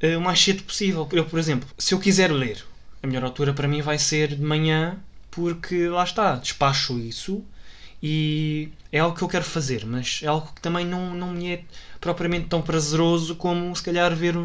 Eh, 0.00 0.16
O 0.16 0.20
mais 0.20 0.40
cedo 0.40 0.62
possível. 0.62 1.08
Eu, 1.12 1.24
por 1.26 1.38
exemplo, 1.38 1.68
se 1.78 1.94
eu 1.94 1.98
quiser 2.00 2.30
ler, 2.32 2.64
a 3.02 3.06
melhor 3.06 3.24
altura 3.24 3.52
para 3.54 3.68
mim 3.68 3.82
vai 3.82 3.98
ser 3.98 4.28
de 4.36 4.42
manhã, 4.42 4.98
porque 5.30 5.88
lá 5.88 6.04
está, 6.04 6.36
despacho 6.36 6.98
isso 6.98 7.44
e 8.02 8.68
é 8.92 8.98
algo 8.98 9.16
que 9.16 9.22
eu 9.22 9.28
quero 9.28 9.44
fazer, 9.44 9.84
mas 9.86 10.20
é 10.22 10.26
algo 10.26 10.52
que 10.54 10.60
também 10.60 10.86
não, 10.86 11.14
não 11.14 11.32
me 11.32 11.52
é 11.54 11.64
propriamente 12.00 12.46
tão 12.48 12.60
prazeroso 12.62 13.34
como 13.36 13.74
se 13.74 13.82
calhar 13.82 14.14
ver 14.14 14.36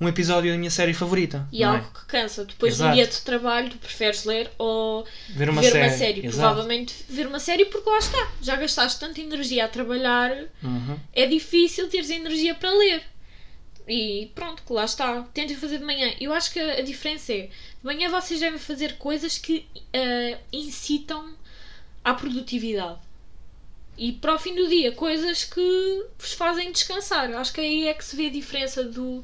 um- 0.00 0.04
um 0.04 0.08
episódio 0.08 0.50
da 0.52 0.58
minha 0.58 0.70
série 0.70 0.94
favorita. 0.94 1.46
E 1.52 1.62
é? 1.62 1.66
algo 1.66 1.90
que 1.92 2.06
cansa. 2.06 2.44
Depois 2.44 2.74
Exato. 2.74 2.90
do 2.90 2.94
dia 2.96 3.06
de 3.06 3.20
trabalho, 3.20 3.68
tu 3.70 3.78
preferes 3.78 4.24
ler 4.24 4.50
ou 4.58 5.06
Ver 5.30 5.48
uma 5.50 5.60
ver 5.60 5.70
série. 5.72 5.86
uma 5.88 5.96
série. 5.96 6.22
Provavelmente 6.22 6.94
ver 7.08 7.26
uma 7.26 7.38
série 7.40 7.64
porque 7.66 7.88
lá 7.90 7.98
está. 7.98 8.32
Já 8.42 8.56
gastaste 8.56 8.98
tanta 9.00 9.20
energia 9.20 9.64
a 9.64 9.68
trabalhar, 9.68 10.32
Uhum. 10.62 10.98
é 11.12 11.26
difícil 11.26 11.88
teres 11.88 12.10
energia 12.10 12.54
para 12.54 12.70
ler. 12.72 13.02
E 13.88 14.30
pronto, 14.34 14.62
lá 14.72 14.84
está. 14.84 15.22
Tentem 15.34 15.56
fazer 15.56 15.78
de 15.78 15.84
manhã. 15.84 16.14
Eu 16.20 16.32
acho 16.32 16.52
que 16.52 16.60
a 16.60 16.80
diferença 16.82 17.32
é: 17.32 17.42
de 17.46 17.50
manhã 17.82 18.08
vocês 18.08 18.38
devem 18.38 18.58
fazer 18.58 18.96
coisas 18.98 19.36
que 19.36 19.66
ah, 19.92 20.38
incitam 20.52 21.34
à 22.04 22.14
produtividade. 22.14 22.98
E 23.98 24.12
para 24.12 24.34
o 24.34 24.38
fim 24.38 24.54
do 24.54 24.66
dia, 24.68 24.92
coisas 24.92 25.44
que 25.44 26.04
vos 26.18 26.32
fazem 26.32 26.72
descansar. 26.72 27.30
Acho 27.34 27.52
que 27.52 27.60
aí 27.60 27.88
é 27.88 27.92
que 27.94 28.04
se 28.04 28.16
vê 28.16 28.26
a 28.26 28.30
diferença 28.30 28.82
do 28.84 29.22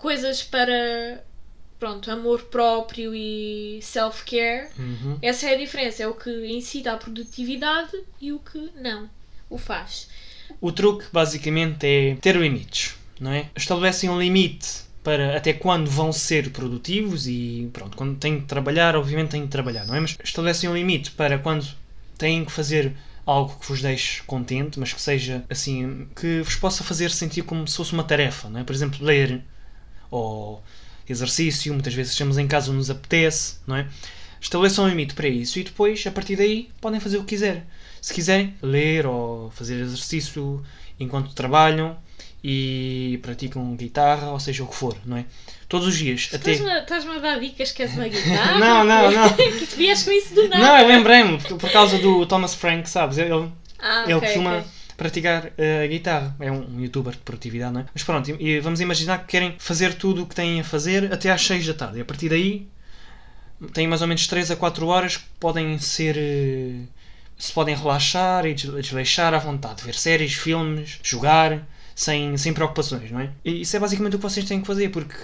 coisas 0.00 0.42
para 0.42 1.22
pronto, 1.78 2.10
amor 2.10 2.42
próprio 2.44 3.14
e 3.14 3.78
self-care. 3.82 4.68
Uhum. 4.78 5.18
Essa 5.22 5.48
é 5.48 5.54
a 5.54 5.58
diferença, 5.58 6.02
é 6.02 6.08
o 6.08 6.14
que 6.14 6.30
incita 6.46 6.92
à 6.92 6.96
produtividade 6.96 7.96
e 8.20 8.32
o 8.32 8.38
que 8.38 8.70
não 8.76 9.08
o 9.48 9.56
faz. 9.56 10.08
O 10.60 10.72
truque 10.72 11.06
basicamente 11.12 11.86
é 11.86 12.16
ter 12.16 12.36
limites, 12.36 12.96
não 13.18 13.32
é? 13.32 13.48
Estabelecem 13.56 14.10
um 14.10 14.20
limite 14.20 14.82
para 15.02 15.36
até 15.36 15.52
quando 15.54 15.90
vão 15.90 16.12
ser 16.12 16.50
produtivos 16.50 17.26
e 17.26 17.70
pronto, 17.72 17.96
quando 17.96 18.18
têm 18.18 18.40
que 18.40 18.46
trabalhar, 18.46 18.94
obviamente 18.96 19.30
têm 19.30 19.42
que 19.42 19.48
trabalhar, 19.48 19.86
não 19.86 19.94
é? 19.94 20.00
Mas 20.00 20.16
estabelecem 20.22 20.68
um 20.68 20.74
limite 20.74 21.10
para 21.12 21.38
quando 21.38 21.66
têm 22.18 22.44
que 22.44 22.52
fazer 22.52 22.92
algo 23.24 23.56
que 23.58 23.66
vos 23.66 23.80
deixe 23.80 24.22
contente, 24.24 24.78
mas 24.78 24.92
que 24.92 25.00
seja 25.00 25.44
assim, 25.48 26.08
que 26.14 26.42
vos 26.42 26.56
possa 26.56 26.84
fazer 26.84 27.10
sentir 27.10 27.42
como 27.42 27.66
se 27.66 27.76
fosse 27.76 27.92
uma 27.92 28.04
tarefa, 28.04 28.50
não 28.50 28.60
é? 28.60 28.64
Por 28.64 28.74
exemplo, 28.74 29.04
ler 29.04 29.42
ou 30.10 30.62
exercício, 31.08 31.72
muitas 31.72 31.94
vezes 31.94 32.12
estamos 32.12 32.38
em 32.38 32.46
casa 32.46 32.72
nos 32.72 32.90
apetece, 32.90 33.56
não 33.66 33.76
é? 33.76 33.86
Estabeleçam 34.40 34.84
um 34.84 34.88
limite 34.88 35.14
para 35.14 35.28
isso 35.28 35.58
e 35.58 35.64
depois, 35.64 36.06
a 36.06 36.10
partir 36.10 36.36
daí, 36.36 36.70
podem 36.80 37.00
fazer 37.00 37.18
o 37.18 37.20
que 37.20 37.30
quiserem. 37.30 37.62
Se 38.00 38.14
quiserem, 38.14 38.54
ler 38.62 39.06
ou 39.06 39.50
fazer 39.50 39.74
exercício 39.80 40.64
enquanto 40.98 41.34
trabalham 41.34 41.98
e 42.42 43.18
praticam 43.22 43.76
guitarra, 43.76 44.30
ou 44.30 44.40
seja, 44.40 44.64
o 44.64 44.66
que 44.66 44.74
for, 44.74 44.96
não 45.04 45.18
é? 45.18 45.26
Todos 45.68 45.86
os 45.88 45.98
dias. 45.98 46.30
Até... 46.32 46.52
Estás-me 46.52 46.80
estás 46.80 47.06
a 47.06 47.18
dar 47.18 47.38
dicas 47.38 47.70
que 47.72 47.82
és 47.82 47.92
uma 47.94 48.08
guitarra? 48.08 48.58
não, 48.58 48.84
não, 48.84 49.10
não. 49.10 49.34
que 49.36 49.76
vieste 49.76 50.06
com 50.06 50.12
isso 50.12 50.34
do 50.34 50.48
nada. 50.48 50.58
Não, 50.58 50.78
eu 50.78 50.88
lembrei-me, 50.88 51.38
por 51.38 51.70
causa 51.70 51.98
do 51.98 52.24
Thomas 52.24 52.54
Frank, 52.54 52.88
sabes? 52.88 53.18
Ele, 53.18 53.50
ah, 53.78 54.04
ele 54.04 54.14
okay, 54.14 54.28
costuma 54.28 54.58
okay. 54.58 54.70
Praticar 55.00 55.46
uh, 55.46 55.88
guitarra. 55.88 56.36
É 56.38 56.52
um 56.52 56.78
youtuber 56.78 57.14
de 57.14 57.20
produtividade, 57.20 57.72
não 57.72 57.80
é? 57.80 57.86
Mas 57.94 58.04
pronto, 58.04 58.36
e 58.38 58.60
vamos 58.60 58.82
imaginar 58.82 59.20
que 59.20 59.28
querem 59.28 59.54
fazer 59.58 59.94
tudo 59.94 60.24
o 60.24 60.26
que 60.26 60.34
têm 60.34 60.60
a 60.60 60.64
fazer 60.64 61.10
até 61.10 61.30
às 61.30 61.40
6 61.40 61.68
da 61.68 61.72
tarde. 61.72 61.98
E 61.98 62.02
a 62.02 62.04
partir 62.04 62.28
daí 62.28 62.68
têm 63.72 63.88
mais 63.88 64.02
ou 64.02 64.08
menos 64.08 64.26
3 64.26 64.50
a 64.50 64.56
4 64.56 64.86
horas 64.86 65.16
que 65.16 65.24
podem 65.40 65.78
ser. 65.78 66.16
Uh, 66.16 66.86
se 67.38 67.50
podem 67.54 67.74
relaxar 67.74 68.44
e 68.44 68.52
desleixar 68.52 69.32
à 69.32 69.38
vontade, 69.38 69.82
ver 69.82 69.94
séries, 69.94 70.34
filmes, 70.34 71.00
jogar, 71.02 71.66
sem, 71.94 72.36
sem 72.36 72.52
preocupações, 72.52 73.10
não 73.10 73.20
é? 73.20 73.30
E 73.42 73.62
isso 73.62 73.74
é 73.74 73.80
basicamente 73.80 74.16
o 74.16 74.18
que 74.18 74.22
vocês 74.22 74.44
têm 74.44 74.60
que 74.60 74.66
fazer, 74.66 74.90
porque 74.90 75.16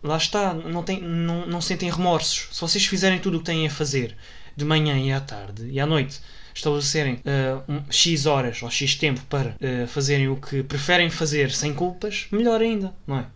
lá 0.00 0.16
está, 0.16 0.54
não, 0.54 0.84
tem, 0.84 1.02
não, 1.02 1.44
não 1.46 1.60
sentem 1.60 1.90
remorsos. 1.90 2.48
Se 2.52 2.60
vocês 2.60 2.86
fizerem 2.86 3.18
tudo 3.18 3.38
o 3.38 3.40
que 3.40 3.46
têm 3.46 3.66
a 3.66 3.70
fazer 3.70 4.16
de 4.56 4.64
manhã 4.64 4.96
e 4.96 5.10
à 5.10 5.20
tarde 5.20 5.68
e 5.68 5.80
à 5.80 5.86
noite, 5.86 6.20
estabelecerem 6.54 7.14
uh, 7.14 7.72
um, 7.72 7.82
X 7.90 8.26
horas 8.26 8.62
ou 8.62 8.70
X 8.70 8.94
tempo 8.94 9.20
para 9.28 9.56
uh, 9.60 9.86
fazerem 9.88 10.28
o 10.28 10.36
que 10.36 10.62
preferem 10.62 11.10
fazer 11.10 11.50
sem 11.50 11.74
culpas, 11.74 12.26
melhor 12.30 12.60
ainda, 12.60 12.94
não 13.06 13.18
é? 13.18 13.26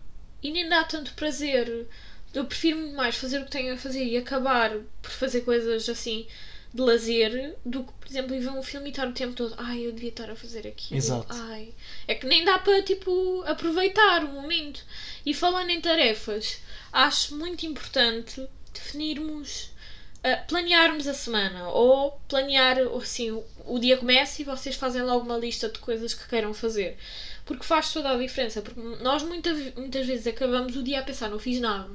E 0.41 0.51
nem 0.51 0.67
dá 0.69 0.83
tanto 0.85 1.13
prazer. 1.13 1.87
Eu 2.33 2.45
prefiro 2.45 2.77
muito 2.77 2.95
mais 2.95 3.15
fazer 3.15 3.39
o 3.41 3.45
que 3.45 3.51
tenho 3.51 3.73
a 3.73 3.77
fazer 3.77 4.03
e 4.03 4.17
acabar 4.17 4.71
por 5.01 5.11
fazer 5.11 5.41
coisas 5.41 5.89
assim 5.89 6.25
de 6.73 6.81
lazer 6.81 7.55
do 7.65 7.83
que, 7.83 7.91
por 7.93 8.07
exemplo, 8.07 8.35
ir 8.35 8.39
ver 8.39 8.49
um 8.49 8.61
filme 8.61 8.87
e 8.87 8.89
estar 8.91 9.07
o 9.07 9.11
tempo 9.11 9.33
todo, 9.33 9.55
ai, 9.57 9.87
eu 9.87 9.91
devia 9.91 10.09
estar 10.09 10.29
a 10.29 10.35
fazer 10.35 10.67
aquilo. 10.67 10.97
Exato. 10.97 11.27
Ai. 11.29 11.73
É 12.07 12.13
que 12.13 12.27
nem 12.27 12.45
dá 12.45 12.59
para, 12.59 12.81
tipo, 12.83 13.43
aproveitar 13.45 14.23
o 14.23 14.33
momento. 14.33 14.85
E 15.25 15.33
falando 15.33 15.71
em 15.71 15.81
tarefas, 15.81 16.61
acho 16.93 17.35
muito 17.35 17.65
importante 17.65 18.47
definirmos, 18.71 19.71
planearmos 20.47 21.07
a 21.07 21.13
semana 21.13 21.69
ou 21.69 22.19
planear, 22.27 22.77
assim, 23.01 23.31
o, 23.31 23.43
o 23.65 23.79
dia 23.79 23.97
começa 23.97 24.41
e 24.41 24.45
vocês 24.45 24.75
fazem 24.75 25.01
logo 25.01 25.25
uma 25.25 25.37
lista 25.37 25.69
de 25.69 25.79
coisas 25.79 26.13
que 26.13 26.27
queiram 26.27 26.53
fazer. 26.53 26.97
Porque 27.45 27.63
faz 27.63 27.91
toda 27.93 28.11
a 28.11 28.17
diferença. 28.17 28.61
Porque 28.61 28.79
nós 29.01 29.23
muita, 29.23 29.53
muitas 29.75 30.05
vezes 30.05 30.27
acabamos 30.27 30.75
o 30.75 30.83
dia 30.83 30.99
a 30.99 31.03
pensar, 31.03 31.29
não 31.29 31.39
fiz 31.39 31.59
nada. 31.59 31.89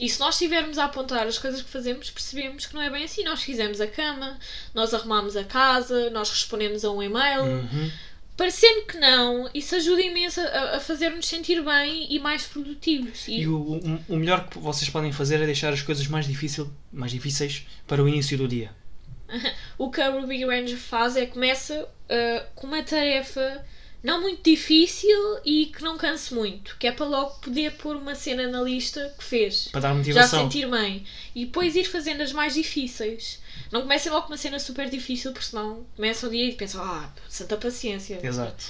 E 0.00 0.08
se 0.08 0.20
nós 0.20 0.36
estivermos 0.36 0.78
a 0.78 0.84
apontar 0.84 1.26
as 1.26 1.38
coisas 1.38 1.60
que 1.60 1.68
fazemos, 1.68 2.08
percebemos 2.10 2.66
que 2.66 2.74
não 2.74 2.82
é 2.82 2.88
bem 2.88 3.04
assim. 3.04 3.24
Nós 3.24 3.42
fizemos 3.42 3.80
a 3.80 3.86
cama, 3.86 4.38
nós 4.72 4.94
arrumamos 4.94 5.36
a 5.36 5.42
casa, 5.42 6.08
nós 6.10 6.30
respondemos 6.30 6.84
a 6.84 6.90
um 6.92 7.02
e-mail. 7.02 7.42
Uhum. 7.42 7.90
Parecendo 8.38 8.86
que 8.86 8.96
não, 8.98 9.50
isso 9.52 9.74
ajuda 9.74 10.00
imenso 10.00 10.40
a, 10.40 10.76
a 10.76 10.80
fazer-nos 10.80 11.26
sentir 11.26 11.60
bem 11.60 12.06
e 12.08 12.20
mais 12.20 12.46
produtivos. 12.46 13.26
E, 13.26 13.40
e 13.40 13.48
o, 13.48 13.56
o, 13.56 14.00
o, 14.10 14.16
melhor 14.16 14.48
que 14.48 14.60
vocês 14.60 14.88
podem 14.88 15.10
fazer 15.10 15.40
é 15.42 15.44
deixar 15.44 15.72
as 15.72 15.82
coisas 15.82 16.06
mais, 16.06 16.24
difícil, 16.24 16.72
mais 16.92 17.10
difíceis 17.10 17.66
para 17.84 18.00
o 18.00 18.08
início 18.08 18.38
do 18.38 18.46
dia. 18.46 18.70
o 19.76 19.90
que 19.90 20.00
a 20.00 20.10
Ruby 20.10 20.44
Ranger 20.44 20.78
faz 20.78 21.16
é 21.16 21.26
começa 21.26 21.82
uh, 21.82 22.46
com 22.54 22.68
uma 22.68 22.80
tarefa 22.84 23.66
não 24.02 24.20
muito 24.20 24.42
difícil 24.42 25.38
e 25.44 25.66
que 25.66 25.82
não 25.82 25.98
canse 25.98 26.32
muito, 26.32 26.76
que 26.78 26.86
é 26.86 26.92
para 26.92 27.06
logo 27.06 27.38
poder 27.40 27.72
pôr 27.72 27.96
uma 27.96 28.14
cena 28.14 28.46
na 28.46 28.62
lista 28.62 29.14
que 29.18 29.24
fez. 29.24 29.68
Para 29.68 29.80
dar 29.80 29.94
motivação. 29.94 30.38
Já 30.38 30.44
sentir 30.44 30.70
bem. 30.70 31.04
E 31.34 31.46
depois 31.46 31.74
ir 31.74 31.84
fazendo 31.84 32.22
as 32.22 32.32
mais 32.32 32.54
difíceis. 32.54 33.40
Não 33.72 33.82
comecem 33.82 34.10
logo 34.10 34.26
com 34.26 34.32
uma 34.32 34.38
cena 34.38 34.58
super 34.58 34.88
difícil, 34.88 35.32
porque 35.32 35.46
senão 35.46 35.84
começam 35.96 36.28
o 36.28 36.32
dia 36.32 36.44
e 36.44 36.54
pensam, 36.54 36.82
ah, 36.82 37.12
santa 37.28 37.56
paciência. 37.56 38.20
Exato. 38.22 38.64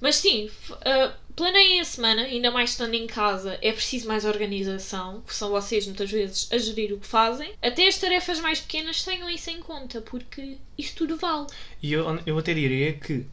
Mas 0.00 0.16
sim, 0.16 0.48
uh, 0.70 1.12
planeiem 1.36 1.80
a 1.80 1.84
semana, 1.84 2.22
ainda 2.22 2.50
mais 2.50 2.70
estando 2.70 2.94
em 2.94 3.06
casa, 3.06 3.58
é 3.60 3.70
preciso 3.70 4.08
mais 4.08 4.24
organização, 4.24 5.20
que 5.26 5.34
são 5.34 5.50
vocês 5.50 5.86
muitas 5.86 6.10
vezes 6.10 6.48
a 6.50 6.56
gerir 6.56 6.94
o 6.94 6.98
que 6.98 7.06
fazem. 7.06 7.52
Até 7.60 7.86
as 7.86 7.98
tarefas 7.98 8.40
mais 8.40 8.60
pequenas 8.60 9.02
tenham 9.02 9.28
isso 9.28 9.50
em 9.50 9.60
conta, 9.60 10.00
porque 10.00 10.56
isso 10.78 10.94
tudo 10.96 11.18
vale. 11.18 11.48
E 11.82 11.92
eu, 11.92 12.18
eu 12.24 12.38
até 12.38 12.54
diria 12.54 12.94
que 12.94 13.26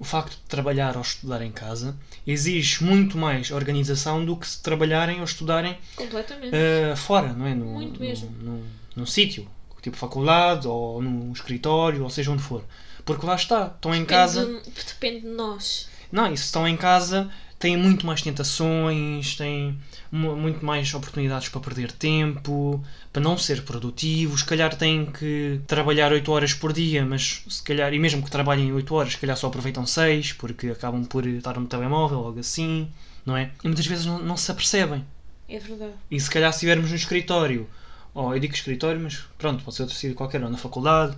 o 0.00 0.04
facto 0.04 0.30
de 0.30 0.42
trabalhar 0.48 0.96
ou 0.96 1.02
estudar 1.02 1.42
em 1.42 1.52
casa 1.52 1.94
exige 2.26 2.82
muito 2.82 3.18
mais 3.18 3.50
organização 3.50 4.24
do 4.24 4.34
que 4.34 4.48
se 4.48 4.62
trabalharem 4.62 5.18
ou 5.18 5.24
estudarem 5.24 5.78
uh, 5.98 6.96
fora, 6.96 7.34
não 7.34 7.46
é? 7.46 7.54
No, 7.54 7.66
muito 7.66 8.00
mesmo. 8.00 8.64
No 8.96 9.06
sítio, 9.06 9.46
tipo 9.82 9.98
faculdade 9.98 10.66
ou 10.66 11.02
no 11.02 11.30
escritório, 11.32 12.02
ou 12.02 12.08
seja 12.08 12.30
onde 12.30 12.42
for. 12.42 12.64
Porque 13.04 13.26
lá 13.26 13.34
está, 13.34 13.66
estão 13.66 13.90
depende 13.90 14.02
em 14.02 14.06
casa. 14.06 14.46
De, 14.46 14.84
depende 14.86 15.20
de 15.20 15.28
nós. 15.28 15.86
Não, 16.10 16.32
e 16.32 16.36
se 16.36 16.44
estão 16.44 16.66
em 16.66 16.78
casa, 16.78 17.30
têm 17.58 17.76
muito 17.76 18.06
mais 18.06 18.22
tentações, 18.22 19.36
têm 19.36 19.78
muito 20.12 20.64
mais 20.64 20.92
oportunidades 20.92 21.48
para 21.48 21.60
perder 21.60 21.92
tempo, 21.92 22.82
para 23.12 23.22
não 23.22 23.38
ser 23.38 23.62
produtivos. 23.64 24.40
Se 24.40 24.46
calhar 24.46 24.74
têm 24.76 25.06
que 25.06 25.60
trabalhar 25.66 26.12
8 26.12 26.32
horas 26.32 26.52
por 26.52 26.72
dia, 26.72 27.04
mas 27.06 27.42
se 27.48 27.62
calhar, 27.62 27.92
e 27.94 27.98
mesmo 27.98 28.22
que 28.22 28.30
trabalhem 28.30 28.72
8 28.72 28.92
horas, 28.94 29.12
se 29.12 29.18
calhar 29.18 29.36
só 29.36 29.46
aproveitam 29.46 29.86
6 29.86 30.32
porque 30.32 30.68
acabam 30.68 31.04
por 31.04 31.26
estar 31.26 31.58
no 31.60 31.66
telemóvel, 31.66 32.18
algo 32.18 32.40
assim, 32.40 32.90
não 33.24 33.36
é? 33.36 33.50
E 33.62 33.68
muitas 33.68 33.86
vezes 33.86 34.06
não, 34.06 34.18
não 34.18 34.36
se 34.36 34.50
apercebem. 34.50 35.04
É 35.48 35.58
verdade. 35.58 35.92
E 36.10 36.18
se 36.20 36.28
calhar 36.30 36.52
se 36.52 36.56
estivermos 36.58 36.90
no 36.90 36.96
escritório, 36.96 37.68
ou 38.12 38.34
eu 38.34 38.40
digo 38.40 38.54
escritório, 38.54 39.00
mas 39.00 39.24
pronto, 39.38 39.62
pode 39.62 39.76
ser 39.76 39.82
outro 39.82 39.96
sítio 39.96 40.16
qualquer, 40.16 40.42
ou 40.42 40.50
na 40.50 40.58
faculdade, 40.58 41.16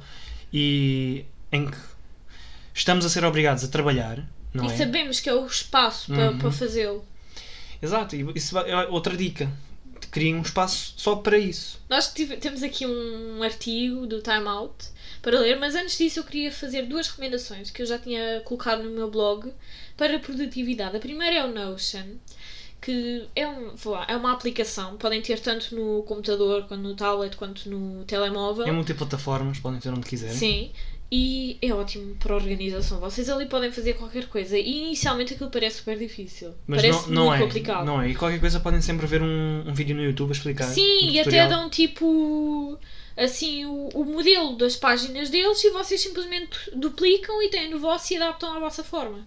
e 0.52 1.24
em 1.50 1.66
que 1.70 1.76
estamos 2.74 3.04
a 3.04 3.08
ser 3.08 3.24
obrigados 3.24 3.64
a 3.64 3.68
trabalhar, 3.68 4.22
não 4.52 4.66
e 4.66 4.72
é? 4.72 4.76
sabemos 4.76 5.20
que 5.20 5.28
é 5.28 5.34
o 5.34 5.46
espaço 5.46 6.12
para, 6.12 6.30
Uhum. 6.30 6.38
para 6.38 6.50
fazê-lo. 6.50 7.04
Exato, 7.82 8.14
e 8.16 8.24
isso 8.34 8.56
é 8.58 8.86
outra 8.88 9.16
dica. 9.16 9.50
Criem 10.10 10.34
um 10.36 10.42
espaço 10.42 10.94
só 10.96 11.16
para 11.16 11.38
isso. 11.38 11.80
Nós 11.88 12.12
tive- 12.12 12.36
temos 12.36 12.62
aqui 12.62 12.86
um 12.86 13.42
artigo 13.42 14.06
do 14.06 14.20
Time 14.20 14.46
Out 14.46 14.88
para 15.22 15.38
ler, 15.40 15.58
mas 15.58 15.74
antes 15.74 15.96
disso 15.96 16.20
eu 16.20 16.24
queria 16.24 16.52
fazer 16.52 16.82
duas 16.82 17.08
recomendações 17.08 17.70
que 17.70 17.80
eu 17.82 17.86
já 17.86 17.98
tinha 17.98 18.40
colocado 18.44 18.82
no 18.82 18.90
meu 18.90 19.10
blog 19.10 19.50
para 19.96 20.18
produtividade. 20.18 20.96
A 20.96 21.00
primeira 21.00 21.36
é 21.36 21.44
o 21.44 21.52
Notion, 21.52 22.16
que 22.80 23.26
é, 23.34 23.46
um, 23.48 23.72
lá, 23.86 24.04
é 24.08 24.16
uma 24.16 24.32
aplicação, 24.32 24.96
podem 24.96 25.22
ter 25.22 25.38
tanto 25.40 25.74
no 25.74 26.02
computador, 26.02 26.64
quanto 26.66 26.82
no 26.82 26.94
tablet, 26.94 27.36
quanto 27.36 27.70
no 27.70 28.04
telemóvel. 28.04 28.66
É 28.66 28.72
multiplataformas, 28.72 29.60
podem 29.60 29.80
ter 29.80 29.90
onde 29.90 30.06
quiserem. 30.06 30.36
Sim. 30.36 30.72
E 31.14 31.58
é 31.60 31.74
ótimo 31.74 32.14
para 32.14 32.32
a 32.32 32.36
organização. 32.36 32.98
Vocês 32.98 33.28
ali 33.28 33.44
podem 33.44 33.70
fazer 33.70 33.92
qualquer 33.92 34.28
coisa. 34.28 34.56
E 34.58 34.84
inicialmente 34.84 35.34
aquilo 35.34 35.50
parece 35.50 35.76
super 35.76 35.98
difícil. 35.98 36.54
Mas 36.66 36.80
parece 36.80 37.10
não, 37.10 37.14
não 37.14 37.26
muito 37.26 37.42
é. 37.42 37.46
complicado. 37.46 37.84
Não 37.84 38.00
é. 38.00 38.08
E 38.08 38.14
qualquer 38.14 38.40
coisa 38.40 38.58
podem 38.58 38.80
sempre 38.80 39.06
ver 39.06 39.20
um, 39.20 39.68
um 39.68 39.74
vídeo 39.74 39.94
no 39.94 40.02
YouTube 40.02 40.30
a 40.30 40.32
explicar. 40.32 40.64
Sim, 40.64 41.10
um 41.10 41.10
e 41.10 41.20
até 41.20 41.46
dão 41.46 41.68
tipo 41.68 42.78
assim 43.14 43.66
o, 43.66 43.90
o 43.92 44.06
modelo 44.06 44.56
das 44.56 44.74
páginas 44.74 45.28
deles 45.28 45.62
e 45.62 45.68
vocês 45.68 46.00
simplesmente 46.00 46.58
duplicam 46.74 47.42
e 47.42 47.50
têm 47.50 47.68
no 47.68 47.78
vosso 47.78 48.10
e 48.14 48.16
adaptam 48.16 48.56
à 48.56 48.58
vossa 48.58 48.82
forma. 48.82 49.26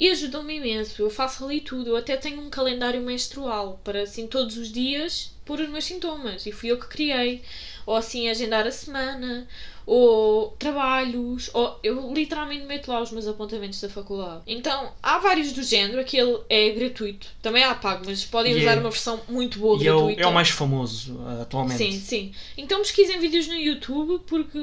E 0.00 0.08
ajudam-me 0.08 0.56
imenso. 0.56 1.02
Eu 1.02 1.10
faço 1.10 1.44
ali 1.44 1.60
tudo. 1.60 1.90
Eu 1.90 1.96
até 1.96 2.16
tenho 2.16 2.40
um 2.40 2.48
calendário 2.48 3.02
menstrual 3.02 3.78
para 3.84 4.00
assim 4.00 4.26
todos 4.26 4.56
os 4.56 4.72
dias 4.72 5.30
pôr 5.44 5.60
os 5.60 5.68
meus 5.68 5.84
sintomas. 5.84 6.46
E 6.46 6.52
fui 6.52 6.70
eu 6.70 6.78
que 6.78 6.88
criei. 6.88 7.42
Ou 7.84 7.94
assim 7.94 8.30
agendar 8.30 8.66
a 8.66 8.70
semana. 8.70 9.46
Ou 9.90 10.50
trabalhos. 10.58 11.48
Ou 11.54 11.78
eu 11.82 12.12
literalmente 12.12 12.66
meto 12.66 12.88
lá 12.90 13.00
os 13.00 13.10
meus 13.10 13.26
apontamentos 13.26 13.80
da 13.80 13.88
faculdade. 13.88 14.42
Então 14.46 14.92
há 15.02 15.18
vários 15.18 15.52
do 15.52 15.62
género. 15.62 15.98
Aquele 15.98 16.40
é 16.50 16.68
gratuito. 16.70 17.26
Também 17.40 17.64
há 17.64 17.74
pago, 17.74 18.02
mas 18.06 18.22
podem 18.22 18.52
E 18.52 18.60
usar 18.60 18.72
é- 18.76 18.80
uma 18.80 18.90
versão 18.90 19.18
muito 19.28 19.58
boa 19.58 19.82
E 19.82 19.86
é 19.86 19.92
o, 19.94 19.96
gratuita. 19.98 20.22
é 20.22 20.26
o 20.26 20.32
mais 20.34 20.50
famoso 20.50 21.14
uh, 21.16 21.40
atualmente. 21.42 21.78
Sim, 21.78 21.92
sim. 21.98 22.32
Então 22.56 22.80
pesquisem 22.80 23.18
vídeos 23.18 23.46
no 23.48 23.54
YouTube 23.54 24.22
porque 24.26 24.58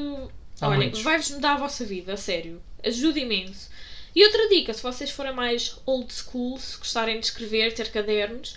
Há 0.61 0.67
olha, 0.69 0.77
muitos. 0.77 1.01
vai-vos 1.01 1.31
mudar 1.31 1.53
a 1.53 1.57
vossa 1.57 1.83
vida, 1.83 2.13
a 2.13 2.17
sério. 2.17 2.61
Ajuda 2.83 3.19
imenso. 3.19 3.69
E 4.15 4.23
outra 4.23 4.47
dica, 4.47 4.73
se 4.73 4.83
vocês 4.83 5.09
forem 5.09 5.33
mais 5.33 5.75
old 5.87 6.13
school, 6.13 6.57
se 6.59 6.77
gostarem 6.77 7.19
de 7.19 7.25
escrever, 7.25 7.73
ter 7.73 7.89
cadernos, 7.91 8.55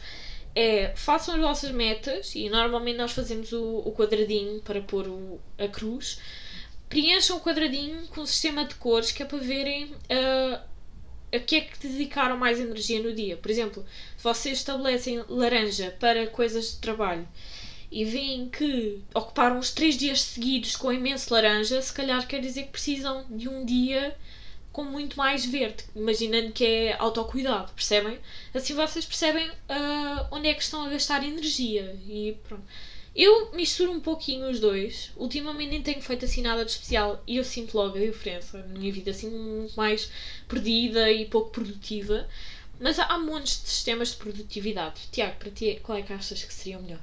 é 0.55 0.93
façam 0.95 1.35
as 1.35 1.41
vossas 1.41 1.71
metas 1.71 2.35
e 2.35 2.49
normalmente 2.51 2.99
nós 2.99 3.13
fazemos 3.13 3.53
o, 3.53 3.79
o 3.87 3.93
quadradinho 3.93 4.61
para 4.61 4.83
pôr 4.83 5.09
o- 5.09 5.41
a 5.59 5.67
cruz. 5.67 6.19
Preencham 6.89 7.37
o 7.37 7.41
quadradinho 7.41 8.07
com 8.09 8.23
um 8.23 8.27
sistema 8.27 8.65
de 8.65 8.75
cores 8.77 9.13
que 9.13 9.23
é 9.23 9.27
para 9.27 9.39
verem 9.39 9.95
ah, 10.11 10.63
a 11.33 11.39
que 11.39 11.57
é 11.57 11.61
que 11.61 11.87
dedicaram 11.87 12.37
mais 12.37 12.59
energia 12.59 13.03
no 13.03 13.15
dia. 13.15 13.37
Por 13.37 13.51
exemplo, 13.51 13.85
se 14.17 14.25
vocês 14.25 14.59
estabelecem 14.59 15.23
laranja 15.29 15.95
para 16.01 16.27
coisas 16.27 16.73
de 16.73 16.79
trabalho 16.79 17.29
e 17.91 18.05
veem 18.05 18.49
que 18.49 19.01
ocuparam 19.15 19.59
os 19.59 19.71
três 19.71 19.97
dias 19.97 20.21
seguidos 20.23 20.77
com 20.77 20.93
imenso 20.93 21.33
laranja, 21.33 21.81
se 21.81 21.93
calhar 21.93 22.27
quer 22.27 22.41
dizer 22.41 22.65
que 22.65 22.73
precisam 22.73 23.27
de 23.31 23.49
um 23.49 23.65
dia 23.65 24.17
com 24.73 24.85
muito 24.85 25.17
mais 25.17 25.45
verde, 25.45 25.85
imaginando 25.97 26.53
que 26.53 26.65
é 26.65 26.97
autocuidado, 26.99 27.73
percebem? 27.73 28.19
Assim 28.55 28.75
vocês 28.75 29.05
percebem 29.05 29.49
uh, 29.49 30.29
onde 30.31 30.49
é 30.49 30.55
que 30.55 30.63
estão 30.63 30.85
a 30.85 30.91
gastar 30.91 31.25
energia 31.25 31.99
e 32.07 32.37
pronto. 32.47 32.65
Eu 33.19 33.51
misturo 33.53 33.91
um 33.91 33.99
pouquinho 33.99 34.49
os 34.49 34.61
dois. 34.61 35.11
Ultimamente 35.17 35.71
nem 35.71 35.83
tenho 35.83 36.01
feito 36.01 36.25
assim 36.25 36.41
nada 36.41 36.65
de 36.65 36.71
especial 36.71 37.21
e 37.27 37.37
eu 37.37 37.43
sinto 37.43 37.77
logo 37.77 37.97
a 37.97 38.01
diferença. 38.01 38.61
A 38.61 38.63
minha 38.63 38.93
vida 38.93 39.11
assim 39.11 39.29
muito 39.29 39.75
mais 39.77 40.09
perdida 40.47 41.11
e 41.11 41.27
pouco 41.27 41.51
produtiva. 41.51 42.29
Mas 42.79 42.97
há 42.97 43.19
montes 43.19 43.61
de 43.61 43.69
sistemas 43.71 44.11
de 44.11 44.19
produtividade. 44.19 45.09
Tiago, 45.11 45.37
para 45.37 45.51
ti, 45.51 45.81
qual 45.83 45.99
é 45.99 46.03
que 46.03 46.13
achas 46.13 46.45
que 46.45 46.55
seria 46.55 46.79
o 46.79 46.83
melhor? 46.83 47.03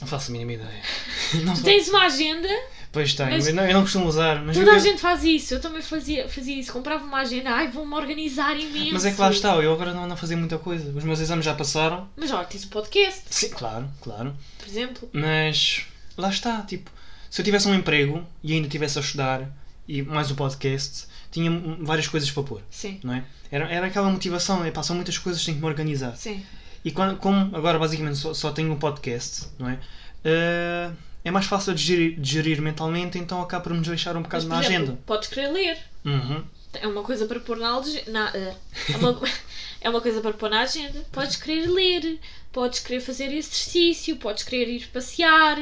Não 0.00 0.08
faço 0.08 0.30
a 0.30 0.32
mínima 0.32 0.52
ideia. 0.54 0.82
Não 1.44 1.54
tu 1.54 1.62
tens 1.62 1.88
uma 1.88 2.04
agenda. 2.04 2.48
Pois 2.90 3.12
tenho, 3.12 3.30
mas 3.30 3.48
eu, 3.48 3.54
não, 3.54 3.66
eu 3.66 3.74
não 3.74 3.82
costumo 3.82 4.06
usar. 4.06 4.40
Mas 4.44 4.56
toda 4.56 4.70
eu... 4.70 4.76
a 4.76 4.78
gente 4.78 5.00
faz 5.00 5.24
isso, 5.24 5.54
eu 5.54 5.60
também 5.60 5.82
fazia, 5.82 6.28
fazia 6.28 6.54
isso. 6.54 6.72
Comprava 6.72 7.04
uma 7.04 7.18
agenda, 7.18 7.50
ai, 7.50 7.68
vou-me 7.68 7.92
organizar 7.92 8.56
imenso. 8.56 8.92
Mas 8.92 9.04
é 9.04 9.10
que 9.10 9.20
lá 9.20 9.30
está, 9.30 9.56
eu 9.56 9.72
agora 9.72 9.92
não 9.92 10.04
ando 10.04 10.14
a 10.14 10.16
fazer 10.16 10.36
muita 10.36 10.58
coisa. 10.58 10.96
Os 10.96 11.02
meus 11.02 11.18
exames 11.18 11.44
já 11.44 11.54
passaram. 11.54 12.08
Mas 12.16 12.30
olha, 12.30 12.44
tens 12.44 12.62
o 12.62 12.68
podcast. 12.68 13.22
Sim, 13.30 13.48
claro, 13.48 13.90
claro. 14.00 14.36
Por 14.58 14.68
exemplo. 14.68 15.10
Mas 15.12 15.86
lá 16.16 16.28
está, 16.28 16.62
tipo, 16.62 16.88
se 17.28 17.40
eu 17.40 17.44
tivesse 17.44 17.66
um 17.66 17.74
emprego 17.74 18.24
e 18.44 18.52
ainda 18.52 18.68
estivesse 18.68 18.96
a 18.96 19.00
estudar 19.00 19.50
e 19.88 20.00
mais 20.00 20.30
o 20.30 20.36
podcast, 20.36 21.08
tinha 21.32 21.50
várias 21.80 22.06
coisas 22.06 22.30
para 22.30 22.44
pôr. 22.44 22.62
Sim. 22.70 23.00
Não 23.02 23.12
é? 23.12 23.24
Era, 23.50 23.68
era 23.68 23.86
aquela 23.88 24.08
motivação, 24.08 24.64
é, 24.64 24.70
pá, 24.70 24.84
são 24.84 24.94
muitas 24.94 25.18
coisas, 25.18 25.44
tenho 25.44 25.56
que 25.56 25.62
me 25.62 25.68
organizar. 25.68 26.16
Sim. 26.16 26.44
E 26.84 26.90
quando, 26.90 27.16
como 27.16 27.56
agora 27.56 27.78
basicamente 27.78 28.18
só, 28.18 28.34
só 28.34 28.52
tenho 28.52 28.72
um 28.72 28.78
podcast, 28.78 29.48
não 29.58 29.68
é? 29.68 29.78
Uh, 30.24 30.94
é 31.24 31.30
mais 31.30 31.46
fácil 31.46 31.74
de 31.74 31.82
gerir, 31.82 32.20
de 32.20 32.30
gerir, 32.30 32.60
mentalmente, 32.60 33.18
então 33.18 33.40
acaba 33.40 33.64
por 33.64 33.72
me 33.72 33.80
deixar 33.80 34.14
um 34.16 34.22
bocado 34.22 34.46
Mas, 34.46 34.58
na 34.58 34.64
exemplo, 34.64 34.84
agenda. 34.84 35.02
Podes 35.06 35.28
querer 35.28 35.48
ler. 35.48 35.78
Uhum. 36.04 36.44
É 36.74 36.86
uma 36.86 37.02
coisa 37.02 37.24
para 37.26 37.40
pôr 37.40 37.56
na, 37.56 37.80
na 38.08 38.30
uh, 38.30 38.56
é, 38.92 38.96
uma, 38.98 39.20
é 39.80 39.88
uma 39.88 40.00
coisa 40.02 40.20
para 40.20 40.34
pôr 40.34 40.50
na 40.50 40.60
agenda. 40.60 41.00
Podes 41.10 41.36
querer 41.36 41.66
ler, 41.66 42.20
podes 42.52 42.80
querer 42.80 43.00
fazer 43.00 43.32
exercício, 43.32 44.16
podes 44.16 44.42
querer 44.42 44.68
ir 44.68 44.86
passear, 44.88 45.56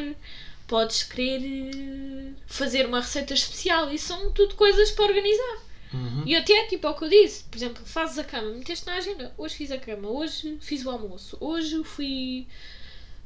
podes 0.67 1.05
querer 1.05 1.71
uh, 1.73 2.35
fazer 2.49 2.87
uma 2.87 3.01
receita 3.01 3.33
especial. 3.33 3.93
Isso 3.93 4.09
são 4.09 4.33
tudo 4.33 4.57
coisas 4.57 4.91
para 4.91 5.05
organizar. 5.05 5.59
Uhum. 5.93 6.23
E 6.25 6.35
até, 6.35 6.67
tipo, 6.67 6.87
é 6.87 6.91
o 6.91 6.95
que 6.95 7.05
eu 7.05 7.09
disse, 7.09 7.45
por 7.45 7.57
exemplo, 7.57 7.83
fazes 7.85 8.19
a 8.19 8.25
cama, 8.25 8.51
meteste 8.51 8.87
na 8.87 8.95
agenda, 8.95 9.33
hoje 9.37 9.55
fiz 9.55 9.71
a 9.71 9.79
cama, 9.79 10.09
hoje 10.09 10.59
fiz 10.61 10.85
o 10.85 10.91
almoço, 10.91 11.37
hoje 11.41 11.83
fui 11.85 12.47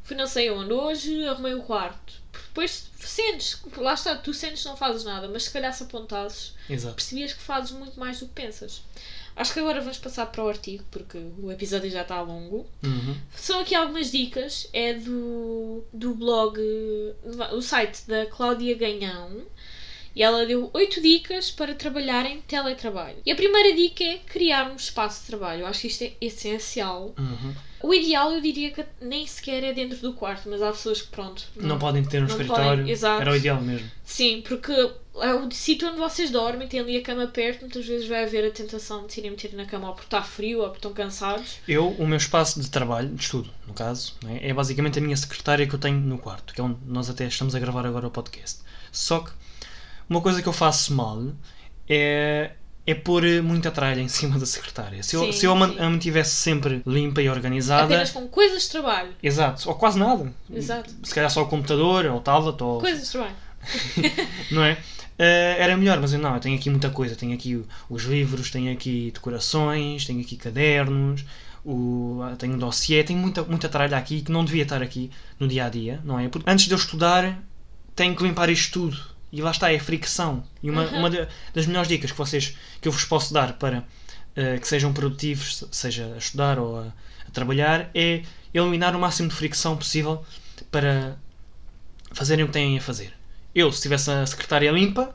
fui 0.03 0.17
não 0.17 0.27
sei 0.27 0.51
onde, 0.51 0.73
hoje 0.73 1.27
arrumei 1.27 1.55
o 1.55 1.63
quarto. 1.63 2.15
Depois 2.33 2.91
sentes, 3.01 3.61
lá 3.77 3.95
está, 3.95 4.15
tu 4.15 4.33
sentes 4.33 4.65
não 4.65 4.77
fazes 4.77 5.05
nada, 5.05 5.29
mas 5.29 5.45
se 5.45 5.51
calhar 5.51 5.73
se 5.73 5.83
apontasses, 5.83 6.55
Exato. 6.71 6.95
percebias 6.95 7.33
que 7.33 7.43
fazes 7.43 7.73
muito 7.73 7.99
mais 7.99 8.21
do 8.21 8.27
que 8.27 8.33
pensas. 8.33 8.83
Acho 9.35 9.53
que 9.53 9.61
agora 9.61 9.81
vamos 9.81 9.99
passar 9.99 10.27
para 10.27 10.43
o 10.43 10.49
artigo, 10.49 10.83
porque 10.91 11.19
o 11.19 11.53
episódio 11.53 11.91
já 11.91 12.03
está 12.03 12.23
longo. 12.23 12.67
Uhum. 12.83 13.17
São 13.35 13.61
aqui 13.61 13.75
algumas 13.75 14.11
dicas, 14.11 14.67
é 14.73 14.95
do, 14.95 15.85
do 15.93 16.15
blog, 16.15 16.59
o 17.53 17.61
site 17.61 18.07
da 18.07 18.25
Cláudia 18.27 18.75
Ganhão. 18.77 19.43
E 20.17 20.23
ela 20.23 20.47
deu 20.47 20.71
8 20.73 21.03
dicas 21.03 21.51
para 21.51 21.75
trabalhar 21.75 22.25
em 22.25 22.41
teletrabalho. 22.41 23.19
E 23.27 23.31
a 23.31 23.37
primeira 23.37 23.77
dica 23.77 24.03
é 24.03 24.17
criar 24.17 24.71
um 24.71 24.77
espaço 24.77 25.21
de 25.21 25.27
trabalho. 25.27 25.61
Eu 25.61 25.67
acho 25.67 25.83
que 25.83 25.89
isto 25.89 26.05
é 26.05 26.13
essencial. 26.23 27.15
Uhum. 27.19 27.55
O 27.83 27.93
ideal 27.93 28.33
eu 28.33 28.41
diria 28.41 28.71
que 28.71 28.83
nem 28.99 29.27
sequer 29.27 29.63
é 29.63 29.75
dentro 29.75 29.99
do 29.99 30.15
quarto, 30.15 30.49
mas 30.49 30.63
há 30.63 30.71
pessoas 30.71 31.03
que 31.03 31.09
pronto. 31.09 31.47
Não, 31.55 31.79
podem 31.79 32.03
ter 32.03 32.19
um 32.19 32.21
não 32.23 32.29
escritório. 32.29 32.83
podem. 32.83 33.21
Era 33.21 33.31
o 33.31 33.37
ideal 33.37 33.61
mesmo. 33.61 33.91
Sim, 34.03 34.43
porque 34.49 34.73
é 35.21 35.35
o 35.35 35.51
sítio 35.51 35.89
onde 35.89 35.99
vocês 35.99 36.31
dormem, 36.31 36.67
tem 36.67 36.81
ali 36.81 36.97
a 36.97 37.03
cama 37.03 37.27
perto, 37.27 37.61
muitas 37.61 37.87
vezes 37.87 38.09
vai 38.09 38.25
haver 38.25 38.47
a 38.47 38.51
tentação 38.51 39.07
de 39.07 39.13
se 39.13 39.21
irem 39.21 39.33
meter 39.33 39.53
na 39.55 39.67
cama 39.67 39.89
ou 39.89 39.95
porque 39.95 40.07
está 40.07 40.23
frio 40.23 40.61
ou 40.61 40.65
porque 40.65 40.79
estão 40.79 40.95
cansados. 40.95 41.59
Eu, 41.69 41.91
o 41.91 42.07
meu 42.07 42.17
espaço 42.17 42.59
de 42.61 42.71
trabalho, 42.71 43.11
de 43.11 43.23
estudo, 43.23 43.51
no 43.67 43.75
caso, 43.75 44.15
né, 44.23 44.41
é 44.43 44.55
basicamente 44.55 44.99
a 44.99 45.03
minha 45.03 45.17
secretária 45.17 45.67
que 45.67 45.75
eu 45.75 45.79
tenho 45.79 46.01
no 46.01 46.19
quarto, 46.19 46.55
que 46.55 46.61
é 46.61 46.65
onde 46.65 46.79
nós 46.87 47.11
até 47.11 47.27
estamos 47.27 47.55
a 47.55 47.59
gravar 47.59 47.87
agora 47.87 48.07
o 48.07 48.11
podcast. 48.11 48.61
Só 48.91 49.21
que 49.21 49.31
uma 50.09 50.21
coisa 50.21 50.43
que 50.43 50.49
eu 50.49 50.53
faço 50.53 50.95
mal 50.95 51.23
é, 51.89 52.53
é 52.87 52.95
pôr 52.95 53.23
muita 53.43 53.71
tralha 53.71 54.01
em 54.01 54.09
cima 54.09 54.39
da 54.39 54.47
secretária. 54.47 55.03
Se 55.03 55.17
eu, 55.17 55.25
Sim, 55.25 55.33
se 55.33 55.47
eu 55.47 55.53
a 55.53 55.69
sim. 55.69 55.79
a 55.79 55.91
mantivesse 55.91 56.35
sempre 56.35 56.83
limpa 56.87 57.21
e 57.23 57.29
organizada. 57.29 57.85
Apenas 57.85 58.11
com 58.11 58.27
coisas 58.29 58.63
de 58.63 58.71
trabalho. 58.71 59.11
Exato, 59.23 59.69
ou 59.69 59.75
quase 59.75 59.99
nada. 59.99 60.33
Exato. 60.53 60.95
Se 61.03 61.15
calhar 61.15 61.31
só 61.31 61.43
o 61.43 61.47
computador, 61.47 62.07
ou 62.07 62.19
o 62.19 62.21
tablet, 62.21 62.63
ou. 62.63 62.81
Coisas 62.81 63.05
de 63.05 63.11
trabalho. 63.11 63.37
Não 64.51 64.63
é? 64.65 64.79
Eh, 65.19 65.57
era 65.59 65.77
melhor, 65.77 65.99
mas 66.01 66.13
eu 66.13 66.19
não, 66.19 66.35
eu 66.35 66.41
tenho 66.41 66.57
aqui 66.57 66.69
muita 66.71 66.91
coisa. 66.91 67.17
Tenho 67.17 67.35
aqui 67.35 67.65
os 67.89 68.05
livros, 68.05 68.51
tenho 68.51 68.73
aqui 68.73 69.11
decorações, 69.13 70.05
tenho 70.05 70.21
aqui 70.21 70.37
cadernos, 70.37 71.25
o, 71.65 72.21
tenho 72.39 72.55
um 72.55 72.59
dossiê, 72.59 73.03
tenho 73.03 73.19
muita, 73.19 73.43
muita 73.43 73.69
tralha 73.69 73.97
aqui 73.97 74.23
que 74.23 74.31
não 74.31 74.45
devia 74.45 74.63
estar 74.63 74.83
aqui 74.83 75.11
no 75.41 75.49
dia 75.49 75.67
a 75.67 75.69
dia, 75.69 76.01
não 76.05 76.19
é? 76.19 76.29
Porque 76.29 76.49
antes 76.49 76.67
de 76.67 76.73
eu 76.73 76.79
estudar, 76.79 77.43
tenho 77.95 78.15
que 78.15 78.23
limpar 78.23 78.51
isto 78.51 78.73
tudo. 78.73 78.99
E 79.33 79.43
lá 79.43 79.51
está, 79.51 79.73
é 79.73 79.79
fricção. 79.79 80.45
E 80.63 80.71
uma, 80.71 80.85
Uhum. 80.85 80.99
uma 81.01 81.11
da- 81.11 81.29
das 81.55 81.67
melhores 81.67 81.89
dicas 81.89 82.11
que 82.13 82.19
vocês 82.19 82.57
que 82.81 82.89
eu 82.89 82.93
vos 82.93 83.05
posso 83.05 83.33
dar 83.35 83.55
para 83.55 83.85
eh, 84.37 84.59
que 84.59 84.69
sejam 84.69 84.93
produtivos, 84.93 85.65
seja 85.71 86.13
a 86.15 86.19
estudar 86.19 86.59
ou 86.59 86.79
a, 86.81 86.87
a 87.27 87.31
trabalhar, 87.33 87.91
é 87.95 88.23
eliminar 88.55 88.95
o 88.95 88.99
máximo 88.99 89.29
de 89.29 89.35
fricção 89.35 89.77
possível 89.77 90.25
para 90.71 91.17
fazerem 92.13 92.45
o 92.45 92.49
que 92.49 92.53
têm 92.55 92.79
a 92.79 92.81
fazer. 92.81 93.13
Eu, 93.55 93.73
se 93.73 93.83
tivesse 93.83 94.11
a 94.11 94.27
secretária 94.27 94.71
limpa, 94.71 95.15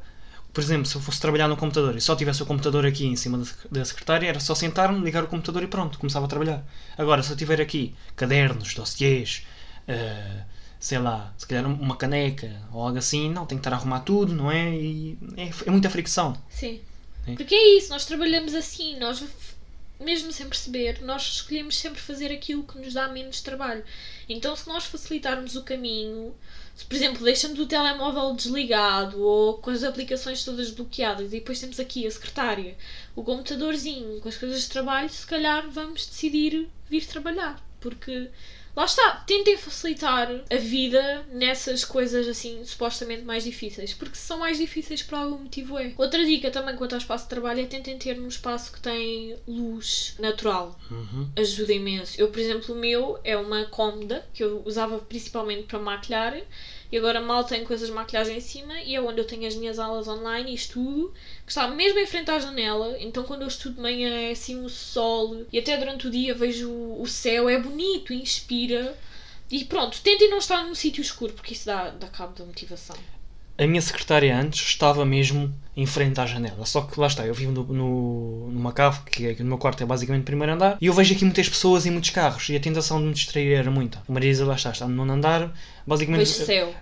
por 0.53 0.61
exemplo, 0.61 0.85
se 0.85 0.95
eu 0.95 1.01
fosse 1.01 1.19
trabalhar 1.21 1.47
no 1.47 1.55
computador 1.55 1.95
e 1.95 2.01
só 2.01 2.15
tivesse 2.15 2.43
o 2.43 2.45
computador 2.45 2.85
aqui 2.85 3.05
em 3.05 3.15
cima 3.15 3.37
da 3.37 3.45
sec- 3.45 3.67
da 3.71 3.85
secretária, 3.85 4.27
era 4.27 4.39
só 4.39 4.53
sentar-me, 4.53 4.99
ligar 4.99 5.23
o 5.23 5.27
computador 5.27 5.63
e 5.63 5.67
pronto, 5.67 5.97
começava 5.97 6.25
a 6.25 6.29
trabalhar. 6.29 6.63
Agora, 6.97 7.23
se 7.23 7.31
eu 7.31 7.37
tiver 7.37 7.61
aqui 7.61 7.95
cadernos, 8.15 8.73
dossiês, 8.73 9.45
eh, 9.87 10.43
sei 10.81 10.97
lá, 10.97 11.31
se 11.37 11.45
calhar 11.45 11.63
uma 11.65 11.95
caneca 11.95 12.59
ou 12.73 12.81
algo 12.81 12.97
assim, 12.97 13.29
não, 13.29 13.45
tenho 13.45 13.61
que 13.61 13.67
estar 13.67 13.75
a 13.75 13.79
arrumar 13.79 13.99
tudo, 13.99 14.33
não 14.33 14.51
é? 14.51 14.75
E 14.75 15.15
é, 15.37 15.51
é 15.67 15.71
muita 15.71 15.91
fricção. 15.91 16.35
Sim. 16.49 16.81
Sim. 17.23 17.35
Porque 17.35 17.53
é 17.53 17.77
isso, 17.77 17.91
nós 17.91 18.03
trabalhamos 18.03 18.55
assim, 18.55 18.97
nós, 18.97 19.23
mesmo 19.99 20.31
sem 20.31 20.47
perceber, 20.49 20.99
nós 21.03 21.21
escolhemos 21.21 21.77
sempre 21.77 22.01
fazer 22.01 22.31
aquilo 22.31 22.63
que 22.63 22.79
nos 22.79 22.95
dá 22.95 23.07
menos 23.07 23.41
trabalho. 23.41 23.83
Então, 24.27 24.55
se 24.55 24.67
nós 24.67 24.85
facilitarmos 24.85 25.55
o 25.55 25.61
caminho, 25.61 26.33
se, 26.75 26.83
por 26.83 26.95
exemplo, 26.95 27.23
deixamos 27.23 27.59
o 27.59 27.67
telemóvel 27.67 28.33
desligado 28.33 29.21
ou 29.21 29.59
com 29.59 29.69
as 29.69 29.83
aplicações 29.83 30.43
todas 30.43 30.71
bloqueadas 30.71 31.27
e 31.27 31.39
depois 31.39 31.59
temos 31.59 31.79
aqui 31.79 32.07
a 32.07 32.11
secretária, 32.11 32.75
o 33.15 33.23
computadorzinho 33.23 34.19
com 34.19 34.29
as 34.29 34.35
coisas 34.35 34.63
de 34.63 34.69
trabalho, 34.69 35.09
se 35.09 35.27
calhar 35.27 35.69
vamos 35.69 36.07
decidir 36.07 36.67
vir 36.89 37.05
trabalhar. 37.05 37.63
Porque 37.79 38.31
Lá 38.75 38.85
está, 38.85 39.23
tentem 39.27 39.57
facilitar 39.57 40.29
a 40.49 40.55
vida 40.55 41.25
nessas 41.31 41.83
coisas 41.83 42.27
assim 42.27 42.63
supostamente 42.63 43.23
mais 43.23 43.43
difíceis, 43.43 43.93
porque 43.93 44.15
se 44.15 44.23
são 44.23 44.39
mais 44.39 44.57
difíceis 44.57 45.03
por 45.03 45.15
algum 45.15 45.39
motivo 45.39 45.77
é. 45.77 45.93
Outra 45.97 46.25
dica 46.25 46.49
também 46.49 46.75
quanto 46.75 46.93
ao 46.93 46.99
espaço 46.99 47.25
de 47.25 47.29
trabalho 47.29 47.61
é 47.61 47.65
tentem 47.65 47.97
ter 47.97 48.19
um 48.19 48.27
espaço 48.27 48.71
que 48.71 48.81
tem 48.81 49.37
luz 49.47 50.15
natural. 50.19 50.79
Uhum. 50.89 51.29
Ajuda 51.35 51.73
imenso. 51.73 52.19
Eu, 52.19 52.29
por 52.29 52.39
exemplo, 52.39 52.73
o 52.73 52.77
meu 52.77 53.19
é 53.23 53.35
uma 53.35 53.65
cômoda 53.65 54.25
que 54.33 54.43
eu 54.43 54.61
usava 54.65 54.99
principalmente 54.99 55.63
para 55.63 55.79
maquilhar 55.79 56.33
e 56.91 56.97
agora 56.97 57.21
mal 57.21 57.43
tenho 57.43 57.65
coisas 57.65 57.87
de 57.87 57.93
maquilhagem 57.93 58.37
em 58.37 58.41
cima 58.41 58.79
e 58.81 58.95
é 58.95 59.01
onde 59.01 59.21
eu 59.21 59.25
tenho 59.25 59.47
as 59.47 59.55
minhas 59.55 59.79
aulas 59.79 60.07
online 60.07 60.51
e 60.51 60.55
estudo, 60.55 61.13
que 61.45 61.51
está 61.51 61.67
mesmo 61.67 61.99
em 61.99 62.05
frente 62.05 62.29
à 62.29 62.39
janela, 62.39 62.97
então 62.99 63.23
quando 63.23 63.43
eu 63.43 63.47
estudo 63.47 63.75
de 63.75 63.81
manhã 63.81 64.09
é 64.09 64.31
assim 64.31 64.63
o 64.63 64.69
sol 64.69 65.45
e 65.51 65.57
até 65.57 65.77
durante 65.77 66.07
o 66.07 66.11
dia 66.11 66.35
vejo 66.35 66.69
o 66.69 67.07
céu, 67.07 67.47
é 67.47 67.57
bonito, 67.57 68.13
inspira. 68.13 68.97
E 69.49 69.65
pronto, 69.65 70.01
tentem 70.01 70.29
não 70.29 70.37
estar 70.37 70.63
num 70.63 70.75
sítio 70.75 71.01
escuro, 71.01 71.33
porque 71.33 71.53
isso 71.53 71.65
dá, 71.65 71.89
dá 71.89 72.07
cabo 72.07 72.33
da 72.33 72.45
motivação. 72.45 72.95
A 73.61 73.67
minha 73.67 73.81
secretária 73.81 74.35
antes 74.35 74.59
estava 74.69 75.05
mesmo 75.05 75.53
em 75.77 75.85
frente 75.85 76.19
à 76.19 76.25
janela. 76.25 76.65
Só 76.65 76.81
que 76.81 76.99
lá 76.99 77.05
está, 77.05 77.27
eu 77.27 77.33
vivo 77.33 77.51
no, 77.51 77.63
no, 77.63 78.49
numa 78.51 78.73
cave, 78.73 79.01
que 79.05 79.27
é 79.27 79.35
que 79.35 79.43
no 79.43 79.49
meu 79.49 79.57
quarto 79.59 79.83
é 79.83 79.85
basicamente 79.85 80.23
o 80.23 80.25
primeiro 80.25 80.53
andar, 80.53 80.77
e 80.81 80.87
eu 80.87 80.93
vejo 80.93 81.13
aqui 81.13 81.23
muitas 81.23 81.47
pessoas 81.47 81.85
e 81.85 81.91
muitos 81.91 82.09
carros, 82.09 82.49
e 82.49 82.55
a 82.55 82.59
tentação 82.59 82.99
de 82.99 83.05
me 83.05 83.13
distrair 83.13 83.53
era 83.53 83.69
muita. 83.69 83.99
A 83.99 84.11
Marisa 84.11 84.45
lá 84.45 84.55
está, 84.55 84.71
está 84.71 84.87
no 84.87 84.95
nono 84.95 85.13
andar, 85.13 85.53
basicamente 85.85 86.27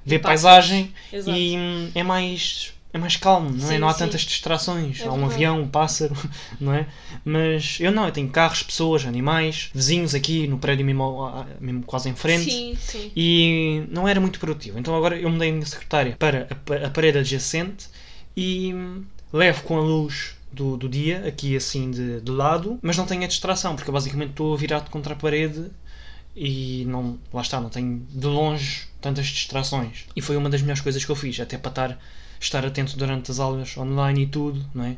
vê 0.06 0.20
paisagem 0.20 0.94
Exato. 1.12 1.38
e 1.38 1.58
hum, 1.58 1.92
é 1.94 2.02
mais. 2.02 2.74
É 2.92 2.98
mais 2.98 3.16
calmo, 3.16 3.52
não 3.52 3.66
é? 3.66 3.74
Sim, 3.74 3.78
Não 3.78 3.88
há 3.88 3.94
sim. 3.94 4.00
tantas 4.00 4.22
distrações. 4.22 5.00
É 5.00 5.06
há 5.06 5.10
um 5.10 5.18
verdade. 5.18 5.34
avião, 5.36 5.62
um 5.62 5.68
pássaro, 5.68 6.16
não 6.60 6.74
é? 6.74 6.88
Mas 7.24 7.78
eu 7.80 7.92
não, 7.92 8.06
eu 8.06 8.12
tenho 8.12 8.30
carros, 8.30 8.64
pessoas, 8.64 9.06
animais, 9.06 9.70
vizinhos 9.74 10.16
aqui 10.16 10.48
no 10.48 10.58
prédio 10.58 10.86
mesmo, 10.86 11.32
mesmo 11.60 11.84
quase 11.84 12.10
em 12.10 12.16
frente 12.16 12.46
Sim, 12.52 12.76
sim. 12.80 13.12
e 13.16 13.84
não 13.90 14.08
era 14.08 14.20
muito 14.20 14.40
produtivo. 14.40 14.80
Então 14.80 14.96
agora 14.96 15.16
eu 15.20 15.30
mudei 15.30 15.50
a 15.50 15.54
minha 15.54 15.66
secretária 15.66 16.16
para 16.18 16.48
a, 16.50 16.88
a 16.88 16.90
parede 16.90 17.20
adjacente 17.20 17.88
e 18.36 18.74
hum, 18.74 19.04
levo 19.32 19.64
com 19.64 19.78
a 19.78 19.82
luz 19.82 20.36
do, 20.52 20.76
do 20.76 20.90
dia, 20.90 21.28
aqui 21.28 21.56
assim 21.56 21.92
de, 21.92 22.22
de 22.22 22.32
lado, 22.32 22.80
mas 22.82 22.98
não 22.98 23.06
tenho 23.06 23.24
a 23.24 23.28
distração, 23.28 23.76
porque 23.76 23.90
eu 23.90 23.94
basicamente 23.94 24.32
estou 24.32 24.56
virado 24.58 24.90
contra 24.90 25.14
a 25.14 25.16
parede 25.16 25.66
e 26.36 26.86
não, 26.88 27.20
lá 27.34 27.42
está, 27.42 27.60
não 27.60 27.70
tenho 27.70 28.06
de 28.10 28.26
longe 28.28 28.88
tantas 29.02 29.28
distrações. 29.28 30.06
E 30.16 30.22
foi 30.22 30.38
uma 30.38 30.50
das 30.50 30.62
melhores 30.62 30.82
coisas 30.82 31.04
que 31.04 31.12
eu 31.12 31.16
fiz, 31.16 31.40
até 31.40 31.58
para 31.58 31.70
estar, 31.70 32.00
estar 32.40 32.66
atento 32.66 32.98
durante 32.98 33.32
as 33.32 33.40
aulas 33.40 33.76
online 33.78 34.24
e 34.24 34.28
tudo, 34.28 34.66
não 34.74 34.86
é? 34.86 34.98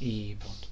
E 0.00 0.36
pronto. 0.38 0.68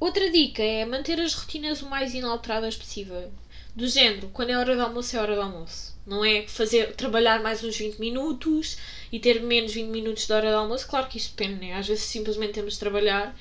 Outra 0.00 0.30
dica 0.30 0.62
é 0.62 0.84
manter 0.84 1.20
as 1.20 1.34
rotinas 1.34 1.80
o 1.80 1.88
mais 1.88 2.12
inalteradas 2.12 2.76
possível. 2.76 3.32
Do 3.74 3.88
género, 3.88 4.28
quando 4.28 4.50
é 4.50 4.58
hora 4.58 4.74
de 4.74 4.80
almoço, 4.80 5.16
é 5.16 5.20
hora 5.20 5.34
de 5.34 5.40
almoço. 5.40 5.98
Não 6.06 6.24
é 6.24 6.46
fazer, 6.46 6.94
trabalhar 6.94 7.42
mais 7.42 7.64
uns 7.64 7.76
20 7.76 7.98
minutos 7.98 8.76
e 9.10 9.18
ter 9.18 9.42
menos 9.42 9.72
20 9.72 9.88
minutos 9.88 10.26
de 10.26 10.32
hora 10.32 10.48
de 10.48 10.54
almoço. 10.54 10.86
Claro 10.86 11.08
que 11.08 11.16
isto 11.16 11.34
depende, 11.34 11.60
né? 11.60 11.74
Às 11.74 11.88
vezes 11.88 12.04
simplesmente 12.04 12.52
temos 12.52 12.74
de 12.74 12.78
trabalhar, 12.78 13.34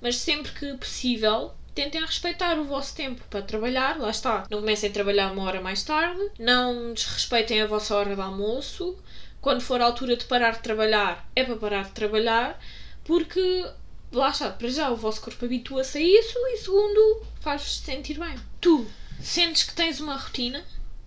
mas 0.00 0.16
sempre 0.16 0.52
que 0.52 0.76
possível, 0.76 1.52
tentem 1.74 2.00
respeitar 2.00 2.58
o 2.58 2.64
vosso 2.64 2.94
tempo 2.94 3.22
para 3.30 3.42
trabalhar. 3.42 3.98
Lá 3.98 4.10
está. 4.10 4.46
Não 4.50 4.60
comecem 4.60 4.90
a 4.90 4.92
trabalhar 4.92 5.32
uma 5.32 5.44
hora 5.44 5.60
mais 5.60 5.82
tarde. 5.82 6.20
Não 6.38 6.92
desrespeitem 6.92 7.62
a 7.62 7.66
vossa 7.66 7.96
hora 7.96 8.14
de 8.14 8.20
almoço. 8.20 8.96
Quando 9.40 9.60
for 9.62 9.80
a 9.80 9.86
altura 9.86 10.16
de 10.16 10.24
parar 10.24 10.52
de 10.52 10.60
trabalhar, 10.60 11.28
é 11.34 11.44
para 11.44 11.56
parar 11.56 11.84
de 11.84 11.92
trabalhar, 11.92 12.60
porque 13.04 13.66
lá 14.12 14.30
está, 14.30 14.50
para 14.50 14.68
já 14.68 14.90
o 14.90 14.96
vosso 14.96 15.20
corpo 15.20 15.44
habitua-se 15.44 15.98
a 15.98 16.00
isso 16.00 16.38
e 16.48 16.58
segundo, 16.58 17.22
faz-vos 17.40 17.78
sentir 17.78 18.18
bem. 18.18 18.34
Tu 18.60 18.86
sentes 19.20 19.62
que 19.62 19.74
tens 19.74 20.00
uma 20.00 20.16
rotina 20.16 20.60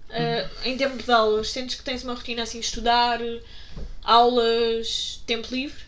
uh, 0.10 0.50
em 0.68 0.78
tempo 0.78 1.02
de 1.02 1.12
aulas, 1.12 1.52
sentes 1.52 1.76
que 1.76 1.84
tens 1.84 2.04
uma 2.04 2.14
rotina 2.14 2.44
assim, 2.44 2.60
estudar, 2.60 3.20
aulas, 4.04 5.22
tempo 5.26 5.48
livre? 5.54 5.84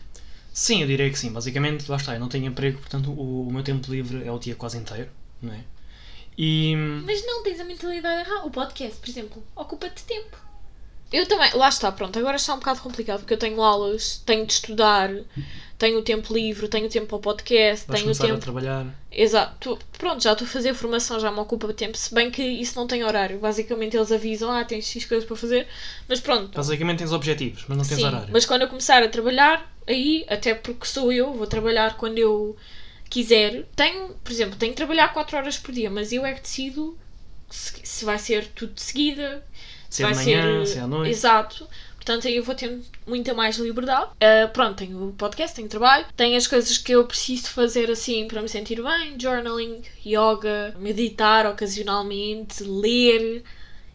Sim, 0.52 0.82
eu 0.82 0.86
diria 0.86 1.10
que 1.10 1.18
sim. 1.18 1.32
Basicamente, 1.32 1.90
lá 1.90 1.96
está, 1.96 2.14
eu 2.14 2.20
não 2.20 2.28
tenho 2.28 2.46
emprego, 2.46 2.78
portanto 2.78 3.10
o, 3.10 3.48
o 3.48 3.52
meu 3.52 3.62
tempo 3.62 3.90
livre 3.90 4.26
é 4.26 4.32
o 4.32 4.38
dia 4.38 4.54
quase 4.54 4.78
inteiro, 4.78 5.10
não 5.42 5.52
é? 5.52 5.64
E. 6.38 6.74
Mas 7.04 7.24
não 7.24 7.42
tens 7.42 7.60
a 7.60 7.64
mentalidade 7.64 8.28
errada. 8.28 8.46
O 8.46 8.50
podcast, 8.50 8.98
por 8.98 9.08
exemplo, 9.08 9.42
ocupa-te 9.54 10.04
tempo. 10.04 10.36
Eu 11.12 11.26
também, 11.26 11.50
lá 11.54 11.68
está, 11.68 11.90
pronto, 11.92 12.18
agora 12.18 12.36
está 12.36 12.54
um 12.54 12.58
bocado 12.58 12.80
complicado 12.80 13.20
porque 13.20 13.34
eu 13.34 13.38
tenho 13.38 13.62
aulas, 13.62 14.20
tenho 14.26 14.44
de 14.44 14.52
estudar, 14.54 15.10
tenho 15.78 15.98
o 15.98 16.02
tempo 16.02 16.34
livre, 16.34 16.68
tenho 16.68 16.88
tempo 16.88 17.06
para 17.06 17.16
o 17.16 17.20
podcast, 17.20 17.86
Vais 17.86 18.00
tenho 18.02 18.14
tempo. 18.16 18.34
a 18.34 18.38
trabalhar. 18.38 18.86
Exato, 19.12 19.78
pronto, 19.98 20.22
já 20.22 20.32
estou 20.32 20.46
a 20.46 20.50
fazer 20.50 20.74
formação, 20.74 21.20
já 21.20 21.30
me 21.30 21.38
ocupa 21.38 21.72
tempo, 21.72 21.96
se 21.96 22.12
bem 22.12 22.30
que 22.30 22.42
isso 22.42 22.76
não 22.76 22.86
tem 22.86 23.04
horário. 23.04 23.38
Basicamente 23.38 23.96
eles 23.96 24.10
avisam, 24.10 24.50
ah, 24.50 24.64
tens 24.64 24.86
X 24.86 25.04
coisas 25.04 25.26
para 25.26 25.36
fazer, 25.36 25.68
mas 26.08 26.18
pronto. 26.18 26.56
Basicamente 26.56 26.98
tens 26.98 27.12
objetivos, 27.12 27.64
mas 27.68 27.78
não 27.78 27.84
tens 27.84 27.98
Sim, 28.00 28.06
horário. 28.06 28.28
mas 28.32 28.44
quando 28.44 28.62
eu 28.62 28.68
começar 28.68 29.02
a 29.02 29.08
trabalhar, 29.08 29.72
aí, 29.86 30.24
até 30.28 30.54
porque 30.54 30.86
sou 30.86 31.12
eu, 31.12 31.32
vou 31.34 31.46
trabalhar 31.46 31.96
quando 31.96 32.18
eu 32.18 32.56
quiser. 33.08 33.64
Tenho, 33.76 34.08
por 34.24 34.32
exemplo, 34.32 34.56
tenho 34.56 34.72
que 34.72 34.76
trabalhar 34.76 35.12
4 35.12 35.36
horas 35.36 35.56
por 35.56 35.72
dia, 35.72 35.88
mas 35.90 36.12
eu 36.12 36.26
é 36.26 36.34
que 36.34 36.42
decido 36.42 36.98
se, 37.48 37.74
se 37.84 38.04
vai 38.04 38.18
ser 38.18 38.46
tudo 38.48 38.74
de 38.74 38.82
seguida, 38.82 39.44
Se 39.90 40.04
é 40.04 40.08
de 40.08 40.14
manhã, 40.14 40.64
ser. 40.64 40.72
se 40.72 40.78
é 40.78 40.82
à 40.82 40.86
noite. 40.86 41.10
Exato. 41.10 41.68
Portanto, 41.96 42.28
aí 42.28 42.36
eu 42.36 42.44
vou 42.44 42.54
ter 42.54 42.80
muita 43.04 43.34
mais 43.34 43.56
liberdade. 43.58 44.10
Ah, 44.20 44.48
pronto, 44.52 44.76
tenho 44.76 45.08
o 45.08 45.12
podcast, 45.14 45.56
tenho 45.56 45.68
trabalho, 45.68 46.06
tenho 46.16 46.36
as 46.36 46.46
coisas 46.46 46.78
que 46.78 46.92
eu 46.92 47.04
preciso 47.04 47.48
fazer 47.48 47.90
assim 47.90 48.28
para 48.28 48.40
me 48.40 48.48
sentir 48.48 48.80
bem: 48.82 49.18
journaling, 49.18 49.82
yoga, 50.04 50.74
meditar 50.78 51.46
ocasionalmente, 51.46 52.62
ler. 52.62 53.42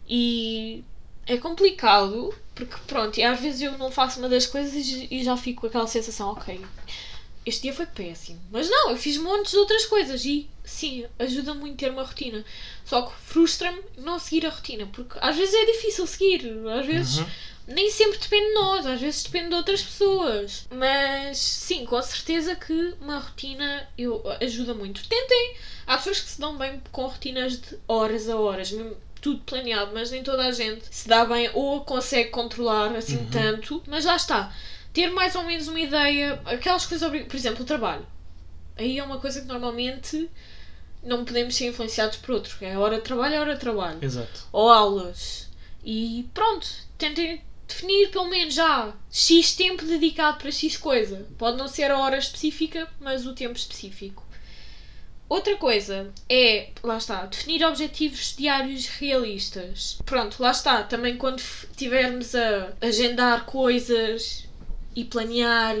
E 0.06 0.84
é 1.26 1.38
complicado 1.38 2.34
porque, 2.54 2.76
pronto, 2.86 3.18
e 3.18 3.22
às 3.22 3.40
vezes 3.40 3.62
eu 3.62 3.78
não 3.78 3.90
faço 3.90 4.18
uma 4.18 4.28
das 4.28 4.46
coisas 4.46 4.74
e 4.74 5.24
já 5.24 5.36
fico 5.36 5.62
com 5.62 5.66
aquela 5.68 5.86
sensação: 5.86 6.32
ok, 6.32 6.60
este 7.44 7.62
dia 7.62 7.72
foi 7.74 7.86
péssimo. 7.86 8.40
Mas 8.50 8.68
não, 8.68 8.90
eu 8.90 8.96
fiz 8.96 9.16
montes 9.16 9.52
de 9.52 9.58
outras 9.58 9.86
coisas 9.86 10.24
e 10.24 10.48
sim, 10.64 11.04
ajuda 11.18 11.54
muito 11.54 11.76
ter 11.76 11.90
uma 11.90 12.04
rotina. 12.04 12.44
Só 12.84 13.02
que 13.02 13.12
frustra-me 13.20 13.80
não 13.96 14.18
seguir 14.18 14.46
a 14.46 14.50
rotina, 14.50 14.86
porque 14.92 15.18
às 15.20 15.36
vezes 15.36 15.54
é 15.54 15.64
difícil 15.66 16.06
seguir, 16.06 16.52
às 16.78 16.86
vezes 16.86 17.18
Uhum. 17.18 17.26
nem 17.68 17.90
sempre 17.90 18.18
depende 18.18 18.46
de 18.48 18.54
nós, 18.54 18.86
às 18.86 19.00
vezes 19.00 19.22
depende 19.24 19.48
de 19.50 19.54
outras 19.56 19.82
pessoas. 19.82 20.66
Mas 20.70 21.38
sim, 21.38 21.84
com 21.84 22.00
certeza 22.02 22.54
que 22.54 22.94
uma 23.00 23.18
rotina 23.18 23.88
eu, 23.98 24.22
ajuda 24.40 24.74
muito. 24.74 25.06
Tentem, 25.08 25.56
há 25.86 25.96
pessoas 25.96 26.20
que 26.20 26.30
se 26.30 26.40
dão 26.40 26.56
bem 26.56 26.80
com 26.92 27.06
rotinas 27.06 27.60
de 27.60 27.78
horas 27.88 28.28
a 28.28 28.36
horas, 28.36 28.70
mesmo 28.70 28.96
tudo 29.20 29.40
planeado, 29.44 29.92
mas 29.94 30.10
nem 30.10 30.22
toda 30.22 30.44
a 30.46 30.50
gente 30.52 30.84
se 30.90 31.06
dá 31.08 31.24
bem 31.24 31.48
ou 31.54 31.84
consegue 31.84 32.30
controlar 32.30 32.94
assim 32.96 33.18
Uhum. 33.18 33.30
tanto. 33.30 33.82
Mas 33.86 34.04
lá 34.04 34.16
está, 34.16 34.52
ter 34.92 35.10
mais 35.10 35.34
ou 35.34 35.44
menos 35.44 35.68
uma 35.68 35.80
ideia, 35.80 36.40
aquelas 36.44 36.86
coisas, 36.86 37.08
por 37.08 37.36
exemplo, 37.36 37.62
o 37.62 37.66
trabalho. 37.66 38.06
Aí 38.76 38.98
é 38.98 39.04
uma 39.04 39.18
coisa 39.18 39.40
que 39.40 39.46
normalmente 39.46 40.30
não 41.02 41.24
podemos 41.24 41.54
ser 41.54 41.66
influenciados 41.68 42.18
por 42.18 42.32
outros. 42.32 42.56
É 42.60 42.76
hora 42.76 42.96
de 42.96 43.02
trabalho, 43.02 43.34
é 43.34 43.40
hora 43.40 43.54
de 43.54 43.60
trabalho 43.60 43.98
Exato. 44.02 44.46
ou 44.52 44.68
aulas. 44.68 45.48
E 45.84 46.28
pronto, 46.32 46.66
tentem 46.96 47.42
definir 47.66 48.10
pelo 48.10 48.28
menos 48.28 48.54
já 48.54 48.92
X 49.10 49.54
tempo 49.54 49.84
dedicado 49.84 50.38
para 50.38 50.50
X 50.50 50.76
coisa. 50.76 51.26
Pode 51.38 51.56
não 51.56 51.68
ser 51.68 51.90
a 51.90 51.98
hora 51.98 52.18
específica, 52.18 52.88
mas 53.00 53.26
o 53.26 53.34
tempo 53.34 53.56
específico. 53.56 54.24
Outra 55.28 55.56
coisa 55.56 56.12
é, 56.28 56.68
lá 56.82 56.98
está, 56.98 57.24
definir 57.24 57.64
objetivos 57.64 58.36
diários 58.36 58.86
realistas. 58.86 59.98
Pronto, 60.04 60.42
lá 60.42 60.50
está, 60.50 60.82
também 60.82 61.16
quando 61.16 61.42
tivermos 61.74 62.34
a 62.34 62.74
agendar 62.82 63.46
coisas 63.46 64.46
e 64.94 65.04
planear 65.04 65.76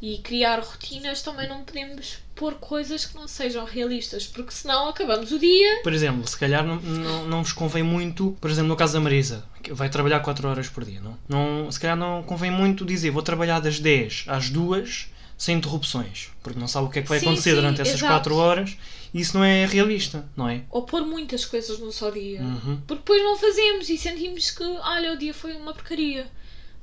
e 0.00 0.18
criar 0.18 0.60
rotinas, 0.60 1.22
também 1.22 1.48
não 1.48 1.64
podemos 1.64 2.18
pôr 2.34 2.54
coisas 2.54 3.04
que 3.04 3.16
não 3.16 3.26
sejam 3.26 3.64
realistas, 3.64 4.26
porque 4.28 4.52
senão 4.52 4.88
acabamos 4.88 5.32
o 5.32 5.38
dia 5.38 5.82
Por 5.82 5.92
exemplo, 5.92 6.26
se 6.26 6.38
calhar 6.38 6.64
não, 6.64 6.76
não, 6.76 7.26
não 7.26 7.42
vos 7.42 7.52
convém 7.52 7.82
muito, 7.82 8.36
por 8.40 8.48
exemplo, 8.48 8.68
no 8.68 8.76
caso 8.76 8.92
da 8.92 9.00
Marisa, 9.00 9.44
que 9.60 9.72
vai 9.72 9.88
trabalhar 9.88 10.20
4 10.20 10.48
horas 10.48 10.68
por 10.68 10.84
dia, 10.84 11.00
não? 11.00 11.18
não? 11.28 11.72
Se 11.72 11.80
calhar 11.80 11.96
não 11.96 12.22
convém 12.22 12.50
muito 12.50 12.84
dizer 12.84 13.10
vou 13.10 13.22
trabalhar 13.22 13.58
das 13.58 13.80
10 13.80 14.26
às 14.28 14.50
2 14.50 15.08
sem 15.36 15.56
interrupções, 15.56 16.30
porque 16.42 16.58
não 16.58 16.68
sabe 16.68 16.86
o 16.86 16.90
que 16.90 17.00
é 17.00 17.02
que 17.02 17.08
vai 17.08 17.18
Sim, 17.18 17.26
acontecer 17.26 17.50
sim, 17.50 17.56
durante 17.56 17.80
essas 17.80 17.94
exato. 17.94 18.12
4 18.12 18.36
horas 18.36 18.76
e 19.12 19.20
isso 19.20 19.36
não 19.36 19.44
é 19.44 19.66
realista, 19.66 20.24
não 20.36 20.48
é? 20.48 20.62
ou 20.70 20.82
pôr 20.82 21.04
muitas 21.04 21.44
coisas 21.44 21.78
num 21.78 21.90
só 21.90 22.10
dia. 22.10 22.40
Uhum. 22.40 22.80
Porque 22.86 23.02
depois 23.02 23.22
não 23.22 23.36
fazemos 23.36 23.88
e 23.88 23.98
sentimos 23.98 24.50
que, 24.50 24.62
olha, 24.62 25.12
o 25.12 25.16
dia 25.16 25.34
foi 25.34 25.54
uma 25.54 25.72
porcaria. 25.72 26.26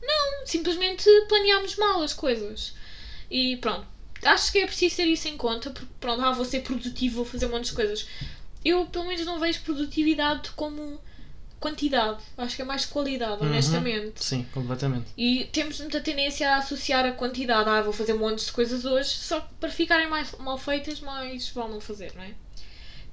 Não, 0.06 0.46
simplesmente 0.46 1.10
planeámos 1.28 1.76
mal 1.78 2.02
as 2.02 2.14
coisas. 2.14 2.74
E 3.30 3.58
pronto, 3.58 3.88
acho 4.24 4.52
que 4.52 4.60
é 4.60 4.66
preciso 4.66 4.98
ter 4.98 5.08
isso 5.08 5.28
em 5.28 5.38
conta, 5.38 5.72
porque 5.72 5.92
pronto, 6.00 6.22
ah, 6.22 6.32
vou 6.32 6.46
ser 6.46 6.62
produtivo, 6.62 7.16
vou 7.18 7.26
fazer 7.26 7.48
um 7.48 7.50
monte 7.50 7.66
de 7.66 7.74
coisas. 7.74 8.06
Eu, 8.64 8.86
pelo 8.88 9.08
menos, 9.08 9.26
não 9.26 9.40
vejo 9.40 9.62
produtividade 9.62 10.50
como 10.52 11.00
quantidade. 11.60 12.20
Acho 12.38 12.56
que 12.56 12.62
é 12.62 12.66
mais 12.66 12.86
qualidade, 12.86 13.42
Uhum. 13.42 13.48
honestamente. 13.50 14.24
Sim, 14.24 14.46
completamente. 14.52 15.08
E 15.18 15.46
temos 15.46 15.80
muita 15.80 16.00
tendência 16.02 16.50
a 16.52 16.58
associar 16.58 17.06
a 17.06 17.12
quantidade. 17.12 17.70
Ah, 17.70 17.82
vou 17.82 17.94
fazer 17.94 18.14
montes 18.14 18.46
de 18.48 18.52
coisas 18.52 18.86
hoje, 18.86 19.10
só 19.10 19.42
que 19.42 19.54
para 19.56 19.70
ficarem 19.70 20.08
mais 20.08 20.32
mal 20.40 20.58
feitas, 20.58 21.00
mais 21.00 21.50
vão 21.50 21.68
não 21.70 21.80
fazer, 21.82 22.12
não 22.16 22.24
é? 22.24 22.34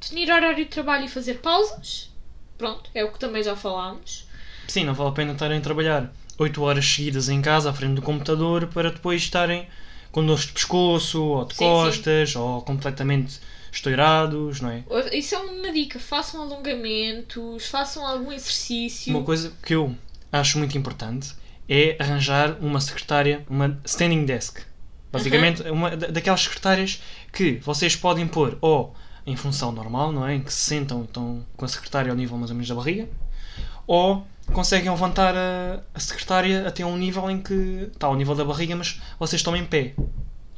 Definir 0.01 0.31
horário 0.31 0.57
de 0.65 0.71
trabalho 0.71 1.05
e 1.05 1.09
fazer 1.09 1.35
pausas. 1.35 2.11
Pronto, 2.59 2.91
é 2.95 3.05
o 3.05 3.11
que 3.13 3.19
também 3.19 3.43
já 3.43 3.55
falámos. 3.57 4.27
Sim, 4.69 4.85
não 4.85 4.95
vale 4.95 5.11
a 5.11 5.13
pena 5.13 5.33
estarem 5.33 5.59
a 5.59 5.63
trabalhar 5.63 6.13
8 6.39 6.63
horas 6.63 6.85
seguidas 6.87 7.29
em 7.29 7.41
casa 7.43 7.71
à 7.71 7.73
frente 7.73 7.95
do 7.95 8.03
computador 8.03 8.67
para 8.69 8.91
depois 8.91 9.23
estarem 9.23 9.67
com 10.11 10.25
dores 10.25 10.47
de 10.47 10.53
pescoço 10.53 11.23
ou 11.23 11.45
de 11.45 11.55
Sim, 11.55 11.59
sim. 11.59 11.65
costas 11.65 12.37
ou 12.37 12.63
completamente 12.63 13.41
estourados, 13.71 14.61
não 14.61 14.71
é? 14.71 14.85
Isso 15.13 15.35
é 15.35 15.39
uma 15.39 15.73
dica. 15.73 15.99
Façam 15.99 16.43
alongamentos, 16.43 17.67
façam 17.67 18.07
algum 18.07 18.31
exercício. 18.33 19.15
Uma 19.17 19.25
coisa 19.25 19.53
que 19.63 19.75
eu 19.75 19.95
acho 20.31 20.59
muito 20.59 20.77
importante 20.77 21.35
é 21.69 21.97
arranjar 21.99 22.57
uma 22.61 22.81
secretária, 22.81 23.45
uma 23.49 23.81
standing 23.85 24.25
desk. 24.27 24.61
Basicamente, 25.11 25.63
uma 25.71 25.97
da- 25.97 26.07
daquelas 26.09 26.41
secretárias 26.43 27.03
que 27.33 27.55
vocês 27.63 27.95
podem 27.97 28.27
pôr 28.27 28.57
ou 28.61 28.95
em 29.27 29.37
função 29.37 29.71
normal, 29.73 30.11
não 30.13 30.27
é? 30.27 30.35
Em 30.35 30.41
que 30.43 30.53
se 30.53 30.61
sentam 30.63 31.03
e 31.03 31.05
estão 31.05 31.47
com 31.57 31.65
a 31.65 31.69
secretária 31.69 32.11
ao 32.11 32.17
nível 32.17 32.37
mais 32.37 32.51
ou 32.51 32.55
menos 32.57 32.69
da 32.69 32.75
barriga, 32.75 33.09
ou 33.87 34.27
conseguem 34.53 34.91
levantar 34.91 35.35
a, 35.37 35.81
a 35.95 36.01
secretária 36.01 36.67
até 36.67 36.85
um 36.85 36.97
nível 36.97 37.31
em 37.31 37.41
que 37.41 37.89
está 37.93 38.07
ao 38.07 38.17
nível 38.17 38.35
da 38.35 38.45
barriga, 38.45 38.75
mas 38.77 39.01
vocês 39.19 39.41
estão 39.41 39.57
em 39.57 39.65
pé. 39.65 39.95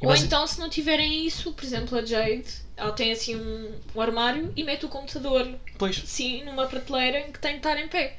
E 0.01 0.05
Ou 0.05 0.09
basi- 0.11 0.25
então, 0.25 0.45
se 0.45 0.59
não 0.59 0.69
tiverem 0.69 1.25
isso, 1.25 1.53
por 1.53 1.63
exemplo, 1.63 1.97
a 1.97 2.05
Jade, 2.05 2.45
ela 2.75 2.91
tem 2.91 3.11
assim 3.11 3.35
um, 3.35 3.71
um 3.95 4.01
armário 4.01 4.51
e 4.55 4.63
mete 4.63 4.85
o 4.85 4.89
computador 4.89 5.47
Pois, 5.77 6.01
assim 6.03 6.43
numa 6.43 6.65
prateleira 6.67 7.19
em 7.19 7.31
que 7.31 7.39
tem 7.39 7.51
de 7.53 7.57
estar 7.57 7.79
em 7.79 7.87
pé. 7.87 8.17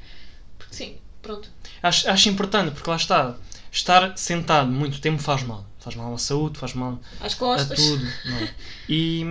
Porque 0.59 0.75
sim, 0.75 0.97
pronto. 1.21 1.51
acho, 1.83 2.09
acho 2.09 2.29
importante, 2.31 2.73
porque 2.73 2.89
lá 2.89 2.97
está, 2.97 3.37
estar 3.71 4.17
sentado 4.17 4.71
muito 4.71 5.01
tempo 5.01 5.21
faz 5.23 5.43
mal. 5.43 5.67
Faz 5.81 5.95
mal 5.95 6.15
à 6.15 6.19
saúde, 6.19 6.59
faz 6.59 6.73
mal 6.75 6.99
Às 7.21 7.35
a 7.35 7.37
costas. 7.37 7.79
tudo, 7.79 8.05
não 8.25 8.39
é? 8.39 8.55
E, 8.89 9.25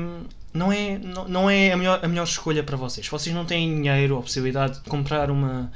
não 0.53 0.71
é, 0.71 0.97
não, 0.99 1.27
não 1.27 1.49
é 1.49 1.71
a, 1.71 1.77
melhor, 1.77 1.99
a 2.03 2.07
melhor 2.07 2.23
escolha 2.23 2.63
para 2.63 2.77
vocês. 2.77 3.05
Vocês 3.07 3.35
não 3.35 3.43
têm 3.43 3.75
dinheiro 3.75 4.15
ou 4.15 4.21
possibilidade 4.21 4.75
de 4.81 4.89
comprar 4.89 5.29
uma 5.31 5.69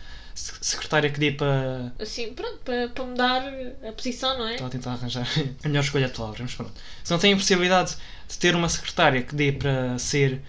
secretária 0.62 1.10
que 1.10 1.20
dê 1.20 1.32
para. 1.32 1.94
Assim, 2.00 2.34
pronto, 2.34 2.60
para, 2.64 2.88
para 2.90 3.04
mudar 3.06 3.44
a 3.88 3.92
posição, 3.94 4.38
não 4.38 4.48
é? 4.48 4.52
Estava 4.54 4.68
a 4.68 4.72
tentar 4.72 4.92
arranjar 4.94 5.28
a 5.64 5.68
melhor 5.68 5.84
escolha 5.84 6.08
de 6.08 6.14
palavras, 6.14 6.42
mas 6.42 6.56
pronto. 6.56 6.74
Se 7.04 7.12
não 7.12 7.20
têm 7.20 7.34
a 7.34 7.38
possibilidade 7.38 7.96
de 8.28 8.38
ter 8.38 8.56
uma 8.56 8.70
secretária 8.70 9.22
que 9.22 9.36
dê 9.36 9.52
para 9.52 9.98
ser. 10.00 10.42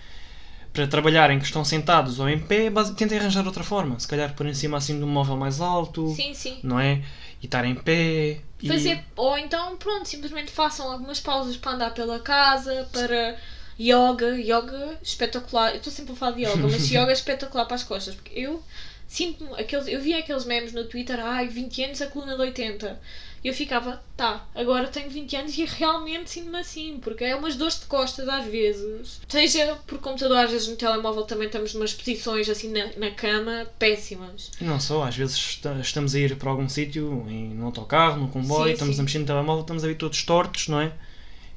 para 0.72 0.86
trabalhar 0.86 1.30
em 1.30 1.38
que 1.38 1.44
estão 1.46 1.64
sentados 1.64 2.20
ou 2.20 2.28
em 2.28 2.38
pé, 2.38 2.70
tentem 2.96 3.18
arranjar 3.18 3.44
outra 3.46 3.64
forma. 3.64 3.98
Se 3.98 4.06
calhar 4.06 4.34
por 4.34 4.46
em 4.46 4.54
cima 4.54 4.78
assim 4.78 4.96
de 4.98 5.04
um 5.04 5.08
móvel 5.08 5.36
mais 5.36 5.60
alto, 5.60 6.14
Sim, 6.14 6.32
sim. 6.34 6.58
não 6.62 6.78
é? 6.78 7.02
E 7.42 7.46
estar 7.46 7.64
em 7.64 7.74
pé. 7.74 8.40
e- 8.62 8.68
Fazer, 8.68 9.02
ou 9.16 9.36
então, 9.38 9.76
pronto, 9.76 10.06
simplesmente 10.06 10.50
façam 10.52 10.90
algumas 10.92 11.18
pausas 11.20 11.56
para 11.56 11.72
andar 11.72 11.90
pela 11.92 12.20
casa, 12.20 12.86
para 12.92 13.36
yoga, 13.78 14.36
yoga 14.38 14.98
espetacular. 15.02 15.70
Eu 15.70 15.78
estou 15.78 15.92
sempre 15.92 16.12
a 16.12 16.16
falar 16.16 16.32
de 16.32 16.42
yoga, 16.44 16.68
mas 16.68 16.86
yoga 16.90 17.10
é 17.10 17.12
espetacular 17.12 17.64
para 17.64 17.76
as 17.76 17.82
costas, 17.82 18.14
porque 18.14 18.38
eu 18.38 18.62
sinto-me, 19.10 19.52
aqueles, 19.60 19.88
eu 19.88 20.00
vi 20.00 20.14
aqueles 20.14 20.44
memes 20.44 20.72
no 20.72 20.84
Twitter, 20.84 21.18
ai, 21.20 21.48
20 21.48 21.82
anos 21.82 22.00
a 22.00 22.06
coluna 22.06 22.36
de 22.36 22.42
80. 22.42 23.00
E 23.42 23.48
eu 23.48 23.54
ficava, 23.54 24.00
tá, 24.16 24.46
agora 24.54 24.86
tenho 24.86 25.08
20 25.10 25.34
anos 25.34 25.56
e 25.56 25.64
realmente 25.64 26.30
sinto-me 26.30 26.58
assim, 26.58 26.98
porque 27.02 27.24
é 27.24 27.34
umas 27.34 27.56
dores 27.56 27.80
de 27.80 27.86
costas 27.86 28.28
às 28.28 28.44
vezes. 28.44 29.20
Seja 29.28 29.76
por 29.86 29.98
computador, 29.98 30.36
às 30.44 30.50
vezes 30.50 30.68
no 30.68 30.76
telemóvel 30.76 31.24
também 31.24 31.46
estamos 31.46 31.74
numas 31.74 31.92
posições 31.94 32.48
assim 32.48 32.70
na, 32.70 32.90
na 32.98 33.10
cama 33.10 33.66
péssimas. 33.78 34.50
E 34.60 34.64
não 34.64 34.78
só, 34.78 35.02
às 35.04 35.16
vezes 35.16 35.36
esta- 35.36 35.80
estamos 35.80 36.14
a 36.14 36.18
ir 36.18 36.36
para 36.36 36.50
algum 36.50 36.68
sítio, 36.68 37.10
no 37.10 37.66
autocarro, 37.66 38.20
no 38.20 38.28
comboio, 38.28 38.66
Sim, 38.68 38.72
estamos 38.74 38.94
sim. 38.96 39.00
a 39.00 39.04
mexer 39.04 39.18
no 39.20 39.26
telemóvel, 39.26 39.62
estamos 39.62 39.82
a 39.84 39.88
vir 39.88 39.96
todos 39.96 40.22
tortos, 40.22 40.68
não 40.68 40.80
é? 40.80 40.92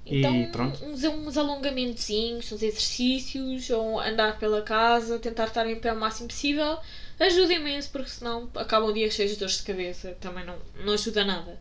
Então, 0.06 0.36
e 0.36 0.48
pronto. 0.48 0.84
uns, 0.86 1.04
uns 1.04 1.38
alongamentozinhos, 1.38 2.52
uns 2.52 2.62
exercícios, 2.62 3.70
ou 3.70 4.00
andar 4.00 4.38
pela 4.38 4.62
casa, 4.62 5.18
tentar 5.20 5.46
estar 5.46 5.66
em 5.68 5.76
pé 5.80 5.94
o 5.94 6.00
máximo 6.00 6.28
possível, 6.28 6.78
ajuda 7.20 7.54
imenso, 7.54 7.90
porque 7.92 8.10
senão 8.10 8.50
acabam 8.56 8.94
dias 8.94 9.14
cheios 9.14 9.32
de 9.32 9.38
dores 9.38 9.58
de 9.58 9.64
cabeça, 9.64 10.16
também 10.20 10.46
não, 10.46 10.58
não 10.84 10.94
ajuda 10.94 11.24
nada. 11.24 11.60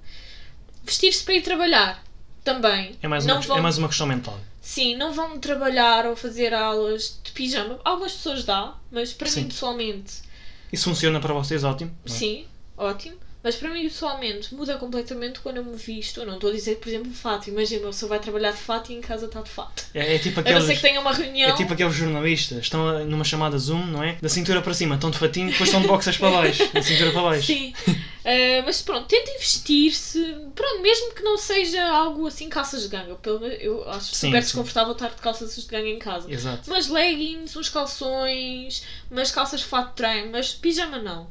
Vestir-se 0.85 1.23
para 1.25 1.35
ir 1.35 1.43
trabalhar, 1.43 2.03
também. 2.45 2.97
É 3.03 3.09
mais, 3.09 3.25
não 3.25 3.37
uma, 3.37 3.41
vão, 3.43 3.59
é 3.59 3.61
mais 3.61 3.79
uma 3.79 3.89
questão 3.89 4.07
mental. 4.07 4.39
Sim, 4.61 4.97
não 4.97 5.13
vão 5.13 5.39
trabalhar 5.39 6.07
ou 6.07 6.17
fazer 6.17 6.55
aulas 6.55 7.19
de 7.23 7.33
pijama. 7.33 7.81
Algumas 7.85 8.13
pessoas 8.13 8.45
dá, 8.45 8.75
mas 8.91 9.13
para 9.13 9.29
Sim. 9.29 9.43
mim 9.43 9.49
pessoalmente, 9.49 10.13
Isso 10.73 10.85
funciona 10.85 11.21
para 11.21 11.35
vocês, 11.35 11.65
ótimo. 11.65 11.97
é? 12.05 12.09
sim, 12.09 12.47
ótimo. 12.77 13.17
Mas 13.45 13.57
para 13.57 13.71
mim 13.71 13.83
pessoalmente 13.83 14.55
muda 14.55 14.77
completamente 14.77 15.41
quando 15.41 15.57
eu 15.57 15.65
me 15.65 15.77
visto. 15.77 16.21
Eu 16.21 16.27
não 16.27 16.35
estou 16.35 16.51
a 16.51 16.53
dizer, 16.53 16.77
por 16.77 16.89
exemplo, 16.89 17.13
fato. 17.13 17.49
Imagina, 17.49 17.85
a 17.85 17.87
pessoa 17.91 18.11
vai 18.11 18.19
trabalhar 18.21 18.53
de 18.53 18.59
fato 18.59 18.93
e 18.93 18.95
em 18.95 19.01
casa 19.01 19.27
está 19.27 19.41
de 19.41 19.51
fato. 19.51 19.85
É, 19.95 20.15
é 20.15 20.19
tipo 20.19 20.39
A 20.41 20.43
não 20.43 20.51
ser 20.51 20.57
aqueles. 20.59 20.77
que 20.77 20.83
tenha 20.87 21.01
uma 21.01 21.13
reunião. 21.13 21.51
É 21.51 21.57
tipo 21.57 21.73
aqueles 21.73 21.95
jornalistas, 21.95 22.59
estão 22.61 23.05
numa 23.05 23.25
chamada 23.25 23.59
Zoom, 23.59 23.85
não 23.87 24.03
é? 24.03 24.17
Da 24.23 24.29
cintura 24.29 24.63
para 24.63 24.73
cima, 24.75 24.95
estão 24.95 25.11
de 25.11 25.19
fatinho, 25.19 25.51
depois 25.51 25.69
estão 25.69 25.81
de 25.83 25.89
boxers 25.89 26.17
para 26.17 26.31
baixo, 26.31 26.73
da 26.73 26.83
cintura 26.83 27.11
para 27.11 27.23
baixo. 27.23 27.47
Sim. 27.47 27.75
Eh, 28.25 28.63
mas 28.63 28.81
pronto, 28.83 29.09
tentem 29.09 29.37
vestir-se. 29.39 30.23
Pronto, 30.55 30.81
mesmo 30.81 31.13
que 31.13 31.23
não 31.23 31.37
seja 31.37 31.85
algo 31.85 32.27
assim, 32.29 32.49
calças 32.49 32.83
de 32.83 32.89
ganga. 32.89 33.17
Pelo 33.17 33.45
eu 33.47 33.89
acho 33.91 34.15
Sim, 34.15 34.27
super 34.29 34.41
sim. 34.41 34.47
desconfortável 34.47 34.93
estar 34.93 35.09
de 35.09 35.17
calças 35.21 35.57
de 35.57 35.67
ganga 35.67 35.89
em 35.89 35.99
casa. 35.99 36.31
Exato. 36.33 36.71
Umas 36.71 36.89
leggings, 36.89 37.57
uns 37.57 37.69
calções, 37.69 38.85
umas 39.11 39.31
calças 39.33 39.61
de 39.61 39.67
fato 39.67 39.89
de 39.91 39.95
treino, 39.97 40.31
mas 40.31 40.53
pijama 40.55 40.99
não. 40.99 41.29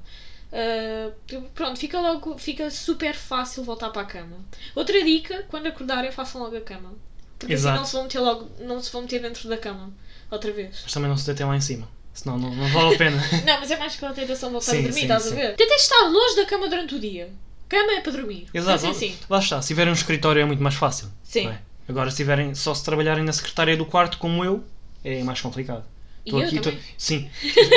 Eh, 0.52 1.12
pronto, 1.56 1.80
fica 1.80 2.00
logo, 2.00 2.38
fica 2.38 2.70
super 2.70 3.16
fácil 3.16 3.64
voltar 3.64 3.90
para 3.90 4.02
a 4.02 4.06
cama. 4.06 4.38
Outra 4.76 5.02
dica, 5.04 5.46
quando 5.50 5.68
acordarem, 5.68 6.12
façam 6.12 6.42
logo 6.42 6.58
a 6.58 6.62
cama. 6.62 6.94
Porque 7.40 7.54
Exato. 7.54 7.74
assim 7.76 7.80
não 7.80 7.86
se 7.86 7.94
vão 7.94 8.04
meter 8.04 8.20
logo, 8.20 8.52
não 8.60 8.82
se 8.82 8.92
vão 8.92 9.02
meter 9.02 9.22
dentro 9.22 9.50
da 9.50 9.58
cama 9.58 9.92
outra 10.30 10.52
vez. 10.52 10.80
Mas 10.84 10.94
também 10.94 11.10
não 11.10 11.18
se 11.18 11.26
detem 11.26 11.46
lá 11.46 11.56
em 11.56 11.62
cima, 11.62 11.88
senão 12.14 12.38
não, 12.38 12.54
não 12.54 12.68
vale 12.70 12.96
a 12.96 12.98
pena. 12.98 13.18
Não, 13.46 13.60
mas 13.60 13.72
é 13.72 13.78
mais 13.78 13.96
pela 13.96 14.14
tentação 14.14 14.50
de 14.50 14.54
voltar 14.54 14.72
Sim, 14.72 14.80
a 14.80 14.82
dormir, 14.82 14.94
sim, 14.94 15.02
estás 15.02 15.24
sim. 15.24 15.32
a 15.32 15.36
ver? 15.36 15.56
Tenta 15.56 15.74
estar 15.74 16.02
longe 16.08 16.36
da 16.36 16.46
cama 16.46 16.68
durante 16.68 16.96
o 16.96 17.00
dia. 17.00 17.32
Cama 17.68 17.94
é 17.94 18.02
para 18.02 18.12
dormir. 18.12 18.48
Exato. 18.54 18.86
Mas 18.86 18.96
assim, 18.98 19.18
Lá 19.30 19.40
está, 19.40 19.62
se 19.62 19.70
tiverem 19.70 19.92
um 19.92 19.96
escritório 19.96 20.42
é 20.42 20.46
muito 20.46 20.62
mais 20.62 20.76
fácil. 20.76 21.08
sim. 21.24 21.48
é? 21.48 21.60
Agora, 21.90 22.10
se 22.12 22.18
tiverem 22.18 22.54
só 22.56 22.74
se 22.74 22.86
trabalharem 22.86 23.24
na 23.24 23.34
secretária 23.34 23.76
do 23.76 23.86
quarto, 23.86 24.18
como 24.18 24.46
eu, 24.46 24.64
é 25.04 25.24
mais 25.24 25.42
complicado. 25.42 25.84
E 26.26 26.40
eu 26.40 26.40
aqui, 26.40 26.60
também. 26.60 26.80
tô- 26.80 26.84
sim, 26.98 27.30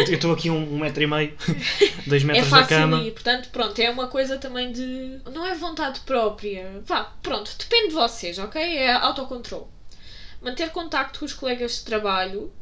eu 0.08 0.14
estou 0.14 0.32
aqui 0.32 0.50
um, 0.50 0.74
um 0.74 0.78
metro 0.78 1.02
e 1.02 1.06
meio, 1.06 1.36
dois 2.06 2.22
É 2.22 2.26
metros 2.26 2.50
da 2.50 2.64
fácil 2.64 2.68
cama. 2.68 3.02
ir, 3.02 3.12
portanto, 3.12 3.48
pronto, 3.50 3.78
é 3.78 3.90
uma 3.90 4.08
coisa 4.08 4.38
também 4.38 4.72
de. 4.72 5.20
Não 5.32 5.46
é 5.46 5.54
vontade 5.54 6.00
própria. 6.00 6.82
Vá, 6.84 7.04
pronto, 7.22 7.50
depende 7.58 7.88
de 7.88 7.94
vocês, 7.94 8.38
ok? 8.38 8.60
É 8.60 8.92
autocontrole. 8.92 9.66
Manter 10.42 10.70
contacto 10.70 11.18
com 11.20 11.24
os 11.24 11.32
colegas 11.32 11.76
de 11.78 11.84
trabalho. 11.84 12.52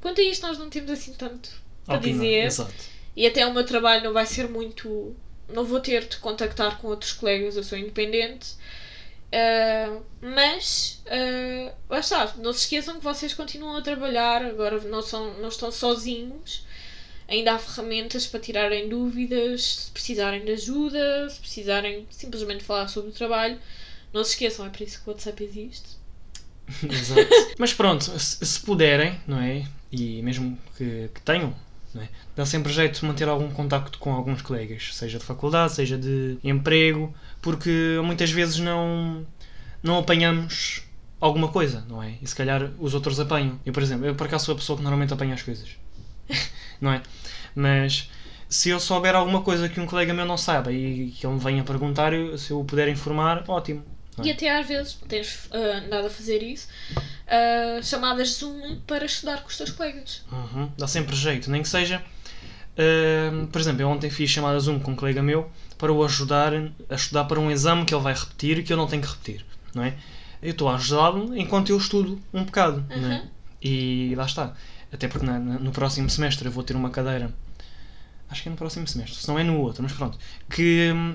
Quanto 0.00 0.20
a 0.20 0.24
isto, 0.24 0.46
nós 0.46 0.58
não 0.58 0.70
temos 0.70 0.90
assim 0.90 1.12
tanto 1.14 1.50
para 1.84 1.96
Opina, 1.98 2.14
dizer. 2.14 2.44
Exato. 2.44 2.72
E 3.16 3.26
até 3.26 3.44
o 3.46 3.52
meu 3.52 3.64
trabalho 3.66 4.04
não 4.04 4.12
vai 4.12 4.24
ser 4.26 4.48
muito. 4.48 5.14
Não 5.52 5.64
vou 5.64 5.80
ter 5.80 6.06
de 6.06 6.16
contactar 6.18 6.78
com 6.78 6.88
outros 6.88 7.12
colegas, 7.12 7.56
eu 7.56 7.64
sou 7.64 7.76
independente. 7.76 8.54
Ah, 9.32 10.00
mas, 10.20 11.02
ah, 11.06 11.72
lá 11.88 12.00
está, 12.00 12.34
não 12.38 12.52
se 12.52 12.60
esqueçam 12.60 12.98
que 12.98 13.04
vocês 13.04 13.34
continuam 13.34 13.76
a 13.76 13.82
trabalhar, 13.82 14.44
agora 14.44 14.80
não, 14.80 15.02
são, 15.02 15.34
não 15.38 15.48
estão 15.48 15.70
sozinhos. 15.70 16.66
Ainda 17.28 17.52
há 17.52 17.58
ferramentas 17.58 18.26
para 18.26 18.40
tirarem 18.40 18.88
dúvidas, 18.88 19.62
se 19.62 19.90
precisarem 19.90 20.44
de 20.44 20.52
ajuda, 20.52 21.28
se 21.28 21.38
precisarem 21.40 22.06
simplesmente 22.10 22.64
falar 22.64 22.88
sobre 22.88 23.10
o 23.10 23.12
trabalho. 23.12 23.58
Não 24.14 24.24
se 24.24 24.30
esqueçam, 24.30 24.64
é 24.64 24.70
por 24.70 24.80
isso 24.82 25.02
que 25.02 25.10
o 25.10 25.12
WhatsApp 25.12 25.44
existe. 25.44 25.98
Exato. 26.90 27.28
Mas 27.58 27.74
pronto, 27.74 28.04
se, 28.18 28.46
se 28.46 28.60
puderem, 28.60 29.20
não 29.26 29.40
é? 29.40 29.66
E 29.92 30.22
mesmo 30.22 30.58
que, 30.76 31.10
que 31.14 31.20
tenham, 31.20 31.54
é? 31.96 32.08
Dá 32.36 32.44
sempre 32.44 32.72
jeito 32.72 33.00
de 33.00 33.06
manter 33.06 33.28
algum 33.28 33.50
contacto 33.50 33.98
com 33.98 34.12
alguns 34.12 34.42
colegas, 34.42 34.94
seja 34.94 35.18
de 35.18 35.24
faculdade, 35.24 35.72
seja 35.72 35.96
de 35.96 36.38
emprego, 36.44 37.14
porque 37.42 37.98
muitas 38.04 38.30
vezes 38.30 38.58
não, 38.58 39.26
não 39.82 39.98
apanhamos 39.98 40.82
alguma 41.20 41.48
coisa, 41.48 41.84
não 41.88 42.02
é? 42.02 42.14
E 42.22 42.26
se 42.26 42.34
calhar 42.34 42.70
os 42.78 42.94
outros 42.94 43.18
apanham. 43.20 43.58
Eu, 43.66 43.72
por 43.72 43.82
exemplo, 43.82 44.06
eu 44.06 44.14
por 44.14 44.26
acaso 44.26 44.46
sou 44.46 44.54
a 44.54 44.56
pessoa 44.58 44.76
que 44.76 44.82
normalmente 44.82 45.12
apanha 45.12 45.34
as 45.34 45.42
coisas, 45.42 45.68
não 46.80 46.92
é? 46.92 47.02
Mas 47.54 48.10
se 48.48 48.70
eu 48.70 48.78
souber 48.80 49.14
alguma 49.14 49.42
coisa 49.42 49.68
que 49.68 49.80
um 49.80 49.86
colega 49.86 50.14
meu 50.14 50.24
não 50.24 50.36
saiba 50.38 50.72
e 50.72 51.10
que 51.10 51.26
ele 51.26 51.34
me 51.34 51.40
venha 51.40 51.64
perguntar, 51.64 52.12
eu- 52.12 52.38
se 52.38 52.50
eu 52.52 52.60
o 52.60 52.64
puder 52.64 52.88
informar, 52.88 53.44
ótimo. 53.48 53.84
é? 54.18 54.22
E 54.26 54.30
até 54.30 54.58
às 54.58 54.66
vezes 54.66 54.94
tens 55.08 55.48
ah, 55.50 55.78
andado 55.84 56.06
a 56.06 56.10
fazer 56.10 56.42
isso, 56.42 56.68
ah, 57.26 57.80
chamadas 57.82 58.30
Zoom 58.38 58.80
para 58.86 59.04
estudar 59.04 59.42
com 59.42 59.48
os 59.48 59.56
teus 59.56 59.70
colegas. 59.70 60.24
Uhum, 60.32 60.70
Dá 60.78 60.86
sempre 60.86 61.14
jeito, 61.14 61.50
nem 61.50 61.62
que 61.62 61.68
seja. 61.68 62.02
Ahm, 62.76 63.46
por 63.46 63.60
exemplo, 63.60 63.82
eu 63.82 63.88
ontem 63.88 64.08
fiz 64.08 64.30
chamada 64.30 64.58
Zoom 64.60 64.78
com 64.78 64.92
um 64.92 64.96
colega 64.96 65.20
meu 65.22 65.50
para 65.78 65.92
o 65.92 66.04
ajudar 66.04 66.52
a 66.90 66.94
estudar 66.94 67.24
para 67.24 67.38
um 67.40 67.50
exame 67.50 67.84
que 67.84 67.94
ele 67.94 68.02
vai 68.02 68.14
repetir 68.14 68.58
e 68.58 68.62
que 68.62 68.72
eu 68.72 68.76
não 68.76 68.86
tenho 68.86 69.02
que 69.02 69.08
repetir, 69.08 69.44
não 69.74 69.84
é? 69.84 69.94
Eu 70.42 70.50
estou 70.50 70.68
a 70.68 70.74
ajudá-lo 70.74 71.36
enquanto 71.36 71.70
eu 71.70 71.78
estudo 71.78 72.20
um 72.32 72.44
bocado, 72.44 72.84
não 72.90 73.10
é? 73.12 73.16
Uhum. 73.16 73.28
E 73.62 74.14
lá 74.16 74.24
está. 74.26 74.54
Até 74.92 75.06
porque 75.08 75.26
na- 75.26 75.38
no 75.38 75.70
próximo 75.72 76.08
semestre 76.08 76.46
eu 76.46 76.52
vou 76.52 76.62
ter 76.64 76.74
uma 76.76 76.90
cadeira, 76.90 77.32
acho 78.30 78.42
que 78.42 78.48
é 78.48 78.50
no 78.50 78.56
próximo 78.56 78.86
semestre, 78.86 79.16
se 79.20 79.28
não 79.28 79.38
é 79.38 79.44
no 79.44 79.58
outro, 79.60 79.82
mas 79.82 79.92
pronto, 79.92 80.18
que 80.50 80.90
hum, 80.94 81.12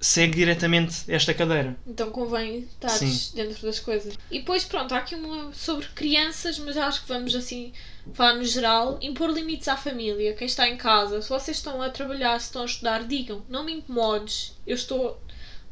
segue 0.00 0.36
diretamente 0.36 1.04
esta 1.08 1.32
cadeira. 1.34 1.76
Então 1.86 2.10
convém 2.10 2.60
estar 2.60 2.98
dentro 3.34 3.62
das 3.66 3.80
coisas. 3.80 4.14
E 4.30 4.38
depois, 4.40 4.64
pronto, 4.64 4.94
há 4.94 4.98
aqui 4.98 5.14
uma 5.14 5.52
sobre 5.52 5.86
crianças, 5.88 6.58
mas 6.58 6.76
acho 6.76 7.02
que 7.02 7.08
vamos 7.08 7.34
assim 7.34 7.72
falar 8.14 8.34
no 8.34 8.44
geral, 8.44 8.98
impor 9.02 9.30
limites 9.30 9.68
à 9.68 9.76
família. 9.76 10.34
Quem 10.34 10.46
está 10.46 10.68
em 10.68 10.76
casa, 10.76 11.20
se 11.22 11.28
vocês 11.28 11.56
estão 11.56 11.80
a 11.82 11.90
trabalhar, 11.90 12.38
se 12.40 12.46
estão 12.46 12.62
a 12.62 12.66
estudar, 12.66 13.04
digam, 13.04 13.42
não 13.48 13.64
me 13.64 13.72
incomodes, 13.72 14.56
eu 14.66 14.74
estou. 14.74 15.20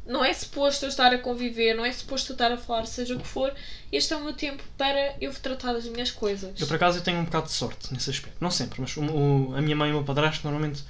Não 0.05 0.25
é 0.25 0.33
suposto 0.33 0.85
eu 0.85 0.89
estar 0.89 1.13
a 1.13 1.19
conviver, 1.19 1.75
não 1.75 1.85
é 1.85 1.91
suposto 1.91 2.31
eu 2.31 2.33
estar 2.33 2.51
a 2.51 2.57
falar, 2.57 2.85
seja 2.87 3.15
o 3.15 3.19
que 3.19 3.27
for. 3.27 3.53
Este 3.91 4.11
é 4.13 4.17
o 4.17 4.23
meu 4.23 4.33
tempo 4.33 4.63
para 4.75 5.13
eu 5.21 5.31
tratar 5.33 5.73
das 5.73 5.85
minhas 5.85 6.09
coisas. 6.09 6.59
Eu, 6.59 6.65
por 6.65 6.77
acaso, 6.77 6.97
eu 6.97 7.03
tenho 7.03 7.19
um 7.19 7.25
bocado 7.25 7.45
de 7.45 7.51
sorte 7.51 7.93
nesse 7.93 8.09
aspecto. 8.09 8.37
Não 8.41 8.49
sempre, 8.49 8.81
mas 8.81 8.95
o, 8.97 9.01
o- 9.03 9.55
a 9.55 9.61
minha 9.61 9.75
mãe 9.75 9.89
e 9.89 9.91
o 9.91 9.97
meu 9.97 10.03
padrasto 10.03 10.43
normalmente 10.49 10.83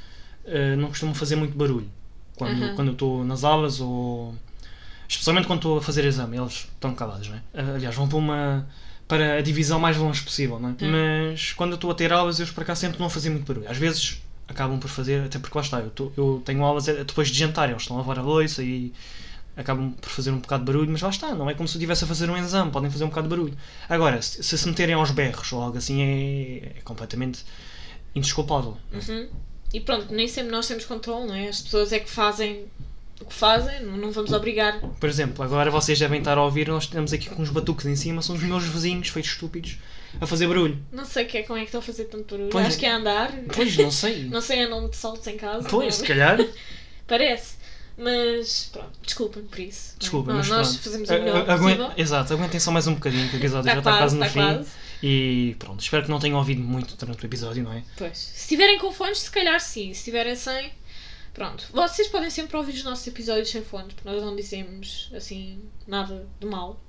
eh, 0.46 0.76
não 0.78 0.88
costumam 0.88 1.14
fazer 1.14 1.36
muito 1.36 1.58
barulho 1.58 1.92
quando, 2.38 2.62
Uhum. 2.62 2.76
quando 2.76 2.88
eu 2.90 2.94
estou 2.94 3.26
nas 3.26 3.44
aulas 3.44 3.82
ou. 3.82 4.34
Especialmente 5.08 5.48
quando 5.48 5.60
estou 5.60 5.78
a 5.80 5.82
fazer 5.82 6.06
exame, 6.06 6.38
eles 6.38 6.54
estão 6.74 6.94
calados, 6.96 7.28
não 7.28 7.36
é? 7.36 7.42
Eh, 7.56 7.62
Aliás, 7.76 7.96
vão 7.96 8.08
para 8.08 8.18
uma. 8.18 8.70
Para 9.10 9.38
a 9.40 9.42
divisão 9.42 9.80
mais 9.80 9.98
longe 9.98 10.22
possível, 10.24 10.58
não 10.60 10.70
é? 10.70 10.72
Hum. 10.86 10.92
Mas 11.32 11.52
quando 11.52 11.72
eu 11.72 11.76
estou 11.76 11.92
a 11.92 11.96
ter 11.96 12.14
aulas, 12.14 12.40
eu 12.40 12.48
por 12.48 12.62
acaso 12.62 12.80
sempre 12.80 13.00
não 13.00 13.08
a 13.08 13.10
fazer 13.10 13.30
muito 13.32 13.46
barulho. 13.46 13.70
Às 13.70 13.76
vezes 13.78 14.22
acabam 14.48 14.80
por 14.80 14.90
fazer, 14.90 15.26
até 15.26 15.38
porque 15.40 15.58
lá 15.58 15.64
está, 15.64 15.80
eu, 15.80 15.90
tô- 15.90 16.12
eu 16.16 16.42
tenho 16.46 16.64
aulas 16.64 16.88
eh, 16.88 17.04
depois 17.04 17.28
de 17.30 17.38
jantar, 17.38 17.70
eles 17.70 17.82
estão 17.82 17.98
a 17.98 18.00
lavar 18.00 18.20
a 18.20 18.22
louça 18.22 18.64
e 18.64 18.94
acabam 19.58 19.92
por 20.00 20.10
fazer 20.10 20.32
um 20.32 20.40
bocado 20.40 20.64
de 20.64 20.72
barulho, 20.72 20.92
mas 20.92 21.02
lá 21.02 21.10
está, 21.10 21.34
não 21.36 21.50
é 21.50 21.54
como 21.54 21.68
se 21.68 21.76
eu 21.76 21.80
estivesse 21.80 22.04
a 22.04 22.08
fazer 22.08 22.30
um 22.30 22.38
exame, 22.38 22.72
podem 22.72 22.90
fazer 22.90 23.04
um 23.04 23.10
bocado 23.10 23.28
de 23.28 23.36
barulho. 23.36 23.58
Agora, 23.90 24.22
se 24.22 24.42
se, 24.44 24.58
se 24.58 24.68
meterem 24.68 24.96
aos 24.96 25.12
berros 25.12 25.52
ou 25.52 25.62
algo 25.62 25.78
assim, 25.78 26.02
é, 26.02 26.74
é 26.78 26.82
completamente 26.84 27.44
indesculpável. 28.16 28.78
Uhum. 28.94 29.28
E 29.74 29.80
pronto, 29.80 30.14
nem 30.14 30.28
sempre 30.28 30.52
nós 30.52 30.68
temos 30.68 30.86
controle, 30.86 31.28
não 31.28 31.36
é? 31.36 31.48
As 31.50 31.62
pessoas 31.62 31.92
é 31.92 32.00
que 32.00 32.10
fazem 32.10 32.66
o 33.22 33.26
que 33.26 33.34
fazem, 33.34 33.84
não 33.84 34.12
vamos 34.12 34.32
obrigar. 34.32 34.80
Por 35.00 35.10
exemplo, 35.10 35.44
agora 35.44 35.70
vocês 35.70 36.00
devem 36.00 36.20
estar 36.20 36.38
a 36.38 36.44
ouvir, 36.44 36.68
nós 36.68 36.88
temos 36.88 37.12
aqui 37.14 37.30
com 37.30 37.42
uns 37.42 37.50
batuques 37.50 37.86
em 37.86 37.96
cima, 37.96 38.22
são 38.22 38.36
os 38.36 38.42
meus 38.44 38.64
vizinhos, 38.64 39.10
feitos 39.10 39.32
estúpidos, 39.32 39.78
a 40.22 40.26
fazer 40.26 40.48
barulho. 40.48 40.82
Não 40.92 41.06
sei 41.06 41.26
que 41.26 41.38
é, 41.40 41.44
como 41.44 41.58
é 41.58 41.62
que 41.62 41.68
estão 41.68 41.80
a 41.80 41.84
fazer 41.84 42.06
tanto 42.06 42.34
barulho. 42.36 42.50
Pois. 42.52 42.66
Acho 42.68 42.78
que 42.78 42.86
é 42.86 42.92
andar. 42.92 43.32
Pois, 43.54 43.76
não 43.78 43.92
sei. 43.92 44.24
Não 44.30 44.42
sei, 44.42 44.62
andam 44.64 44.88
de 44.90 44.96
saltos 44.96 45.28
em 45.28 45.38
casa. 45.38 45.68
Pois, 45.70 45.96
se 45.96 46.00
não 46.02 46.06
é? 46.06 46.08
calhar. 46.08 46.38
Parece. 47.08 47.60
Mas 48.02 48.70
pronto, 48.72 48.92
desculpem 49.04 49.44
por 49.44 49.60
isso. 49.60 49.96
é? 50.02 50.06
Nós, 50.06 50.24
mas 50.26 50.48
nós 50.48 50.68
pronto. 50.70 50.84
fazemos 50.84 51.10
o 51.10 51.14
melhor 51.14 51.36
a- 51.50 51.54
aguen- 51.54 51.76
possível. 51.76 51.92
Exato, 51.98 52.34
aguentem 52.34 52.60
só 52.60 52.72
mais 52.72 52.88
um 52.88 52.94
bocadinho, 52.94 53.28
que 53.30 53.36
o 53.36 53.40
episódio 53.40 53.70
já 53.70 53.78
Está 53.80 53.92
quase 53.92 54.00
quase, 54.00 54.16
no 54.16 54.26
está 54.26 54.34
fim. 54.34 54.56
quase. 54.56 54.70
E 55.04 55.56
pronto, 55.60 55.82
espero 55.82 56.04
que 56.06 56.10
não 56.10 56.18
tenham 56.20 56.38
ouvido 56.38 56.62
muito 56.62 56.96
durante 56.96 57.24
o 57.24 57.26
episódio, 57.26 57.62
não 57.64 57.74
é? 57.74 57.84
Pois. 57.98 58.18
Se 58.18 58.42
estiverem 58.44 58.80
com 58.80 58.92
fones, 58.94 59.20
se 59.20 59.30
calhar 59.32 59.60
sim. 59.60 59.94
Se 59.94 60.00
estiverem 60.00 60.34
sem, 60.36 60.72
pronto. 61.40 61.66
Vocês 61.72 62.08
podem 62.10 62.30
sempre 62.30 62.58
ouvir 62.58 62.74
os 62.74 62.84
nossos 62.84 63.08
episódios 63.08 63.50
sem 63.50 63.64
fones, 63.64 63.94
porque 63.94 64.08
nós 64.10 64.22
não 64.22 64.36
dizemos 64.36 65.10
assim 65.16 65.62
nada 65.88 66.28
de 66.40 66.46
mal. 66.46 66.80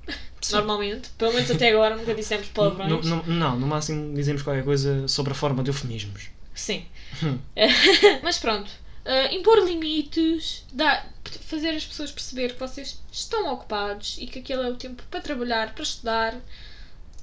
Sim. 0.41 0.57
Normalmente. 0.57 1.09
Pelo 1.11 1.33
menos 1.33 1.51
até 1.51 1.71
agora 1.71 1.97
nunca 1.97 2.13
dissemos 2.15 2.49
palavrões. 2.49 3.07
No, 3.07 3.17
no- 3.17 3.23
não, 3.27 3.59
no 3.59 3.67
máximo 3.67 4.13
dizemos 4.15 4.43
qualquer 4.43 4.65
coisa 4.65 5.07
sobre 5.07 5.33
a 5.33 5.37
forma 5.37 5.63
de 5.63 5.71
eufemismos. 5.71 6.31
Sim. 6.55 6.85
Hum. 7.23 7.39
Mas 8.25 8.39
pronto. 8.39 8.71
ah, 9.05 9.33
impor 9.33 9.65
limites, 9.65 10.65
dar, 10.73 11.09
fazer 11.43 11.71
as 11.71 11.85
pessoas 11.87 12.11
perceber 12.11 12.55
que 12.55 12.61
vocês 12.61 13.01
estão 13.13 13.53
ocupados 13.53 14.17
e 14.19 14.27
que 14.27 14.41
aquele 14.41 14.63
é 14.63 14.69
o 14.69 14.75
tempo 14.77 15.03
para 15.11 15.21
trabalhar, 15.21 15.75
para 15.75 15.85
estudar. 15.85 16.37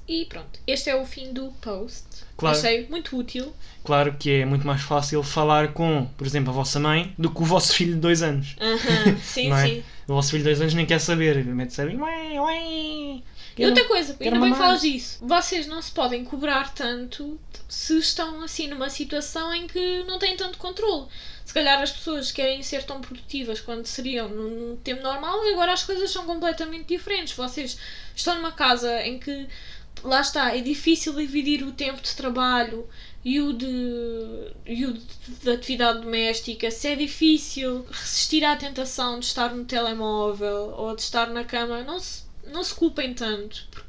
E 0.08 0.24
pronto. 0.24 0.58
Este 0.66 0.88
é 0.88 0.96
o 0.96 1.04
fim 1.04 1.32
do 1.34 1.52
post. 1.60 2.17
Claro. 2.38 2.56
Achei 2.56 2.86
muito 2.88 3.18
útil. 3.18 3.52
Claro 3.84 4.14
que 4.16 4.30
é 4.30 4.44
muito 4.44 4.64
mais 4.64 4.80
fácil 4.80 5.24
falar 5.24 5.72
com, 5.72 6.08
por 6.16 6.24
exemplo, 6.24 6.50
a 6.50 6.52
vossa 6.52 6.78
mãe 6.78 7.12
do 7.18 7.30
que 7.30 7.42
o 7.42 7.44
vosso 7.44 7.74
filho 7.74 7.94
de 7.94 8.00
dois 8.00 8.22
anos. 8.22 8.54
Sim, 9.20 9.52
é? 9.52 9.66
sim. 9.66 9.84
O 10.06 10.14
vosso 10.14 10.30
filho 10.30 10.44
de 10.44 10.48
dois 10.50 10.60
anos 10.60 10.72
nem 10.72 10.86
quer 10.86 11.00
saber. 11.00 11.44
Mete-se 11.44 11.82
a 11.82 11.84
ué, 11.84 12.40
ué. 12.40 13.22
E 13.58 13.66
outra 13.66 13.84
coisa, 13.86 14.16
ainda 14.20 14.38
bem 14.38 14.52
que 14.52 14.58
falas 14.58 14.82
disso. 14.82 15.18
Vocês 15.20 15.66
não 15.66 15.82
se 15.82 15.90
podem 15.90 16.24
cobrar 16.24 16.72
tanto 16.74 17.40
se 17.68 17.98
estão 17.98 18.40
assim 18.42 18.68
numa 18.68 18.88
situação 18.88 19.52
em 19.52 19.66
que 19.66 20.04
não 20.04 20.18
têm 20.18 20.36
tanto 20.36 20.58
controle. 20.58 21.08
Se 21.44 21.52
calhar 21.52 21.82
as 21.82 21.90
pessoas 21.90 22.30
querem 22.30 22.62
ser 22.62 22.84
tão 22.84 23.00
produtivas 23.00 23.60
quando 23.60 23.84
seriam 23.84 24.28
num 24.28 24.50
num 24.50 24.76
tempo 24.76 25.02
normal 25.02 25.44
e 25.44 25.52
agora 25.52 25.72
as 25.72 25.82
coisas 25.82 26.10
são 26.10 26.24
completamente 26.24 26.86
diferentes. 26.86 27.34
Vocês 27.34 27.76
estão 28.14 28.36
numa 28.36 28.52
casa 28.52 29.02
em 29.02 29.18
que 29.18 29.48
lá 30.04 30.20
está, 30.20 30.56
é 30.56 30.60
difícil 30.60 31.12
dividir 31.14 31.62
o 31.62 31.72
tempo 31.72 32.00
de 32.00 32.14
trabalho 32.14 32.88
e 33.24 33.40
o 33.40 33.52
de, 33.52 33.66
e 34.66 34.86
o 34.86 34.92
de, 34.92 35.00
de 35.42 35.50
atividade 35.50 36.00
doméstica, 36.00 36.70
se 36.70 36.88
é 36.88 36.96
difícil 36.96 37.84
resistir 37.90 38.44
à 38.44 38.56
tentação 38.56 39.18
de 39.18 39.26
estar 39.26 39.54
no 39.54 39.64
telemóvel 39.64 40.74
ou 40.76 40.94
de 40.94 41.02
estar 41.02 41.28
na 41.28 41.44
cama, 41.44 41.82
não 41.82 41.98
se, 41.98 42.22
não 42.46 42.62
se 42.62 42.74
culpem 42.74 43.12
tanto, 43.14 43.66
porque 43.70 43.87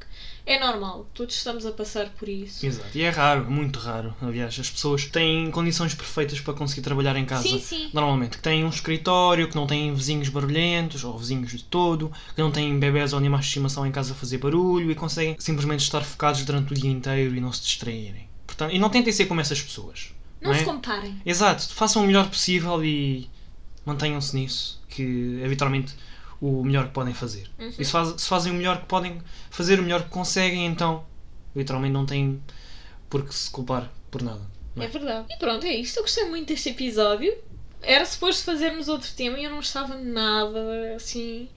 é 0.52 0.58
normal, 0.58 1.08
todos 1.14 1.34
estamos 1.36 1.64
a 1.64 1.72
passar 1.72 2.08
por 2.10 2.28
isso. 2.28 2.64
Exato, 2.66 2.96
e 2.96 3.02
é 3.02 3.10
raro, 3.10 3.50
muito 3.50 3.78
raro. 3.78 4.14
Aliás, 4.20 4.58
as 4.58 4.68
pessoas 4.68 5.04
têm 5.06 5.50
condições 5.50 5.94
perfeitas 5.94 6.40
para 6.40 6.54
conseguir 6.54 6.82
trabalhar 6.82 7.16
em 7.16 7.24
casa. 7.24 7.44
Sim, 7.48 7.58
sim. 7.60 7.90
Normalmente, 7.92 8.36
que 8.36 8.42
têm 8.42 8.64
um 8.64 8.68
escritório, 8.68 9.48
que 9.48 9.54
não 9.56 9.66
têm 9.66 9.94
vizinhos 9.94 10.28
barulhentos, 10.28 11.04
ou 11.04 11.16
vizinhos 11.16 11.52
de 11.52 11.64
todo, 11.64 12.10
que 12.34 12.40
não 12.40 12.50
têm 12.50 12.78
bebés 12.78 13.12
ou 13.12 13.18
animais 13.18 13.44
de 13.44 13.48
estimação 13.50 13.86
em 13.86 13.92
casa 13.92 14.12
a 14.12 14.16
fazer 14.16 14.38
barulho 14.38 14.90
e 14.90 14.94
conseguem 14.94 15.36
simplesmente 15.38 15.80
estar 15.80 16.02
focados 16.02 16.44
durante 16.44 16.72
o 16.72 16.76
dia 16.76 16.90
inteiro 16.90 17.34
e 17.36 17.40
não 17.40 17.52
se 17.52 17.62
distraírem. 17.62 18.28
Portanto, 18.46 18.74
e 18.74 18.78
não 18.78 18.90
tentem 18.90 19.12
ser 19.12 19.26
como 19.26 19.40
essas 19.40 19.62
pessoas. 19.62 20.12
Não, 20.40 20.50
Não 20.50 20.56
se 20.56 20.62
é? 20.62 20.64
comparem. 20.64 21.22
Exato, 21.24 21.68
façam 21.74 22.02
o 22.02 22.06
melhor 22.06 22.28
possível 22.28 22.84
e 22.84 23.28
mantenham-se 23.84 24.34
nisso, 24.34 24.82
que 24.88 25.40
é 25.42 25.46
literalmente 25.46 25.94
o 26.40 26.64
melhor 26.64 26.88
que 26.88 26.92
podem 26.94 27.14
fazer. 27.14 27.50
Uhum. 27.58 27.72
E 27.78 27.84
se, 27.84 27.90
faz- 27.90 28.20
se 28.20 28.28
fazem 28.28 28.52
o 28.52 28.54
melhor 28.54 28.80
que 28.80 28.86
podem 28.86 29.20
fazer, 29.50 29.78
o 29.78 29.82
melhor 29.82 30.02
que 30.04 30.10
conseguem, 30.10 30.66
então 30.66 31.04
literalmente 31.54 31.92
não 31.92 32.06
têm 32.06 32.40
por 33.08 33.24
que 33.26 33.34
se 33.34 33.50
culpar 33.50 33.90
por 34.10 34.22
nada. 34.22 34.40
É 34.76 34.84
é? 34.84 34.88
verdade. 34.88 35.26
E 35.30 35.36
pronto, 35.38 35.66
é 35.66 35.74
isto. 35.74 35.98
Eu 35.98 36.02
gostei 36.02 36.24
muito 36.24 36.48
deste 36.48 36.70
episódio. 36.70 37.36
Era 37.82 38.04
suposto 38.04 38.44
fazermos 38.44 38.88
outro 38.88 39.10
tema 39.16 39.38
e 39.38 39.44
eu 39.44 39.50
não 39.50 39.60
estava 39.60 39.96
nada 39.96 40.94
assim 40.94 41.48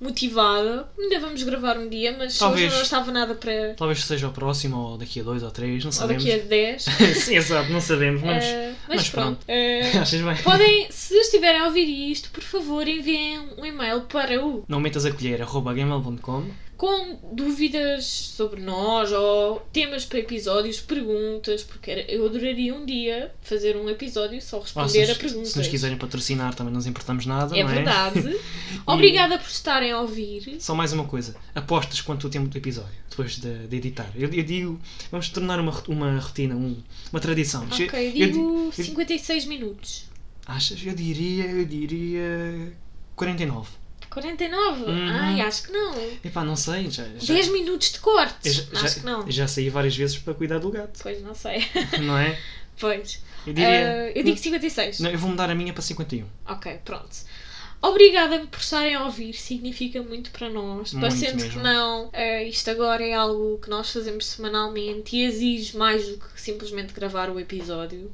motivada. 0.00 0.88
Ainda 0.98 1.20
vamos 1.20 1.42
gravar 1.42 1.76
um 1.78 1.88
dia, 1.88 2.14
mas 2.16 2.38
Talvez. 2.38 2.66
hoje 2.66 2.76
não 2.76 2.82
estava 2.82 3.12
nada 3.12 3.34
para. 3.34 3.74
Talvez 3.74 4.02
seja 4.04 4.28
o 4.28 4.32
próximo, 4.32 4.76
ou 4.78 4.98
daqui 4.98 5.20
a 5.20 5.22
dois 5.22 5.42
ou 5.42 5.50
três, 5.50 5.84
não 5.84 5.88
Ou 5.88 5.92
sabemos. 5.92 6.24
daqui 6.24 6.40
a 6.40 6.44
10. 6.44 6.82
Sim, 7.24 7.36
exato, 7.36 7.70
não 7.70 7.80
sabemos, 7.80 8.22
mas 8.22 8.44
Eh, 8.44 8.74
mas, 8.88 8.96
mas 8.96 9.08
pronto. 9.10 9.38
pronto. 9.44 9.46
Bem? 10.24 10.42
podem, 10.42 10.86
se 10.90 11.14
estiverem 11.16 11.60
a 11.60 11.66
ouvir 11.66 11.84
isto, 12.10 12.30
por 12.30 12.42
favor, 12.42 12.86
enviem 12.88 13.38
um 13.58 13.64
e-mail 13.64 14.02
para 14.02 14.44
o 14.44 14.64
Não 14.68 14.80
metas 14.80 15.04
a 15.04 15.12
colher, 15.12 15.42
arroba 15.42 15.72
gmail.com 15.74 16.44
com 16.80 17.18
dúvidas 17.34 18.06
sobre 18.06 18.62
nós 18.62 19.12
ou 19.12 19.60
temas 19.70 20.06
para 20.06 20.18
episódios, 20.20 20.80
perguntas, 20.80 21.62
porque 21.62 22.06
eu 22.08 22.24
adoraria 22.24 22.74
um 22.74 22.86
dia 22.86 23.30
fazer 23.42 23.76
um 23.76 23.86
episódio 23.90 24.40
só 24.40 24.56
Ou 24.56 24.62
responder 24.62 25.10
a 25.10 25.14
perguntas. 25.14 25.50
se 25.50 25.58
nos 25.58 25.68
quiserem 25.68 25.98
patrocinar 25.98 26.54
também 26.54 26.72
não 26.72 26.78
nos 26.78 26.86
importamos 26.86 27.26
nada, 27.26 27.54
É 27.54 27.62
não 27.62 27.68
é? 27.70 27.74
verdade. 27.74 28.34
Obrigada 28.86 29.38
por 29.38 29.46
estarem 29.50 29.92
a 29.92 30.00
ouvir. 30.00 30.56
Só 30.58 30.74
mais 30.74 30.94
uma 30.94 31.04
coisa, 31.04 31.36
apostas 31.54 32.00
quanto 32.00 32.26
o 32.28 32.30
tempo 32.30 32.48
do 32.48 32.56
episódio, 32.56 32.94
depois 33.10 33.36
de, 33.36 33.66
de 33.68 33.76
editar. 33.76 34.10
Eu, 34.14 34.32
eu 34.32 34.42
digo, 34.42 34.80
vamos 35.10 35.28
tornar 35.28 35.60
uma, 35.60 35.78
uma 35.86 36.18
rotina, 36.18 36.54
um- 36.54 36.82
uma 37.12 37.20
tradição. 37.20 37.66
Ok, 37.70 38.08
Eu- 38.08 38.12
digo 38.12 38.64
eu- 38.68 38.72
56 38.72 39.44
minutos. 39.44 40.04
Achas? 40.46 40.80
Eu 40.82 40.94
diria, 40.94 41.44
eu 41.44 41.64
diria 41.66 42.72
49. 43.14 43.68
49? 44.10 44.84
Uhum. 44.84 45.08
Ai, 45.08 45.40
acho 45.40 45.62
que 45.64 45.72
não. 45.72 45.94
Epá, 46.24 46.44
não 46.44 46.56
sei, 46.56 46.90
já, 46.90 47.04
já, 47.18 47.32
10 47.34 47.48
minutos 47.48 47.90
de 47.92 47.96
eu 47.96 48.02
cortes. 48.02 48.54
já, 48.72 48.80
acho 48.82 49.00
que 49.00 49.06
não. 49.06 49.20
eu 49.22 49.30
já 49.30 49.46
saí 49.46 49.70
várias 49.70 49.96
vezes 49.96 50.18
para 50.18 50.34
cuidar 50.34 50.58
do 50.58 50.70
gato, 50.70 50.98
Pois, 51.02 51.22
não 51.22 51.34
sei. 51.34 51.64
não 52.02 52.18
é? 52.18 52.38
pois. 52.78 53.22
Eu 53.46 53.52
diria... 53.54 53.68
Eh, 53.68 54.12
eu 54.16 54.22
digo 54.24 54.36
56. 54.36 55.00
Não, 55.00 55.10
eu 55.10 55.18
vou 55.18 55.30
mudar 55.30 55.48
a 55.48 55.54
minha 55.54 55.72
para 55.72 55.82
51. 55.82 56.26
Ok, 56.46 56.80
pronto. 56.84 57.08
Obrigada 57.82 58.40
por 58.40 58.60
estarem 58.60 58.94
a 58.94 59.04
ouvir, 59.04 59.32
significa 59.32 60.02
muito 60.02 60.30
para 60.32 60.50
nós. 60.50 60.92
Muito 60.92 61.00
Parecendo 61.00 61.38
que 61.38 61.44
mesmo. 61.44 61.62
não, 61.62 62.10
eh, 62.12 62.44
isto 62.44 62.70
agora 62.70 63.02
é 63.02 63.14
algo 63.14 63.58
que 63.58 63.70
nós 63.70 63.90
fazemos 63.90 64.26
semanalmente 64.26 65.16
e 65.16 65.22
exige 65.22 65.76
mais 65.78 66.06
do 66.06 66.18
que 66.18 66.38
simplesmente 66.40 66.92
gravar 66.92 67.30
o 67.30 67.40
episódio. 67.40 68.12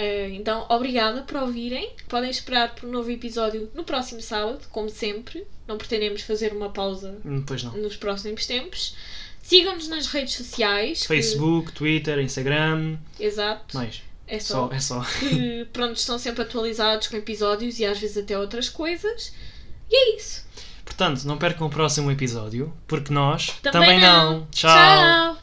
Eh, 0.00 0.28
então, 0.34 0.64
obrigada 0.68 1.22
por 1.22 1.38
ouvirem. 1.38 1.90
Podem 2.08 2.30
esperar 2.30 2.72
por 2.74 2.88
um 2.88 2.92
novo 2.92 3.10
episódio 3.10 3.68
no 3.74 3.82
próximo 3.82 4.20
sábado, 4.22 4.60
como 4.70 4.88
sempre. 4.88 5.44
Não 5.66 5.76
pretendemos 5.76 6.22
fazer 6.22 6.52
uma 6.52 6.70
pausa 6.70 7.18
Hum, 7.24 7.44
não. 7.64 7.72
nos 7.78 7.96
próximos 7.96 8.46
tempos. 8.46 8.94
Sigam-nos 9.42 9.88
nas 9.88 10.06
redes 10.06 10.34
sociais. 10.34 11.00
que- 11.02 11.08
Facebook, 11.08 11.72
Twitter, 11.72 12.20
Instagram, 12.20 12.96
Exato. 13.18 13.76
mais. 13.76 14.02
É 14.28 14.38
só. 14.38 14.68
Só, 14.68 14.74
é 14.74 14.78
só. 14.78 15.00
que 15.18 15.64
pronto, 15.72 15.96
estão 15.96 16.16
sempre 16.18 16.42
atualizados 16.42 17.08
com 17.08 17.16
episódios 17.16 17.80
e 17.80 17.84
às 17.84 17.98
vezes 17.98 18.18
até 18.18 18.38
outras 18.38 18.68
coisas. 18.68 19.32
E 19.90 19.96
é 19.96 20.16
isso. 20.16 20.46
Portanto, 20.84 21.24
não 21.24 21.38
percam 21.38 21.66
o 21.66 21.70
próximo 21.70 22.10
episódio, 22.10 22.72
porque 22.86 23.12
nós 23.12 23.50
Também 23.62 23.98
não. 24.00 24.46
Tchau. 24.52 24.70
Tchau. 24.70 25.36